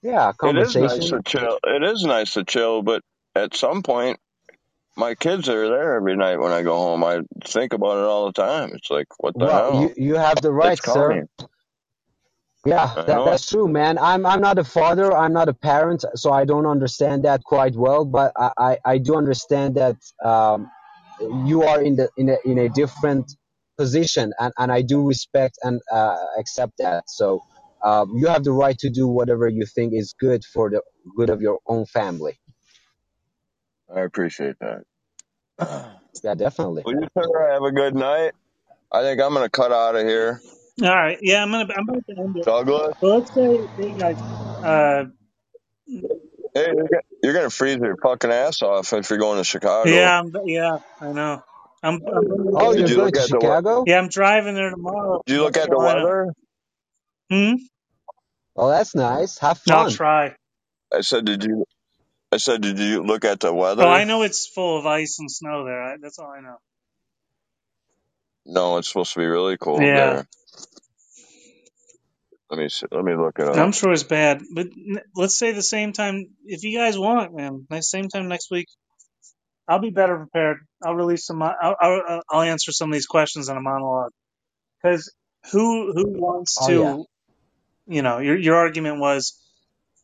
yeah, 0.01 0.31
conversation. 0.31 0.83
It 0.83 0.85
is 0.87 0.99
nice 0.99 1.09
to 1.11 1.21
chill. 1.23 1.59
It 1.65 1.83
is 1.83 2.03
nice 2.03 2.33
to 2.33 2.43
chill, 2.43 2.81
but 2.81 3.03
at 3.35 3.55
some 3.55 3.83
point, 3.83 4.19
my 4.97 5.13
kids 5.13 5.47
are 5.47 5.67
there 5.67 5.95
every 5.95 6.15
night 6.15 6.37
when 6.37 6.51
I 6.51 6.63
go 6.63 6.75
home. 6.77 7.03
I 7.03 7.19
think 7.43 7.73
about 7.73 7.97
it 7.99 8.05
all 8.05 8.25
the 8.25 8.33
time. 8.33 8.71
It's 8.73 8.89
like, 8.89 9.07
what 9.19 9.35
the 9.35 9.45
Well, 9.45 9.73
you 9.73 9.87
hell? 9.87 9.93
you 9.97 10.15
have 10.15 10.41
the 10.41 10.51
right, 10.51 10.79
It's 10.79 10.91
sir. 10.91 11.27
Yeah, 12.65 12.95
that, 13.07 13.25
that's 13.25 13.47
true, 13.47 13.67
man. 13.67 13.99
I'm 13.99 14.25
I'm 14.25 14.41
not 14.41 14.59
a 14.59 14.65
father, 14.65 15.13
I'm 15.13 15.33
not 15.33 15.49
a 15.49 15.53
parent, 15.55 16.05
so 16.15 16.31
I 16.33 16.45
don't 16.45 16.65
understand 16.67 17.25
that 17.25 17.43
quite 17.43 17.75
well. 17.75 18.05
But 18.05 18.33
I, 18.37 18.51
I, 18.57 18.79
I 18.85 18.97
do 18.99 19.17
understand 19.17 19.75
that 19.75 19.97
um, 20.23 20.71
you 21.45 21.63
are 21.63 21.81
in 21.81 21.97
the 21.97 22.09
in 22.17 22.29
a 22.29 22.37
in 22.45 22.59
a 22.59 22.69
different 22.69 23.33
position, 23.77 24.33
and, 24.39 24.53
and 24.57 24.71
I 24.71 24.83
do 24.83 25.05
respect 25.07 25.59
and 25.63 25.81
uh, 25.91 26.17
accept 26.39 26.73
that. 26.79 27.09
So 27.09 27.41
um, 27.83 28.13
you 28.15 28.27
have 28.27 28.45
the 28.45 28.53
right 28.53 28.77
to 28.79 28.89
do 28.89 29.07
whatever 29.07 29.49
you 29.49 29.65
think 29.65 29.93
is 29.93 30.15
good 30.19 30.43
for 30.45 30.69
the 30.71 30.81
good 31.17 31.29
of 31.31 31.41
your 31.41 31.59
own 31.67 31.85
family. 31.87 32.39
I 33.93 34.01
appreciate 34.01 34.57
that. 34.61 34.83
Yeah, 36.23 36.35
definitely. 36.35 36.83
Well, 36.85 36.95
you 36.95 37.07
sir 37.17 37.51
have 37.51 37.63
a 37.63 37.71
good 37.71 37.95
night. 37.95 38.33
I 38.91 39.01
think 39.03 39.21
I'm 39.21 39.33
gonna 39.33 39.49
cut 39.49 39.71
out 39.71 39.95
of 39.95 40.07
here. 40.07 40.41
All 40.83 40.89
right. 40.89 41.17
Yeah, 41.21 41.43
I'm 41.43 41.51
gonna. 41.51 41.73
I'm 41.75 41.89
about 41.89 42.03
to 42.09 42.15
end 42.19 42.37
it. 42.37 42.45
Douglas, 42.45 42.95
But 43.01 43.09
let's 43.09 43.33
say, 43.35 43.67
hey 43.77 43.95
guys, 43.95 44.17
uh, 44.63 45.05
hey, 46.55 46.67
you're 46.67 46.87
gonna, 46.87 47.01
you're 47.23 47.33
gonna 47.33 47.49
freeze 47.51 47.77
your 47.79 47.97
fucking 47.97 48.31
ass 48.31 48.61
off 48.63 48.93
if 48.93 49.09
you're 49.09 49.19
going 49.19 49.39
to 49.39 49.43
Chicago. 49.45 49.89
yeah, 49.91 50.19
I'm, 50.19 50.31
yeah, 50.45 50.77
I 51.01 51.13
know. 51.13 51.43
I'm, 51.83 52.01
I'm 52.13 52.23
Oh, 52.53 52.73
Did 52.73 52.79
you're 52.79 52.89
you 52.89 52.97
going 52.97 53.05
look 53.05 53.15
to 53.15 53.19
at 53.19 53.31
the 53.31 53.41
we- 53.41 53.57
Chicago? 53.61 53.85
yeah, 53.85 53.99
I'm 53.99 54.09
driving 54.09 54.55
there 54.55 54.71
tomorrow. 54.71 55.21
Did 55.25 55.33
you 55.35 55.43
from 55.43 55.45
look 55.45 55.57
at 55.57 55.69
the 55.69 55.77
Carolina. 55.77 55.79
weather? 55.79 56.33
Hmm. 57.31 57.55
Well, 58.55 58.69
that's 58.69 58.95
nice. 58.95 59.39
Have 59.39 59.59
I'll 59.69 59.85
fun. 59.85 59.89
try. 59.89 60.35
I 60.93 61.01
said, 61.01 61.25
did 61.25 61.43
you? 61.43 61.65
I 62.31 62.37
said, 62.37 62.61
did 62.61 62.79
you 62.79 63.03
look 63.03 63.25
at 63.25 63.41
the 63.41 63.53
weather? 63.53 63.83
Oh, 63.83 63.89
I 63.89 64.05
know 64.05 64.23
it's 64.23 64.47
full 64.47 64.79
of 64.79 64.85
ice 64.85 65.17
and 65.19 65.31
snow 65.31 65.65
there. 65.65 65.81
I, 65.83 65.97
that's 66.01 66.19
all 66.19 66.31
I 66.31 66.41
know. 66.41 66.57
No, 68.45 68.77
it's 68.77 68.89
supposed 68.89 69.13
to 69.13 69.19
be 69.19 69.25
really 69.27 69.57
cold 69.57 69.81
Yeah. 69.81 69.95
there. 69.95 70.27
Let 72.49 72.59
me 72.59 72.69
see, 72.69 72.87
let 72.91 73.05
me 73.05 73.15
look 73.15 73.39
it 73.39 73.47
up. 73.49 73.61
I'm 73.61 73.73
sure 73.73 73.93
it's 73.93 74.03
bad, 74.03 74.43
but 74.53 74.67
n- 74.67 75.01
let's 75.15 75.37
say 75.37 75.53
the 75.53 75.63
same 75.63 75.93
time 75.93 76.27
if 76.45 76.63
you 76.63 76.77
guys 76.77 76.97
want, 76.97 77.35
man. 77.35 77.67
Next 77.69 77.91
same 77.91 78.09
time 78.09 78.29
next 78.29 78.51
week, 78.51 78.67
I'll 79.67 79.79
be 79.79 79.91
better 79.91 80.17
prepared. 80.17 80.59
I'll 80.85 80.95
release 80.95 81.25
some. 81.25 81.41
I'll, 81.43 81.75
I'll, 81.81 82.21
I'll 82.31 82.41
answer 82.43 82.71
some 82.73 82.89
of 82.91 82.93
these 82.93 83.07
questions 83.07 83.49
in 83.49 83.57
a 83.57 83.61
monologue. 83.61 84.11
Because 84.83 85.13
who 85.51 85.93
who 85.93 86.05
wants 86.19 86.59
Oh, 86.59 86.67
to? 86.67 86.73
yeah. 86.73 86.97
You 87.87 88.01
know, 88.03 88.19
your 88.19 88.37
your 88.37 88.55
argument 88.57 88.99
was, 88.99 89.39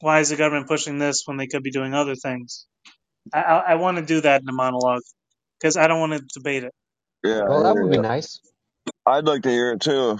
why 0.01 0.19
is 0.21 0.29
the 0.29 0.37
government 0.37 0.67
pushing 0.67 0.99
this 0.99 1.23
when 1.25 1.37
they 1.37 1.47
could 1.47 1.63
be 1.63 1.71
doing 1.71 1.93
other 1.93 2.15
things? 2.15 2.67
I 3.33 3.41
I, 3.41 3.57
I 3.71 3.75
want 3.75 3.97
to 3.97 4.05
do 4.05 4.21
that 4.21 4.41
in 4.43 4.49
a 4.49 4.53
monologue 4.53 5.03
because 5.59 5.77
I 5.77 5.87
don't 5.87 5.99
want 6.01 6.13
to 6.13 6.23
debate 6.39 6.63
it. 6.65 6.73
Yeah, 7.23 7.43
Well, 7.45 7.63
that 7.63 7.75
I- 7.75 7.75
would 7.77 7.91
be 7.91 7.99
nice. 7.99 8.41
I'd 9.05 9.25
like 9.25 9.43
to 9.43 9.49
hear 9.49 9.73
it 9.73 9.81
too. 9.81 10.19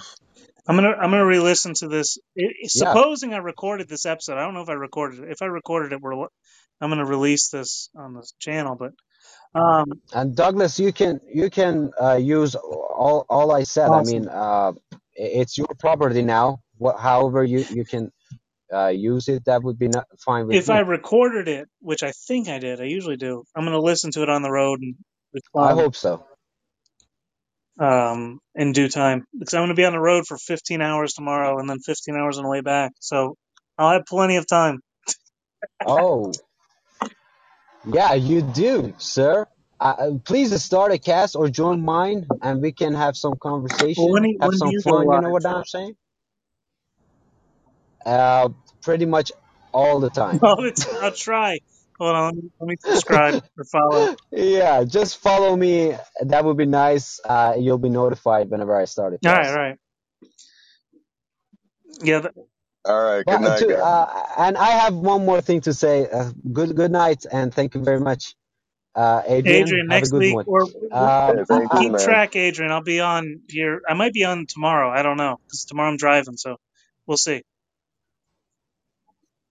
I'm 0.67 0.75
gonna 0.75 0.89
I'm 0.91 1.11
gonna 1.11 1.25
re-listen 1.25 1.73
to 1.75 1.87
this. 1.87 2.17
I- 2.37 2.41
Yeah. 2.73 2.93
supposing 2.93 3.33
I 3.33 3.37
recorded 3.37 3.89
this 3.89 4.05
episode, 4.05 4.37
I 4.37 4.43
don't 4.43 4.53
know 4.53 4.61
if 4.61 4.69
I 4.69 4.73
recorded 4.73 5.19
it. 5.23 5.31
If 5.31 5.41
I 5.41 5.45
recorded 5.45 5.93
it, 5.93 6.01
we're 6.01 6.13
I'm 6.81 6.89
gonna 6.89 7.05
release 7.05 7.49
this 7.49 7.89
on 7.95 8.15
this 8.15 8.33
channel. 8.39 8.75
But 8.75 8.91
um, 9.59 9.85
And 10.13 10.35
Douglas, 10.35 10.79
you 10.79 10.93
can 10.93 11.19
you 11.27 11.49
can 11.49 11.91
uh, 12.01 12.15
use 12.15 12.55
all 12.55 13.25
all 13.29 13.51
I 13.51 13.63
said. 13.63 13.89
I 13.89 14.03
mean, 14.03 14.27
uh, 14.27 14.73
it's 15.13 15.57
your 15.57 15.67
property 15.79 16.21
now. 16.23 16.59
What, 16.77 16.99
however 16.99 17.43
you 17.43 17.65
you 17.69 17.85
can 17.85 18.11
uh, 18.73 18.87
use 18.87 19.27
it, 19.27 19.45
that 19.45 19.63
would 19.63 19.77
be 19.77 19.89
not, 19.89 20.05
fine 20.19 20.47
with 20.47 20.55
if 20.55 20.69
me. 20.69 20.75
I 20.75 20.79
recorded 20.79 21.47
it, 21.47 21.67
which 21.81 22.03
I 22.03 22.11
think 22.27 22.47
I 22.47 22.59
did, 22.59 22.81
I 22.81 22.85
usually 22.85 23.17
do. 23.17 23.43
I'm 23.55 23.65
gonna 23.65 23.79
listen 23.79 24.11
to 24.11 24.23
it 24.23 24.29
on 24.29 24.41
the 24.41 24.51
road 24.51 24.79
and 24.81 24.95
respond. 25.33 25.69
I 25.69 25.73
hope 25.73 25.95
so. 25.95 26.25
Um, 27.81 28.39
in 28.55 28.71
due 28.73 28.89
time 28.89 29.25
because 29.37 29.53
I'm 29.53 29.63
gonna 29.63 29.73
be 29.73 29.85
on 29.85 29.93
the 29.93 29.99
road 29.99 30.25
for 30.27 30.37
15 30.37 30.81
hours 30.81 31.13
tomorrow 31.13 31.59
and 31.59 31.69
then 31.69 31.79
15 31.79 32.15
hours 32.15 32.37
on 32.37 32.43
the 32.43 32.49
way 32.49 32.61
back. 32.61 32.91
So 32.99 33.35
I'll 33.77 33.91
have 33.93 34.05
plenty 34.07 34.37
of 34.37 34.47
time. 34.47 34.79
Oh, 35.87 36.31
yeah, 37.85 38.13
you 38.13 38.41
do, 38.43 38.93
sir. 38.99 39.47
Uh, 39.79 39.95
uh, 39.97 40.11
please 40.23 40.61
start 40.63 40.91
a 40.91 40.99
cast 40.99 41.35
or 41.35 41.49
join 41.49 41.81
mine, 41.83 42.27
and 42.43 42.61
we 42.61 42.71
can 42.71 42.93
have 42.93 43.17
some 43.17 43.35
conversation, 43.41 44.11
Well, 44.11 44.21
do- 44.21 44.37
have 44.39 44.53
some 44.53 44.69
you 44.69 44.81
fun. 44.83 45.11
You 45.11 45.19
know 45.19 45.31
what 45.31 45.45
I'm 45.45 45.65
saying? 45.65 45.95
Uh, 48.05 48.49
pretty 48.83 49.05
much 49.07 49.31
all 49.73 49.99
the 49.99 50.09
time. 50.11 50.39
Well, 50.41 50.57
it's, 50.59 50.85
I'll 50.93 51.11
try. 51.11 51.59
Hold 52.01 52.17
on, 52.17 52.25
let 52.27 52.35
me, 52.35 52.51
let 52.61 52.69
me 52.69 52.77
subscribe 52.81 53.37
or 53.59 53.65
follow. 53.65 54.09
Yeah, 54.31 54.83
just 54.85 55.17
follow 55.19 55.55
me. 55.55 55.95
That 56.21 56.45
would 56.45 56.57
be 56.57 56.67
nice. 56.67 57.19
Uh, 57.25 57.55
you'll 57.59 57.79
be 57.79 57.89
notified 57.89 58.49
whenever 58.51 58.75
I 58.75 58.85
start 58.85 59.13
it. 59.13 59.21
All 59.25 59.33
right, 59.33 59.47
cast. 59.47 59.51
all 59.51 59.59
right. 59.59 59.77
Yeah, 62.03 62.21
th- 62.21 62.33
All 62.85 63.03
right, 63.03 63.27
good 63.27 63.41
But 63.41 63.41
night, 63.41 63.67
to, 63.67 63.67
guys. 63.67 63.85
uh, 63.85 64.25
and 64.39 64.57
I 64.57 64.71
have 64.71 64.95
one 64.95 65.25
more 65.25 65.41
thing 65.41 65.61
to 65.61 65.73
say. 65.73 66.07
Uh, 66.09 66.31
good 66.53 66.75
good 66.75 66.91
night, 66.91 67.25
and 67.31 67.53
thank 67.53 67.75
you 67.75 67.83
very 67.83 67.99
much, 68.01 68.35
uh, 68.95 69.23
Adrian. 69.27 69.79
Adrian, 69.79 69.89
have 69.89 70.03
a 70.03 70.07
next 70.07 70.07
good 70.07 70.25
week 70.25 70.37
one. 70.37 70.47
or 70.47 70.67
Um, 70.91 71.39
Yeah, 71.39 71.45
thank 71.45 71.73
you, 71.73 71.87
keep 71.87 71.91
man. 71.91 71.97
track, 71.97 72.35
Adrian. 72.35 72.71
I'll 72.71 72.83
be 72.83 73.01
on 73.01 73.41
here. 73.49 73.81
I 73.89 73.95
might 73.95 74.13
be 74.13 74.25
on 74.25 74.45
tomorrow. 74.47 74.91
I 74.91 75.03
don't 75.03 75.17
know 75.17 75.37
because 75.47 75.65
tomorrow 75.65 75.89
I'm 75.91 75.97
driving, 75.97 76.37
so 76.37 76.57
we'll 77.07 77.17
see. 77.17 77.43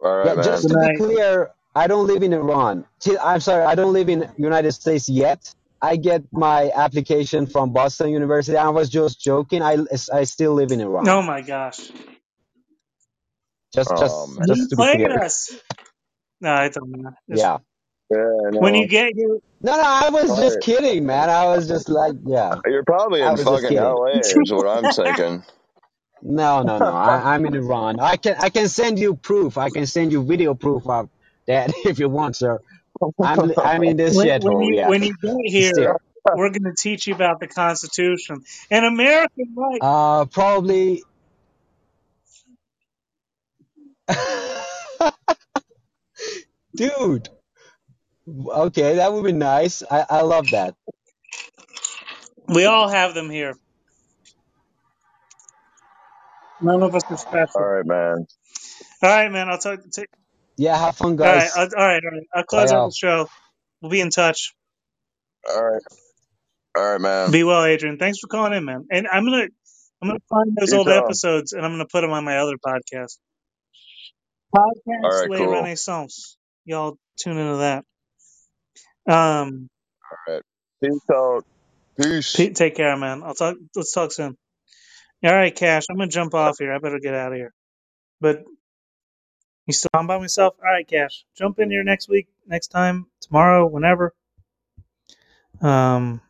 All 0.01 0.17
right, 0.17 0.35
yeah, 0.35 0.37
man. 0.37 0.61
just 0.61 0.63
Good 0.63 0.71
to 0.71 0.77
be 0.77 0.91
night. 0.91 0.91
clear, 0.91 1.51
I 1.75 1.87
don't 1.87 2.07
live 2.07 2.23
in 2.23 2.33
Iran. 2.33 2.85
I'm 3.23 3.41
sorry, 3.41 3.65
I 3.65 3.75
don't 3.75 3.93
live 3.93 4.09
in 4.09 4.29
United 4.39 4.73
States 4.73 5.09
yet. 5.09 5.55
I 5.83 5.97
get 5.97 6.25
my 6.33 6.71
application 6.75 7.47
from 7.47 7.73
Boston 7.73 8.11
University. 8.11 8.57
I 8.59 8.69
was 8.71 8.89
just 8.91 9.21
joking. 9.21 9.63
I, 9.63 9.79
I 10.13 10.25
still 10.25 10.55
live 10.55 10.73
in 10.73 10.81
Iran. 10.81 11.09
Oh 11.09 11.23
my 11.23 11.41
gosh, 11.43 11.91
Just 13.75 13.91
Oh 13.93 13.97
just 14.01 14.39
man. 14.39 14.49
you 14.49 14.55
just 14.57 14.71
to 14.71 14.77
be 14.77 14.83
clear. 15.07 15.23
us. 15.23 15.53
No, 16.41 16.53
I 16.53 16.69
don't 16.71 16.91
matter. 16.91 17.17
It's- 17.29 17.39
Yeah. 17.41 17.59
Yeah, 18.11 18.19
I 18.19 18.59
When 18.59 18.75
you 18.75 18.89
get 18.89 19.13
here, 19.15 19.39
No, 19.63 19.77
no, 19.77 19.83
I 19.85 20.11
was 20.11 20.37
just 20.37 20.61
kidding, 20.61 21.07
man. 21.07 21.31
I 21.31 21.47
was 21.57 21.69
just 21.69 21.89
like, 21.89 22.15
yeah. 22.27 22.57
You're 22.67 22.85
probably 22.85 23.23
in 23.23 23.37
fucking. 23.37 23.77
LA, 23.79 24.07
is 24.19 24.53
what 24.53 24.67
I'm 24.67 24.93
thinking. 24.93 25.45
No, 26.23 26.63
no, 26.63 26.79
no. 26.79 26.87
I, 26.87 27.35
I'm 27.35 27.47
in 27.47 27.55
Iran. 27.55 28.01
I 28.01 28.17
can 28.17 28.37
I 28.39 28.51
can 28.51 28.69
send 28.69 28.99
you 28.99 29.15
proof. 29.17 29.57
I 29.59 29.71
can 29.71 29.87
send 29.87 30.13
you 30.13 30.23
video 30.25 30.55
proof 30.55 30.87
of 30.87 31.09
that 31.51 31.73
if 31.87 31.99
you 32.01 32.09
want, 32.09 32.37
sir. 32.37 32.61
I'm 33.23 33.53
I'm 33.65 33.85
in 33.85 33.97
this 33.97 34.19
when, 34.19 34.29
when 34.41 34.61
shithole. 34.61 34.63
you 34.63 34.77
Yeah. 34.77 34.91
when 34.91 35.03
you 35.03 35.15
get 35.23 35.37
here, 35.47 35.73
Still. 35.75 36.01
we're 36.35 36.51
going 36.51 36.65
to 36.65 36.75
teach 36.79 37.07
you 37.07 37.15
about 37.15 37.41
the 37.41 37.49
Constitution 37.49 38.45
and 38.71 38.87
American 38.87 39.55
rights. 39.57 39.87
Uh, 39.87 40.27
probably. 40.27 41.03
Dude. 46.77 47.29
Okay, 48.29 48.97
that 48.97 49.13
would 49.13 49.25
be 49.25 49.33
nice. 49.33 49.83
I, 49.91 50.07
I 50.11 50.21
love 50.23 50.51
that. 50.51 50.75
We 52.49 52.67
all 52.67 52.89
have 52.89 53.15
them 53.15 53.31
here. 53.31 53.55
None 56.61 56.83
of 56.83 56.95
us 56.95 57.05
are 57.11 57.17
All 57.55 57.63
special. 57.63 57.65
right, 57.65 57.87
man. 57.87 58.27
All 59.03 59.11
right, 59.11 59.31
man. 59.33 59.49
I'll 59.51 59.59
talk. 59.59 59.81
To, 59.93 60.07
Yeah, 60.61 60.77
have 60.77 60.95
fun, 60.95 61.13
all 61.13 61.27
right, 61.27 61.41
guys. 61.41 61.53
I'll, 61.57 61.63
all 61.75 61.87
right, 61.87 62.03
all 62.05 62.11
right. 62.11 62.27
I'll 62.35 62.43
close 62.43 62.71
Bye, 62.71 62.77
out 62.77 62.89
the 62.89 62.95
show. 62.95 63.29
We'll 63.81 63.91
be 63.91 64.03
in 64.03 64.11
touch. 64.11 64.53
All 65.49 65.65
right. 65.65 65.83
All 66.77 66.85
right, 66.85 67.01
man. 67.01 67.31
Be 67.31 67.45
well, 67.45 67.65
Adrian. 67.65 67.97
Thanks 67.97 68.19
for 68.19 68.27
calling 68.27 68.53
in, 68.53 68.67
man. 68.67 68.85
And 68.93 69.09
I'm 69.11 69.25
gonna 69.25 69.47
I'm 70.03 70.09
gonna 70.09 70.21
find 70.29 70.55
those 70.61 70.71
You 70.71 70.79
old 70.79 70.87
too. 70.89 70.93
episodes 70.93 71.55
and 71.55 71.65
I'm 71.65 71.73
gonna 71.73 71.87
put 71.91 72.03
them 72.03 72.11
on 72.11 72.25
my 72.27 72.37
other 72.41 72.57
podcast. 72.59 73.17
Podcast 74.55 75.03
All 75.03 75.21
right, 75.21 75.31
cool. 75.35 75.51
Renaissance. 75.51 76.37
Y'all 76.67 76.99
tune 77.19 77.39
into 77.39 77.57
that. 77.57 77.85
Um, 79.11 79.71
All 80.29 80.35
right. 80.35 80.43
Peace 80.85 81.01
out. 81.11 81.47
Peace. 81.99 82.37
Pete, 82.37 82.55
take 82.55 82.77
care, 82.77 82.95
man. 82.99 83.23
I'll 83.23 83.33
talk. 83.35 83.57
Let's 83.75 83.93
talk 83.93 84.13
soon. 84.13 84.37
All 85.25 85.35
right, 85.35 85.57
Cash. 85.57 85.87
I'm 85.91 85.97
gonna 85.97 86.11
jump 86.11 86.35
off 86.35 86.57
here. 86.59 86.75
I 86.75 86.79
better 86.81 87.01
get 87.01 87.15
out 87.15 87.33
of 87.33 87.39
here. 87.39 87.55
But 88.21 88.45
you 89.71 89.75
still 89.75 89.91
on 89.95 90.07
by 90.07 90.19
myself? 90.19 90.55
All 90.59 90.71
right, 90.71 90.87
Cash. 90.87 91.25
Jump 91.37 91.59
in 91.59 91.71
here 91.71 91.85
next 91.85 92.09
week, 92.09 92.29
next 92.47 92.69
time, 92.69 93.07
tomorrow, 93.21 93.67
whenever. 93.67 94.15
Um, 95.61 96.21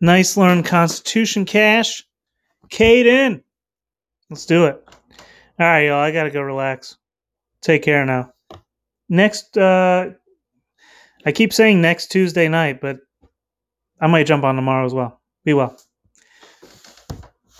nice 0.00 0.36
learn 0.36 0.62
Constitution, 0.62 1.44
Cash. 1.44 2.04
Kate 2.68 3.06
in. 3.06 3.42
Let's 4.28 4.46
do 4.46 4.66
it. 4.66 4.82
All 5.58 5.66
right, 5.66 5.86
y'all. 5.86 6.00
I 6.00 6.12
gotta 6.12 6.30
go 6.30 6.40
relax. 6.40 6.96
Take 7.60 7.82
care 7.82 8.06
now. 8.06 8.32
Next, 9.08 9.58
uh, 9.58 10.10
I 11.26 11.32
keep 11.32 11.52
saying 11.52 11.82
next 11.82 12.12
Tuesday 12.12 12.48
night, 12.48 12.80
but 12.80 13.00
I 14.00 14.06
might 14.06 14.26
jump 14.26 14.44
on 14.44 14.54
tomorrow 14.56 14.86
as 14.86 14.94
well. 14.94 15.20
Be 15.44 15.52
well. 15.52 15.76